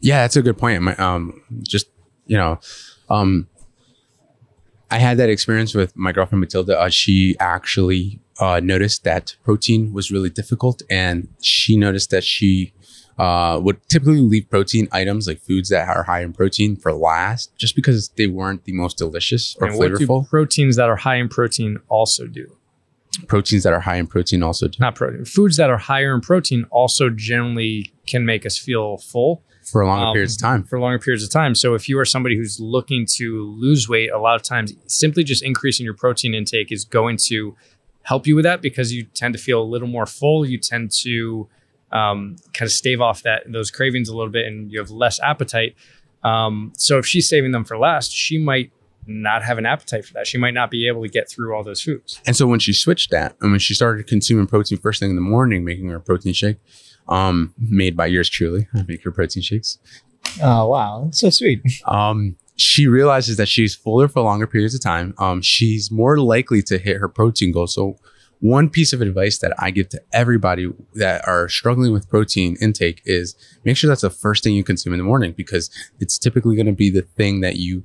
Yeah, 0.00 0.22
that's 0.22 0.36
a 0.36 0.42
good 0.42 0.58
point. 0.58 0.82
My, 0.82 0.94
um, 0.96 1.42
just 1.62 1.88
you 2.26 2.36
know, 2.36 2.58
um, 3.08 3.48
I 4.90 4.98
had 4.98 5.18
that 5.18 5.28
experience 5.28 5.74
with 5.74 5.96
my 5.96 6.12
girlfriend 6.12 6.40
Matilda. 6.40 6.78
Uh, 6.78 6.88
she 6.88 7.36
actually 7.40 8.20
uh, 8.38 8.60
noticed 8.62 9.04
that 9.04 9.36
protein 9.44 9.92
was 9.92 10.10
really 10.10 10.30
difficult, 10.30 10.82
and 10.90 11.28
she 11.40 11.76
noticed 11.76 12.10
that 12.10 12.24
she 12.24 12.72
uh, 13.18 13.60
would 13.62 13.86
typically 13.88 14.20
leave 14.20 14.48
protein 14.50 14.88
items 14.92 15.26
like 15.26 15.40
foods 15.40 15.68
that 15.68 15.88
are 15.88 16.02
high 16.02 16.22
in 16.22 16.32
protein 16.32 16.76
for 16.76 16.92
last, 16.92 17.56
just 17.56 17.76
because 17.76 18.08
they 18.10 18.26
weren't 18.26 18.64
the 18.64 18.72
most 18.72 18.98
delicious 18.98 19.56
or 19.60 19.68
and 19.68 19.78
what 19.78 19.96
do 19.96 20.06
flavorful. 20.06 20.28
proteins 20.28 20.76
that 20.76 20.88
are 20.88 20.96
high 20.96 21.16
in 21.16 21.28
protein 21.28 21.78
also 21.88 22.26
do? 22.26 22.56
Proteins 23.28 23.62
that 23.62 23.72
are 23.72 23.80
high 23.80 23.96
in 23.96 24.08
protein 24.08 24.42
also 24.42 24.66
do 24.66 24.76
Not 24.80 24.96
protein. 24.96 25.24
Foods 25.24 25.56
that 25.56 25.70
are 25.70 25.78
higher 25.78 26.14
in 26.14 26.20
protein 26.20 26.66
also 26.70 27.10
generally 27.10 27.92
can 28.06 28.26
make 28.26 28.44
us 28.44 28.58
feel 28.58 28.98
full 28.98 29.42
for 29.62 29.86
longer 29.86 30.06
um, 30.06 30.12
periods 30.12 30.34
of 30.34 30.42
time. 30.42 30.64
for 30.64 30.80
longer 30.80 30.98
periods 30.98 31.22
of 31.22 31.30
time. 31.30 31.54
So 31.54 31.74
if 31.74 31.88
you 31.88 31.98
are 31.98 32.04
somebody 32.04 32.36
who's 32.36 32.58
looking 32.58 33.06
to 33.14 33.44
lose 33.56 33.88
weight, 33.88 34.10
a 34.10 34.18
lot 34.18 34.34
of 34.34 34.42
times 34.42 34.74
simply 34.86 35.22
just 35.24 35.42
increasing 35.42 35.84
your 35.84 35.94
protein 35.94 36.34
intake 36.34 36.72
is 36.72 36.84
going 36.84 37.16
to 37.28 37.56
help 38.02 38.26
you 38.26 38.34
with 38.34 38.42
that 38.44 38.60
because 38.60 38.92
you 38.92 39.04
tend 39.04 39.34
to 39.34 39.40
feel 39.40 39.62
a 39.62 39.64
little 39.64 39.88
more 39.88 40.06
full. 40.06 40.44
You 40.44 40.58
tend 40.58 40.90
to 41.02 41.48
um, 41.94 42.36
kind 42.52 42.66
of 42.66 42.72
stave 42.72 43.00
off 43.00 43.22
that 43.22 43.50
those 43.50 43.70
cravings 43.70 44.08
a 44.08 44.16
little 44.16 44.32
bit, 44.32 44.46
and 44.46 44.70
you 44.70 44.78
have 44.78 44.90
less 44.90 45.18
appetite. 45.20 45.74
Um, 46.22 46.72
so 46.76 46.98
if 46.98 47.06
she's 47.06 47.28
saving 47.28 47.52
them 47.52 47.64
for 47.64 47.78
last, 47.78 48.12
she 48.12 48.36
might 48.38 48.72
not 49.06 49.42
have 49.42 49.58
an 49.58 49.66
appetite 49.66 50.04
for 50.04 50.14
that. 50.14 50.26
She 50.26 50.38
might 50.38 50.54
not 50.54 50.70
be 50.70 50.88
able 50.88 51.02
to 51.02 51.08
get 51.08 51.28
through 51.28 51.54
all 51.54 51.62
those 51.62 51.82
foods. 51.82 52.20
And 52.26 52.34
so 52.34 52.46
when 52.46 52.58
she 52.58 52.72
switched 52.72 53.10
that, 53.10 53.36
and 53.40 53.50
when 53.50 53.60
she 53.60 53.74
started 53.74 54.06
consuming 54.06 54.46
protein 54.46 54.78
first 54.78 55.00
thing 55.00 55.10
in 55.10 55.16
the 55.16 55.22
morning, 55.22 55.64
making 55.64 55.88
her 55.88 56.00
protein 56.00 56.32
shake, 56.32 56.56
um, 57.08 57.54
made 57.58 57.96
by 57.96 58.06
yours 58.06 58.28
truly, 58.28 58.66
I 58.74 58.82
make 58.88 59.04
her 59.04 59.10
protein 59.10 59.42
shakes. 59.42 59.78
Oh 60.42 60.68
wow, 60.68 61.02
that's 61.04 61.20
so 61.20 61.30
sweet. 61.30 61.60
Um, 61.84 62.36
she 62.56 62.86
realizes 62.86 63.36
that 63.36 63.48
she's 63.48 63.74
fuller 63.74 64.08
for 64.08 64.22
longer 64.22 64.46
periods 64.46 64.74
of 64.74 64.80
time. 64.80 65.14
Um, 65.18 65.42
she's 65.42 65.90
more 65.90 66.18
likely 66.18 66.62
to 66.62 66.78
hit 66.78 66.96
her 66.96 67.08
protein 67.08 67.52
goal. 67.52 67.66
So 67.66 67.96
one 68.44 68.68
piece 68.68 68.92
of 68.92 69.00
advice 69.00 69.38
that 69.38 69.54
I 69.58 69.70
give 69.70 69.88
to 69.88 70.02
everybody 70.12 70.70
that 70.92 71.26
are 71.26 71.48
struggling 71.48 71.94
with 71.94 72.10
protein 72.10 72.58
intake 72.60 73.00
is 73.06 73.34
make 73.64 73.74
sure 73.74 73.88
that's 73.88 74.02
the 74.02 74.10
first 74.10 74.44
thing 74.44 74.52
you 74.52 74.62
consume 74.62 74.92
in 74.92 74.98
the 74.98 75.04
morning 75.04 75.32
because 75.32 75.70
it's 75.98 76.18
typically 76.18 76.54
going 76.54 76.66
to 76.66 76.72
be 76.72 76.90
the 76.90 77.00
thing 77.00 77.40
that 77.40 77.56
you 77.56 77.84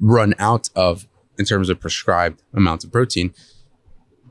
run 0.00 0.34
out 0.40 0.68
of 0.74 1.06
in 1.38 1.44
terms 1.44 1.68
of 1.68 1.78
prescribed 1.78 2.42
amounts 2.52 2.82
of 2.82 2.90
protein 2.90 3.32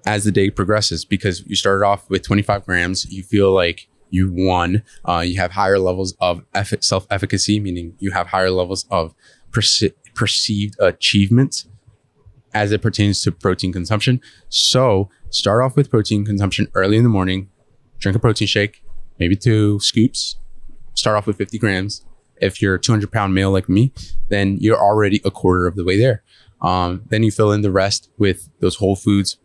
as 0.06 0.26
the 0.26 0.34
day 0.34 0.50
progresses 0.50 1.06
because 1.06 1.46
you 1.48 1.56
started 1.56 1.86
off 1.86 2.10
with 2.10 2.24
25 2.24 2.66
grams 2.66 3.06
you 3.06 3.24
feel 3.24 3.54
like 3.54 3.88
you 4.10 4.34
won 4.34 4.84
uh, 5.08 5.20
you 5.20 5.40
have 5.40 5.52
higher 5.52 5.80
levels 5.80 6.14
of 6.20 6.44
eff- 6.54 6.84
self-efficacy 6.84 7.58
meaning 7.58 7.96
you 8.00 8.12
have 8.12 8.28
higher 8.28 8.52
levels 8.52 8.86
of 8.92 9.16
perce- 9.54 9.94
perceived 10.14 10.76
achievement 10.82 11.64
as 12.54 12.72
it 12.72 12.82
pertains 12.82 13.22
to 13.22 13.32
protein 13.32 13.74
consumption. 13.74 14.22
So 14.50 15.10
start 15.34 15.64
off 15.64 15.76
with 15.76 15.90
protein 15.90 16.24
consumption 16.26 16.68
early 16.76 16.96
in 16.96 17.04
the 17.04 17.10
morning. 17.10 17.50
Drink 18.00 18.16
a 18.16 18.20
protein 18.20 18.48
shake 18.48 18.84
maybe 19.20 19.36
two 19.36 19.80
scoops. 19.80 20.38
Start 20.94 21.18
off 21.18 21.28
with 21.28 21.38
50 21.38 21.58
grams. 21.58 22.06
If 22.38 22.62
you're 22.62 22.76
a 22.76 22.80
200 22.80 23.12
pound 23.12 23.34
male 23.34 23.52
like 23.52 23.68
me 23.68 23.92
then 24.30 24.58
you're 24.60 24.80
already 24.80 25.22
a 25.26 25.32
quarter 25.32 25.68
of 25.68 25.76
the 25.76 25.84
way 25.84 25.98
there. 25.98 26.24
Um, 26.62 27.04
then 27.10 27.24
you 27.24 27.32
fill 27.32 27.52
in 27.52 27.62
the 27.62 27.72
rest 27.72 28.10
with 28.18 28.50
those 28.60 28.78
whole 28.78 28.96
foods 28.96 29.38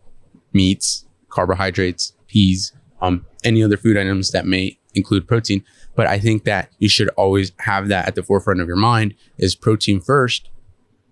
meats 0.52 1.04
carbohydrates 1.28 2.14
peas 2.26 2.72
um, 3.00 3.26
any 3.44 3.62
other 3.62 3.76
food 3.76 3.96
items 3.96 4.30
that 4.32 4.46
may 4.46 4.78
include 4.94 5.26
protein. 5.26 5.64
But 5.94 6.06
i 6.06 6.18
think 6.18 6.44
that 6.44 6.70
you 6.78 6.88
should 6.88 7.08
always 7.10 7.52
have 7.60 7.88
that 7.88 8.06
at 8.08 8.14
the 8.14 8.22
forefront 8.22 8.60
of 8.60 8.68
your 8.68 8.76
mind 8.76 9.14
is 9.38 9.54
protein 9.54 10.00
first 10.00 10.48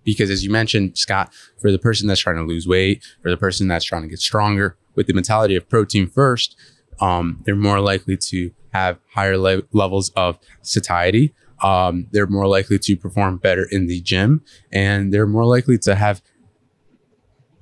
because 0.07 0.31
as 0.31 0.43
you 0.43 0.49
mentioned 0.49 0.97
scott 0.97 1.31
for 1.61 1.71
the 1.71 1.77
person 1.77 2.07
that's 2.07 2.21
trying 2.21 2.37
to 2.37 2.43
lose 2.43 2.67
weight 2.67 3.03
for 3.21 3.29
the 3.29 3.37
person 3.37 3.67
that's 3.67 3.85
trying 3.85 4.01
to 4.01 4.07
get 4.07 4.19
stronger 4.19 4.75
with 4.95 5.05
the 5.05 5.13
mentality 5.13 5.55
of 5.55 5.69
protein 5.69 6.07
first 6.07 6.55
um, 6.99 7.41
they're 7.45 7.55
more 7.55 7.79
likely 7.79 8.17
to 8.17 8.51
have 8.73 8.99
higher 9.13 9.37
le- 9.37 9.63
levels 9.71 10.09
of 10.15 10.37
satiety. 10.61 11.33
Um, 11.63 12.07
they're 12.11 12.27
more 12.27 12.47
likely 12.47 12.77
to 12.79 12.95
perform 12.95 13.37
better 13.37 13.67
in 13.71 13.87
the 13.87 13.99
gym 14.01 14.43
and 14.71 15.11
they're 15.11 15.27
more 15.27 15.45
likely 15.45 15.77
to 15.79 15.95
have 15.95 16.21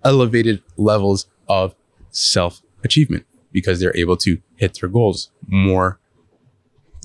elevated 0.04 0.62
levels 0.76 1.28
of 1.48 1.76
self 2.10 2.62
achievement 2.84 3.26
because 3.52 3.80
they're 3.80 3.96
able 3.96 4.18
to 4.18 4.42
hit 4.58 4.78
their 4.80 4.90
goals 4.90 5.32
more 5.48 6.00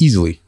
easily. 0.00 0.40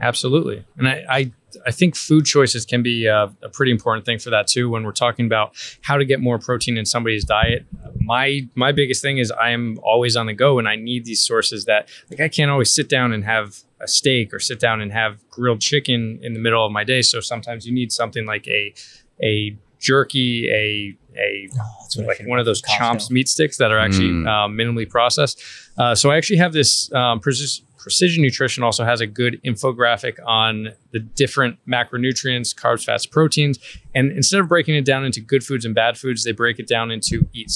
Absolutely, 0.00 0.66
and 0.76 0.86
I, 0.88 1.04
I 1.08 1.32
I 1.66 1.70
think 1.70 1.96
food 1.96 2.24
choices 2.24 2.64
can 2.64 2.82
be 2.82 3.08
uh, 3.08 3.28
a 3.42 3.48
pretty 3.48 3.72
important 3.72 4.04
thing 4.06 4.18
for 4.18 4.30
that 4.30 4.46
too. 4.46 4.68
When 4.70 4.84
we're 4.84 4.92
talking 4.92 5.26
about 5.26 5.54
how 5.82 5.96
to 5.96 6.04
get 6.04 6.20
more 6.20 6.38
protein 6.38 6.76
in 6.76 6.84
somebody's 6.86 7.24
diet, 7.24 7.66
my 8.00 8.48
my 8.54 8.72
biggest 8.72 9.02
thing 9.02 9.18
is 9.18 9.30
I 9.30 9.50
am 9.50 9.78
always 9.82 10.16
on 10.16 10.26
the 10.26 10.34
go, 10.34 10.58
and 10.58 10.68
I 10.68 10.76
need 10.76 11.04
these 11.04 11.22
sources 11.22 11.64
that 11.66 11.88
like 12.10 12.20
I 12.20 12.28
can't 12.28 12.50
always 12.50 12.72
sit 12.72 12.88
down 12.88 13.12
and 13.12 13.24
have 13.24 13.58
a 13.80 13.88
steak 13.88 14.32
or 14.32 14.38
sit 14.38 14.60
down 14.60 14.80
and 14.80 14.92
have 14.92 15.18
grilled 15.30 15.60
chicken 15.60 16.18
in 16.22 16.32
the 16.32 16.40
middle 16.40 16.64
of 16.64 16.72
my 16.72 16.84
day. 16.84 17.02
So 17.02 17.20
sometimes 17.20 17.66
you 17.66 17.72
need 17.72 17.92
something 17.92 18.24
like 18.26 18.46
a 18.48 18.74
a 19.22 19.56
jerky, 19.78 20.48
a 20.50 20.96
a 21.18 21.48
Oh, 21.52 21.76
that's 21.82 21.96
what 21.96 22.04
I 22.04 22.08
like 22.08 22.20
one 22.26 22.38
of 22.38 22.46
those 22.46 22.60
Costco. 22.62 22.78
chomps 22.78 23.10
meat 23.10 23.28
sticks 23.28 23.56
that 23.58 23.70
are 23.70 23.78
actually 23.78 24.08
Mm. 24.10 24.26
uh, 24.26 24.48
minimally 24.48 24.88
processed. 24.88 25.40
Uh, 25.78 25.94
so 25.94 26.10
I 26.10 26.16
actually 26.16 26.38
have 26.38 26.52
this 26.52 26.92
um, 26.92 27.20
precis- 27.20 27.62
precision 27.84 28.22
nutrition 28.22 28.64
also 28.64 28.82
has 28.82 29.02
a 29.02 29.06
good 29.06 29.38
infographic 29.44 30.18
on 30.26 30.70
the 30.92 30.98
different 30.98 31.58
macronutrients, 31.68 32.54
carbs, 32.54 32.82
fats, 32.82 33.04
proteins, 33.04 33.58
and 33.94 34.10
instead 34.10 34.40
of 34.40 34.48
breaking 34.48 34.74
it 34.74 34.86
down 34.86 35.04
into 35.04 35.20
good 35.20 35.44
foods 35.44 35.66
and 35.66 35.74
bad 35.74 35.98
foods, 35.98 36.24
they 36.24 36.32
break 36.32 36.58
it 36.58 36.66
down 36.66 36.90
into 36.90 37.28
eat 37.34 37.52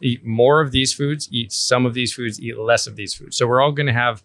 eat 0.00 0.24
more 0.24 0.60
of 0.60 0.70
these 0.70 0.94
foods, 0.94 1.28
eat 1.32 1.50
some 1.50 1.84
of 1.84 1.94
these 1.94 2.12
foods, 2.12 2.40
eat 2.40 2.56
less 2.56 2.86
of 2.86 2.94
these 2.94 3.12
foods. 3.12 3.36
So 3.36 3.44
we're 3.48 3.60
all 3.60 3.72
going 3.72 3.88
to 3.88 3.92
have. 3.92 4.22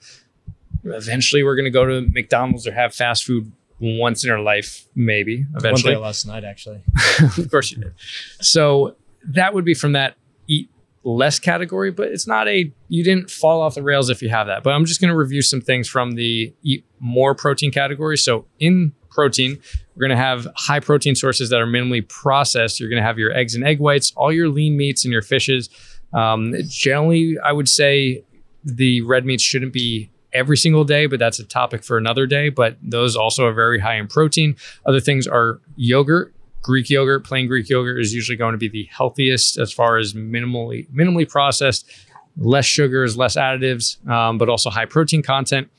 Eventually, 0.84 1.44
we're 1.44 1.56
going 1.56 1.66
to 1.66 1.72
go 1.72 1.86
to 1.86 2.08
McDonald's 2.14 2.68
or 2.68 2.72
have 2.72 2.94
fast 2.94 3.26
food 3.26 3.52
once 3.80 4.24
in 4.24 4.30
our 4.30 4.40
life, 4.40 4.88
maybe. 4.94 5.42
One 5.42 5.56
Eventually, 5.56 5.94
day 5.96 6.00
last 6.00 6.28
night, 6.28 6.44
actually. 6.44 6.82
of 7.20 7.50
course 7.50 7.72
you 7.72 7.82
did. 7.82 7.94
So 8.42 8.96
that 9.30 9.56
would 9.56 9.66
be 9.66 9.74
from 9.74 9.94
that 9.94 10.18
eat 10.48 10.70
less 11.08 11.40
category, 11.40 11.90
but 11.90 12.10
it's 12.10 12.28
not 12.28 12.48
a 12.50 12.72
you 12.90 13.04
didn't 13.04 13.32
fall 13.32 13.62
off 13.62 13.76
the 13.76 13.82
rails 13.82 14.10
if 14.10 14.22
you 14.22 14.28
have 14.30 14.48
that. 14.48 14.62
But 14.62 14.74
I'm 14.74 14.86
just 14.86 15.00
going 15.00 15.10
to 15.10 15.16
review 15.16 15.42
some 15.42 15.62
things 15.62 15.88
from 15.88 16.12
the 16.12 16.54
eat 16.64 16.86
more 17.00 17.34
protein 17.34 17.72
category. 17.72 18.18
So 18.18 18.46
in 18.60 18.92
protein, 19.10 19.58
we're 19.96 20.02
going 20.02 20.18
to 20.18 20.22
have 20.22 20.48
high 20.58 20.82
protein 20.82 21.16
sources 21.16 21.50
that 21.50 21.62
are 21.62 21.66
minimally 21.66 22.08
processed. 22.08 22.80
You're 22.80 22.90
going 22.90 23.02
to 23.02 23.08
have 23.08 23.18
your 23.18 23.34
eggs 23.34 23.56
and 23.56 23.64
egg 23.64 23.80
whites, 23.80 24.12
all 24.18 24.34
your 24.34 24.50
lean 24.50 24.76
meats 24.76 25.06
and 25.06 25.12
your 25.12 25.22
fishes. 25.22 25.70
Um, 26.14 26.54
generally, 26.68 27.38
I 27.44 27.54
would 27.54 27.70
say 27.70 28.24
the 28.64 29.02
red 29.02 29.26
meats 29.26 29.44
shouldn't 29.44 29.72
be 29.72 30.12
every 30.34 30.58
single 30.58 30.84
day, 30.84 31.06
but 31.06 31.20
that's 31.20 31.40
a 31.40 31.46
topic 31.46 31.84
for 31.86 31.98
another 31.98 32.28
day. 32.28 32.50
But 32.50 32.78
those 32.82 33.16
also 33.16 33.46
are 33.46 33.54
very 33.54 33.80
high 33.80 33.96
in 33.96 34.08
protein. 34.08 34.58
Other 34.86 35.00
things 35.00 35.26
are 35.26 35.62
yogurt, 35.78 36.34
Greek 36.68 36.90
yogurt, 36.90 37.24
plain 37.24 37.48
Greek 37.48 37.70
yogurt 37.70 37.98
is 37.98 38.14
usually 38.14 38.36
going 38.36 38.52
to 38.52 38.58
be 38.58 38.68
the 38.68 38.90
healthiest 38.92 39.58
as 39.58 39.72
far 39.72 39.98
as 39.98 40.14
minimally 40.14 40.86
minimally 40.92 41.28
processed, 41.28 41.90
less 42.36 42.66
sugars, 42.66 43.16
less 43.16 43.38
additives, 43.38 44.06
um, 44.10 44.38
but 44.38 44.50
also 44.50 44.70
high 44.70 44.86
protein 44.86 45.24
content. 45.24 45.70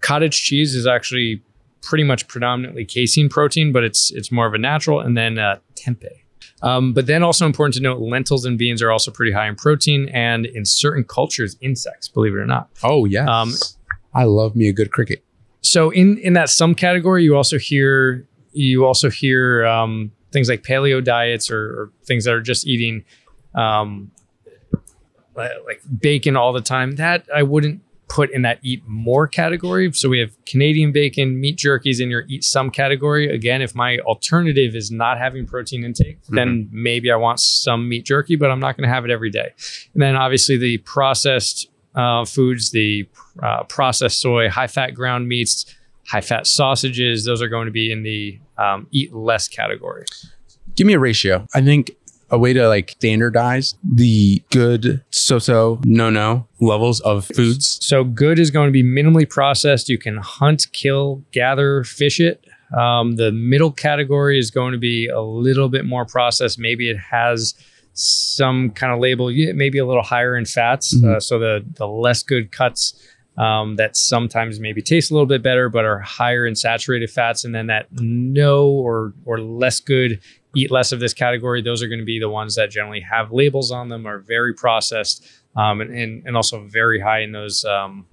Cottage 0.00 0.42
cheese 0.42 0.74
is 0.74 0.84
actually 0.84 1.40
pretty 1.80 2.02
much 2.02 2.26
predominantly 2.26 2.84
casein 2.84 3.28
protein, 3.28 3.70
but 3.70 3.84
it's 3.84 4.10
it's 4.10 4.32
more 4.32 4.46
of 4.48 4.52
a 4.52 4.58
natural. 4.58 4.98
And 4.98 5.16
then 5.16 5.38
uh, 5.38 5.58
tempeh. 5.76 6.08
Um, 6.60 6.92
but 6.92 7.06
then 7.06 7.22
also 7.22 7.46
important 7.46 7.74
to 7.74 7.80
note, 7.80 8.00
lentils 8.00 8.44
and 8.44 8.58
beans 8.58 8.82
are 8.82 8.90
also 8.90 9.12
pretty 9.12 9.30
high 9.30 9.46
in 9.46 9.54
protein, 9.54 10.08
and 10.08 10.44
in 10.44 10.64
certain 10.64 11.04
cultures, 11.04 11.56
insects. 11.60 12.08
Believe 12.08 12.34
it 12.34 12.38
or 12.38 12.46
not. 12.46 12.68
Oh 12.82 13.04
yes. 13.04 13.28
Um, 13.28 13.52
I 14.12 14.24
love 14.24 14.56
me 14.56 14.68
a 14.68 14.72
good 14.72 14.90
cricket. 14.90 15.24
So 15.60 15.90
in 15.90 16.18
in 16.18 16.32
that 16.32 16.50
some 16.50 16.74
category, 16.74 17.22
you 17.22 17.36
also 17.36 17.60
hear 17.60 18.26
you 18.50 18.84
also 18.84 19.08
hear 19.08 19.64
um, 19.66 20.10
things 20.32 20.48
like 20.48 20.62
paleo 20.62 21.02
diets 21.02 21.50
or, 21.50 21.58
or, 21.58 21.92
things 22.04 22.24
that 22.24 22.34
are 22.34 22.40
just 22.40 22.66
eating 22.66 23.04
um, 23.54 24.10
like 25.34 25.80
bacon 26.00 26.36
all 26.36 26.52
the 26.52 26.60
time. 26.60 26.92
That 26.92 27.26
I 27.34 27.42
wouldn't 27.42 27.82
put 28.12 28.30
in 28.30 28.42
that 28.42 28.58
eat 28.62 28.82
more 28.86 29.26
category. 29.26 29.90
So 29.92 30.10
we 30.10 30.18
have 30.18 30.32
Canadian 30.44 30.92
bacon, 30.92 31.40
meat 31.40 31.56
jerkies 31.56 31.98
in 31.98 32.10
your 32.10 32.24
eat 32.28 32.44
some 32.44 32.70
category. 32.70 33.34
Again, 33.34 33.62
if 33.62 33.74
my 33.74 33.98
alternative 34.00 34.74
is 34.74 34.90
not 34.90 35.16
having 35.16 35.46
protein 35.46 35.82
intake, 35.82 36.20
mm-hmm. 36.22 36.36
then 36.36 36.68
maybe 36.70 37.10
I 37.10 37.16
want 37.16 37.40
some 37.40 37.88
meat 37.88 38.04
jerky, 38.04 38.36
but 38.36 38.50
I'm 38.50 38.60
not 38.60 38.76
going 38.76 38.86
to 38.86 38.94
have 38.94 39.06
it 39.06 39.10
every 39.10 39.30
day. 39.30 39.54
And 39.94 40.02
then 40.02 40.14
obviously 40.14 40.58
the 40.58 40.78
processed 40.78 41.68
uh, 41.94 42.26
foods, 42.26 42.70
the 42.70 43.08
uh, 43.42 43.64
processed 43.64 44.20
soy, 44.20 44.50
high 44.50 44.66
fat 44.66 44.94
ground 44.94 45.26
meats, 45.26 45.64
high 46.06 46.20
fat 46.20 46.46
sausages, 46.46 47.24
those 47.24 47.42
are 47.42 47.48
going 47.48 47.66
to 47.66 47.72
be 47.72 47.92
in 47.92 48.02
the 48.02 48.38
um, 48.58 48.86
eat 48.90 49.12
less 49.12 49.48
category. 49.48 50.04
Give 50.74 50.86
me 50.86 50.94
a 50.94 50.98
ratio. 50.98 51.46
I 51.54 51.62
think 51.62 51.90
a 52.32 52.38
way 52.38 52.54
to 52.54 52.66
like 52.66 52.90
standardize 52.92 53.76
the 53.84 54.42
good, 54.50 55.04
so 55.10 55.38
so, 55.38 55.80
no 55.84 56.08
no 56.08 56.48
levels 56.60 57.00
of 57.00 57.26
foods. 57.26 57.78
So, 57.82 58.04
good 58.04 58.38
is 58.38 58.50
going 58.50 58.68
to 58.68 58.72
be 58.72 58.82
minimally 58.82 59.28
processed. 59.28 59.90
You 59.90 59.98
can 59.98 60.16
hunt, 60.16 60.66
kill, 60.72 61.22
gather, 61.30 61.84
fish 61.84 62.18
it. 62.18 62.44
Um, 62.76 63.16
the 63.16 63.30
middle 63.32 63.70
category 63.70 64.38
is 64.38 64.50
going 64.50 64.72
to 64.72 64.78
be 64.78 65.08
a 65.08 65.20
little 65.20 65.68
bit 65.68 65.84
more 65.84 66.06
processed. 66.06 66.58
Maybe 66.58 66.88
it 66.88 66.96
has 66.98 67.54
some 67.92 68.70
kind 68.70 68.94
of 68.94 68.98
label, 68.98 69.26
maybe 69.26 69.76
a 69.76 69.84
little 69.84 70.02
higher 70.02 70.34
in 70.34 70.46
fats. 70.46 70.96
Mm-hmm. 70.96 71.16
Uh, 71.16 71.20
so, 71.20 71.38
the, 71.38 71.62
the 71.74 71.86
less 71.86 72.22
good 72.22 72.50
cuts 72.50 72.94
um, 73.36 73.76
that 73.76 73.96
sometimes 73.96 74.60
maybe 74.60 74.82
taste 74.82 75.10
a 75.10 75.14
little 75.14 75.26
bit 75.26 75.42
better, 75.42 75.68
but 75.68 75.84
are 75.84 76.00
higher 76.00 76.46
in 76.46 76.54
saturated 76.54 77.10
fats. 77.10 77.44
And 77.44 77.54
then 77.54 77.66
that 77.68 77.86
no 77.92 78.68
or, 78.68 79.14
or 79.24 79.40
less 79.40 79.80
good 79.80 80.20
eat 80.54 80.70
less 80.70 80.92
of 80.92 81.00
this 81.00 81.14
category, 81.14 81.62
those 81.62 81.82
are 81.82 81.88
going 81.88 81.98
to 81.98 82.04
be 82.04 82.18
the 82.18 82.28
ones 82.28 82.54
that 82.56 82.70
generally 82.70 83.00
have 83.00 83.32
labels 83.32 83.70
on 83.70 83.88
them, 83.88 84.06
are 84.06 84.18
very 84.18 84.52
processed, 84.52 85.26
um, 85.56 85.80
and, 85.80 85.90
and, 85.90 86.26
and 86.26 86.36
also 86.36 86.66
very 86.66 87.00
high 87.00 87.20
in 87.20 87.32
those 87.32 87.64
um, 87.64 88.06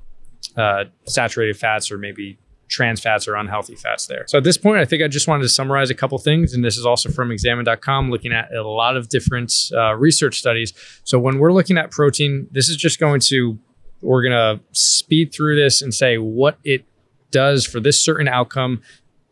uh, 0.55 0.85
saturated 1.05 1.57
fats 1.57 1.91
or 1.91 1.97
maybe 1.97 2.39
trans 2.69 3.01
fats 3.01 3.27
or 3.27 3.35
unhealthy 3.35 3.75
fats 3.75 4.05
there. 4.07 4.23
So 4.27 4.37
at 4.37 4.43
this 4.43 4.57
point, 4.57 4.79
I 4.79 4.85
think 4.85 5.03
I 5.03 5.07
just 5.07 5.27
wanted 5.27 5.43
to 5.43 5.49
summarize 5.49 5.89
a 5.89 5.95
couple 5.95 6.17
things. 6.19 6.53
And 6.53 6.63
this 6.63 6.77
is 6.77 6.85
also 6.85 7.09
from 7.09 7.31
examine.com, 7.31 8.11
looking 8.11 8.31
at 8.31 8.53
a 8.53 8.63
lot 8.63 8.95
of 8.95 9.09
different 9.09 9.51
uh, 9.75 9.95
research 9.95 10.37
studies. 10.37 10.73
So 11.03 11.19
when 11.19 11.39
we're 11.39 11.51
looking 11.51 11.77
at 11.77 11.91
protein, 11.91 12.47
this 12.51 12.69
is 12.69 12.77
just 12.77 12.99
going 12.99 13.19
to, 13.21 13.59
we're 14.01 14.23
going 14.23 14.33
to 14.33 14.61
speed 14.71 15.33
through 15.33 15.55
this 15.55 15.81
and 15.81 15.93
say 15.93 16.17
what 16.17 16.57
it 16.63 16.85
does 17.31 17.65
for 17.65 17.79
this 17.79 18.01
certain 18.01 18.27
outcome. 18.27 18.81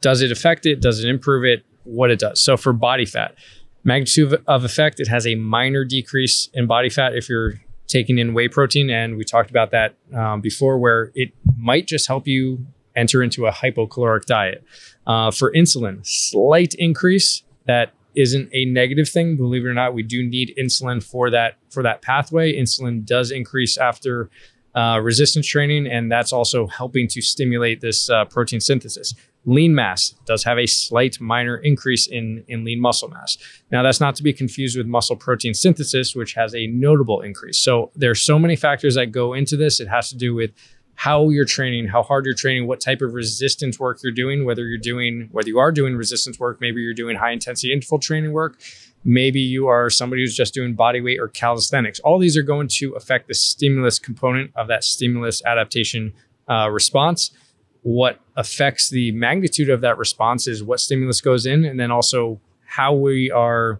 Does 0.01 0.21
it 0.21 0.31
affect 0.31 0.65
it? 0.65 0.81
Does 0.81 1.03
it 1.03 1.09
improve 1.09 1.43
it? 1.45 1.63
what 1.87 2.11
it 2.11 2.19
does. 2.19 2.41
So 2.43 2.57
for 2.57 2.73
body 2.73 3.05
fat, 3.05 3.35
magnitude 3.83 4.41
of 4.45 4.63
effect, 4.63 4.99
it 4.99 5.07
has 5.07 5.25
a 5.25 5.35
minor 5.35 5.83
decrease 5.85 6.49
in 6.53 6.67
body 6.67 6.89
fat 6.89 7.15
if 7.15 7.29
you're 7.29 7.53
taking 7.87 8.19
in 8.19 8.33
whey 8.33 8.47
protein. 8.47 8.89
And 8.89 9.17
we 9.17 9.23
talked 9.23 9.49
about 9.49 9.71
that 9.71 9.95
um, 10.13 10.41
before, 10.41 10.77
where 10.77 11.11
it 11.15 11.31
might 11.57 11.87
just 11.87 12.07
help 12.07 12.27
you 12.27 12.65
enter 12.95 13.23
into 13.23 13.47
a 13.47 13.51
hypocaloric 13.51 14.25
diet. 14.25 14.63
Uh, 15.05 15.31
for 15.31 15.51
insulin, 15.53 16.05
slight 16.05 16.73
increase 16.73 17.43
that 17.65 17.93
isn't 18.15 18.49
a 18.51 18.65
negative 18.65 19.07
thing. 19.07 19.37
Believe 19.37 19.63
it 19.63 19.69
or 19.69 19.73
not, 19.73 19.93
we 19.93 20.03
do 20.03 20.27
need 20.27 20.53
insulin 20.59 21.01
for 21.01 21.29
that 21.29 21.57
for 21.69 21.83
that 21.83 22.01
pathway. 22.01 22.53
Insulin 22.53 23.05
does 23.05 23.31
increase 23.31 23.77
after 23.77 24.29
uh, 24.77 24.99
resistance 24.99 25.47
training, 25.47 25.87
and 25.87 26.11
that's 26.11 26.31
also 26.31 26.67
helping 26.67 27.07
to 27.07 27.19
stimulate 27.19 27.81
this 27.81 28.11
uh, 28.11 28.25
protein 28.25 28.59
synthesis. 28.59 29.15
Lean 29.45 29.73
mass 29.73 30.13
does 30.25 30.43
have 30.43 30.59
a 30.59 30.67
slight 30.67 31.19
minor 31.19 31.57
increase 31.57 32.05
in, 32.05 32.43
in 32.47 32.63
lean 32.63 32.79
muscle 32.79 33.09
mass. 33.09 33.39
Now, 33.71 33.81
that's 33.81 33.99
not 33.99 34.15
to 34.17 34.23
be 34.23 34.33
confused 34.33 34.77
with 34.77 34.85
muscle 34.85 35.15
protein 35.15 35.55
synthesis, 35.55 36.15
which 36.15 36.35
has 36.35 36.53
a 36.53 36.67
notable 36.67 37.21
increase. 37.21 37.57
So, 37.57 37.89
there 37.95 38.11
are 38.11 38.15
so 38.15 38.37
many 38.37 38.55
factors 38.55 38.93
that 38.93 39.07
go 39.07 39.33
into 39.33 39.57
this. 39.57 39.79
It 39.79 39.87
has 39.87 40.09
to 40.09 40.15
do 40.15 40.35
with 40.35 40.51
how 40.93 41.29
you're 41.29 41.45
training, 41.45 41.87
how 41.87 42.03
hard 42.03 42.25
you're 42.25 42.35
training, 42.35 42.67
what 42.67 42.79
type 42.79 43.01
of 43.01 43.13
resistance 43.13 43.79
work 43.79 43.99
you're 44.03 44.11
doing, 44.11 44.45
whether 44.45 44.67
you're 44.67 44.77
doing, 44.79 45.29
whether 45.31 45.47
you 45.47 45.59
are 45.59 45.71
doing 45.71 45.95
resistance 45.95 46.39
work, 46.39 46.59
maybe 46.61 46.81
you're 46.81 46.93
doing 46.93 47.15
high 47.15 47.31
intensity 47.31 47.71
interval 47.71 47.99
training 47.99 48.31
work, 48.31 48.59
maybe 49.03 49.39
you 49.39 49.67
are 49.67 49.89
somebody 49.89 50.21
who's 50.21 50.35
just 50.35 50.53
doing 50.53 50.73
body 50.73 51.01
weight 51.01 51.19
or 51.19 51.27
calisthenics. 51.27 51.99
All 52.01 52.19
these 52.19 52.37
are 52.37 52.43
going 52.43 52.67
to 52.73 52.93
affect 52.93 53.27
the 53.27 53.33
stimulus 53.33 53.99
component 53.99 54.51
of 54.55 54.67
that 54.67 54.83
stimulus 54.83 55.41
adaptation 55.45 56.13
uh, 56.49 56.69
response 56.69 57.31
what 57.87 58.19
affects 58.35 58.89
the 58.89 59.13
magnitude 59.13 59.69
of 59.69 59.79
that 59.79 59.97
response 59.97 60.45
is 60.45 60.61
what 60.61 60.81
stimulus 60.81 61.21
goes 61.21 61.45
in, 61.45 61.63
and 61.63 61.79
then 61.79 61.89
also 61.89 62.37
how 62.65 62.93
we 62.93 63.31
are 63.31 63.79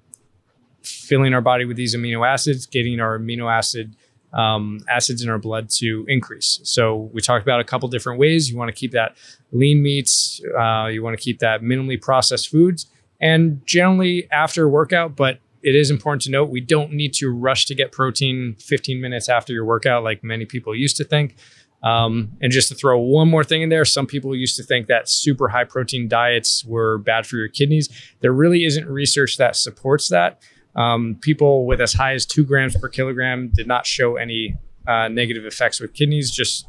filling 0.82 1.34
our 1.34 1.41
body 1.41 1.65
with 1.65 1.76
these 1.76 1.93
amino 1.93 2.26
acids, 2.26 2.65
getting 2.65 3.01
our 3.01 3.20
amino 3.20 3.51
acid 3.51 3.97
um, 4.32 4.80
acids 4.89 5.22
in 5.22 5.30
our 5.30 5.38
blood 5.38 5.70
to 5.70 6.05
increase. 6.07 6.61
So 6.63 7.09
we 7.13 7.20
talked 7.20 7.43
about 7.43 7.59
a 7.59 7.65
couple 7.65 7.89
different 7.89 8.18
ways. 8.18 8.49
You 8.49 8.57
want 8.57 8.70
to 8.70 8.80
keep 8.80 8.91
that 8.91 9.18
lean 9.51 9.84
meats. 9.84 10.41
Uh, 10.57 10.86
you 10.86 11.03
want 11.03 11.18
to 11.18 11.22
keep 11.22 11.39
that 11.39 11.61
minimally 11.61 12.01
processed 12.01 12.47
foods, 12.47 12.86
and 13.20 13.65
generally 13.65 14.28
after 14.32 14.68
workout. 14.70 15.15
But 15.15 15.39
it 15.63 15.76
is 15.76 15.89
important 15.89 16.22
to 16.24 16.32
note 16.32 16.49
we 16.49 16.61
don't 16.61 16.93
need 16.93 17.13
to 17.15 17.30
rush 17.30 17.65
to 17.65 17.76
get 17.76 17.91
protein 17.91 18.55
15 18.59 19.01
minutes 19.01 19.28
after 19.28 19.53
your 19.53 19.65
workout, 19.65 20.03
like 20.03 20.24
many 20.24 20.45
people 20.45 20.76
used 20.76 20.97
to 20.97 21.03
think. 21.03 21.36
Um, 21.84 22.32
and 22.41 22.51
just 22.51 22.70
to 22.70 22.76
throw 22.76 22.97
one 22.99 23.30
more 23.30 23.43
thing 23.43 23.61
in 23.61 23.70
there, 23.70 23.86
some 23.86 24.07
people 24.07 24.36
used 24.36 24.55
to 24.57 24.63
think 24.63 24.88
that 24.88 25.09
super 25.09 25.47
high 25.47 25.63
protein 25.63 26.07
diets 26.07 26.65
were 26.65 26.97
bad 26.97 27.28
for 27.28 27.38
your 27.38 27.47
kidneys. 27.47 27.89
There 28.22 28.32
really 28.32 28.65
isn't 28.65 28.88
research 28.88 29.38
that 29.38 29.55
supports 29.55 30.09
that. 30.09 30.41
Um, 30.76 31.18
people 31.22 31.65
with 31.65 31.82
as 31.82 31.93
high 31.93 32.13
as 32.13 32.26
two 32.26 32.45
grams 32.45 32.76
per 32.76 32.88
kilogram 32.88 33.51
did 33.53 33.68
not 33.68 33.86
show 33.86 34.15
any 34.15 34.55
uh, 34.88 35.07
negative 35.07 35.45
effects 35.45 35.80
with 35.80 35.93
kidneys. 35.93 36.32
Just 36.32 36.68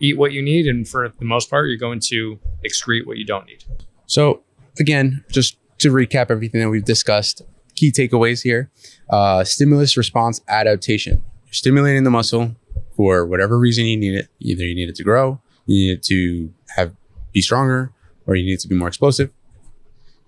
eat 0.00 0.18
what 0.18 0.32
you 0.32 0.42
need, 0.42 0.66
and 0.66 0.86
for 0.86 1.08
the 1.08 1.24
most 1.24 1.48
part, 1.48 1.68
you're 1.68 1.78
going 1.78 2.00
to 2.00 2.38
excrete 2.66 3.06
what 3.06 3.16
you 3.16 3.24
don't 3.24 3.46
need. 3.46 3.64
So, 4.06 4.42
again, 4.78 5.24
just 5.30 5.56
to 5.86 5.92
recap 5.92 6.30
everything 6.30 6.60
that 6.60 6.68
we've 6.68 6.84
discussed, 6.84 7.42
key 7.74 7.92
takeaways 7.92 8.42
here 8.42 8.70
uh, 9.10 9.44
stimulus 9.44 9.96
response 9.96 10.40
adaptation. 10.48 11.22
You're 11.44 11.52
stimulating 11.52 12.04
the 12.04 12.10
muscle, 12.10 12.56
for 12.96 13.26
whatever 13.26 13.58
reason 13.58 13.84
you 13.84 13.96
need 13.96 14.14
it. 14.14 14.28
Either 14.40 14.64
you 14.64 14.74
need 14.74 14.88
it 14.88 14.96
to 14.96 15.04
grow, 15.04 15.40
you 15.66 15.76
need 15.76 15.92
it 15.98 16.02
to 16.04 16.52
have 16.76 16.94
be 17.32 17.42
stronger, 17.42 17.92
or 18.26 18.34
you 18.34 18.44
need 18.44 18.54
it 18.54 18.60
to 18.60 18.68
be 18.68 18.74
more 18.74 18.88
explosive. 18.88 19.30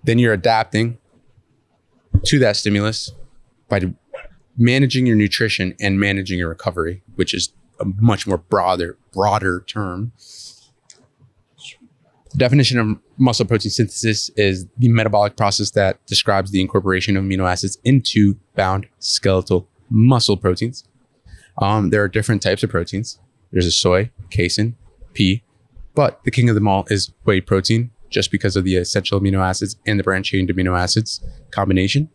Then 0.03 0.19
you're 0.19 0.33
adapting 0.33 0.97
to 2.25 2.39
that 2.39 2.55
stimulus 2.55 3.11
by 3.67 3.81
managing 4.57 5.05
your 5.07 5.15
nutrition 5.15 5.75
and 5.79 5.99
managing 5.99 6.37
your 6.39 6.49
recovery, 6.49 7.01
which 7.15 7.33
is 7.33 7.51
a 7.79 7.85
much 7.85 8.27
more 8.27 8.37
broader 8.37 8.97
broader 9.11 9.63
term. 9.67 10.11
The 12.31 12.37
definition 12.37 12.77
of 12.79 12.97
muscle 13.17 13.45
protein 13.45 13.71
synthesis 13.71 14.29
is 14.35 14.67
the 14.77 14.89
metabolic 14.89 15.35
process 15.35 15.71
that 15.71 16.05
describes 16.05 16.51
the 16.51 16.61
incorporation 16.61 17.17
of 17.17 17.23
amino 17.23 17.49
acids 17.49 17.77
into 17.83 18.35
bound 18.55 18.87
skeletal 18.99 19.67
muscle 19.89 20.37
proteins. 20.37 20.83
Um, 21.57 21.89
there 21.89 22.03
are 22.03 22.07
different 22.07 22.41
types 22.41 22.63
of 22.63 22.69
proteins. 22.69 23.19
There's 23.51 23.65
a 23.65 23.71
soy, 23.71 24.11
casein, 24.29 24.75
pea, 25.13 25.43
but 25.95 26.23
the 26.23 26.31
king 26.31 26.49
of 26.49 26.55
them 26.55 26.67
all 26.67 26.85
is 26.89 27.11
whey 27.25 27.41
protein, 27.41 27.91
just 28.09 28.31
because 28.31 28.55
of 28.55 28.63
the 28.63 28.75
essential 28.75 29.19
amino 29.19 29.39
acids 29.39 29.75
and 29.85 29.99
the 29.99 30.03
branched 30.03 30.31
chain 30.31 30.47
amino 30.47 30.79
acids 30.79 31.23
combination. 31.51 32.09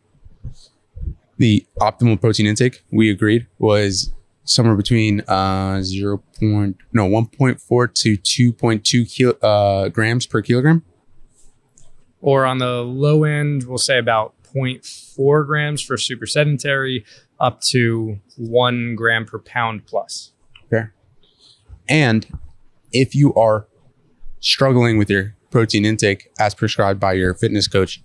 The 1.38 1.66
optimal 1.80 2.20
protein 2.20 2.46
intake, 2.46 2.84
we 2.92 3.10
agreed, 3.10 3.48
was 3.58 4.12
somewhere 4.44 4.76
between 4.76 5.20
uh, 5.22 5.82
0. 5.82 6.22
Point, 6.38 6.76
no 6.92 7.08
1.4 7.08 7.94
to 7.94 8.52
2.2 8.52 9.10
kilo, 9.10 9.32
uh, 9.42 9.88
grams 9.88 10.26
per 10.26 10.42
kilogram. 10.42 10.82
Or 12.20 12.46
on 12.46 12.58
the 12.58 12.82
low 12.82 13.24
end, 13.24 13.64
we'll 13.64 13.78
say 13.78 13.98
about 13.98 14.34
0.4 14.54 15.46
grams 15.46 15.82
for 15.82 15.96
super 15.96 16.26
sedentary, 16.26 17.04
up 17.40 17.60
to 17.60 18.18
one 18.36 18.94
gram 18.94 19.26
per 19.26 19.38
pound 19.38 19.86
plus. 19.86 20.32
Okay. 20.72 20.88
And 21.88 22.26
if 22.92 23.14
you 23.14 23.34
are 23.34 23.66
struggling 24.40 24.98
with 24.98 25.10
your 25.10 25.34
protein 25.50 25.84
intake 25.84 26.30
as 26.38 26.54
prescribed 26.54 26.98
by 27.00 27.12
your 27.12 27.34
fitness 27.34 27.68
coach, 27.68 28.02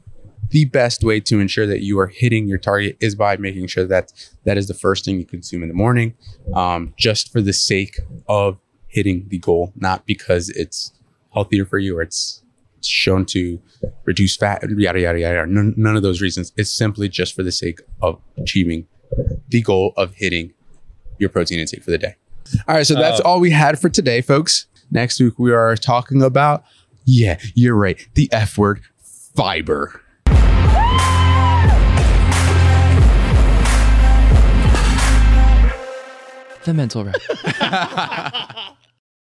the 0.50 0.66
best 0.66 1.04
way 1.04 1.20
to 1.20 1.40
ensure 1.40 1.68
that 1.68 1.82
you 1.82 2.00
are 2.00 2.08
hitting 2.08 2.48
your 2.48 2.58
target 2.58 2.98
is 3.00 3.16
by 3.16 3.38
making 3.38 3.68
sure 3.68 3.86
that 3.86 4.12
that 4.46 4.58
is 4.58 4.68
the 4.68 4.74
first 4.74 5.06
thing 5.06 5.20
you 5.20 5.26
consume 5.26 5.62
in 5.62 5.70
the 5.70 5.76
morning, 5.76 6.16
um, 6.54 6.94
just 6.98 7.32
for 7.32 7.42
the 7.42 7.54
sake 7.54 8.00
of 8.28 8.58
hitting 8.88 9.26
the 9.30 9.38
goal, 9.38 9.72
not 9.76 10.06
because 10.06 10.50
it's 10.50 10.92
healthier 11.34 11.66
for 11.66 11.78
you 11.78 11.98
or 11.98 12.02
it's 12.02 12.44
shown 12.82 13.26
to 13.26 13.62
reduce 14.06 14.36
fat, 14.36 14.64
yada, 14.70 15.00
yada, 15.00 15.20
yada. 15.20 15.46
None, 15.46 15.74
none 15.78 15.96
of 15.96 16.02
those 16.02 16.22
reasons. 16.22 16.52
It's 16.58 16.72
simply 16.72 17.10
just 17.10 17.36
for 17.36 17.44
the 17.44 17.52
sake 17.52 17.82
of 18.02 18.20
achieving 18.38 18.88
the 19.50 19.62
goal 19.62 19.94
of 19.98 20.14
hitting 20.16 20.54
your 21.20 21.30
protein 21.30 21.60
intake 21.60 21.84
for 21.84 21.92
the 21.92 21.98
day. 21.98 22.16
All 22.68 22.76
right. 22.76 22.88
So 22.88 22.96
that's 22.96 23.20
Uh, 23.20 23.24
all 23.24 23.40
we 23.40 23.52
had 23.52 23.80
for 23.80 23.90
today, 23.90 24.22
folks. 24.22 24.66
Next 24.90 25.20
week, 25.20 25.38
we 25.38 25.52
are 25.52 25.76
talking 25.76 26.24
about, 26.24 26.64
yeah, 27.06 27.38
you're 27.54 27.76
right, 27.76 28.00
the 28.16 28.28
F 28.32 28.58
word, 28.58 28.82
fiber. 29.36 30.02
The 36.70 36.76
mental 36.76 37.04
rep. 37.04 37.16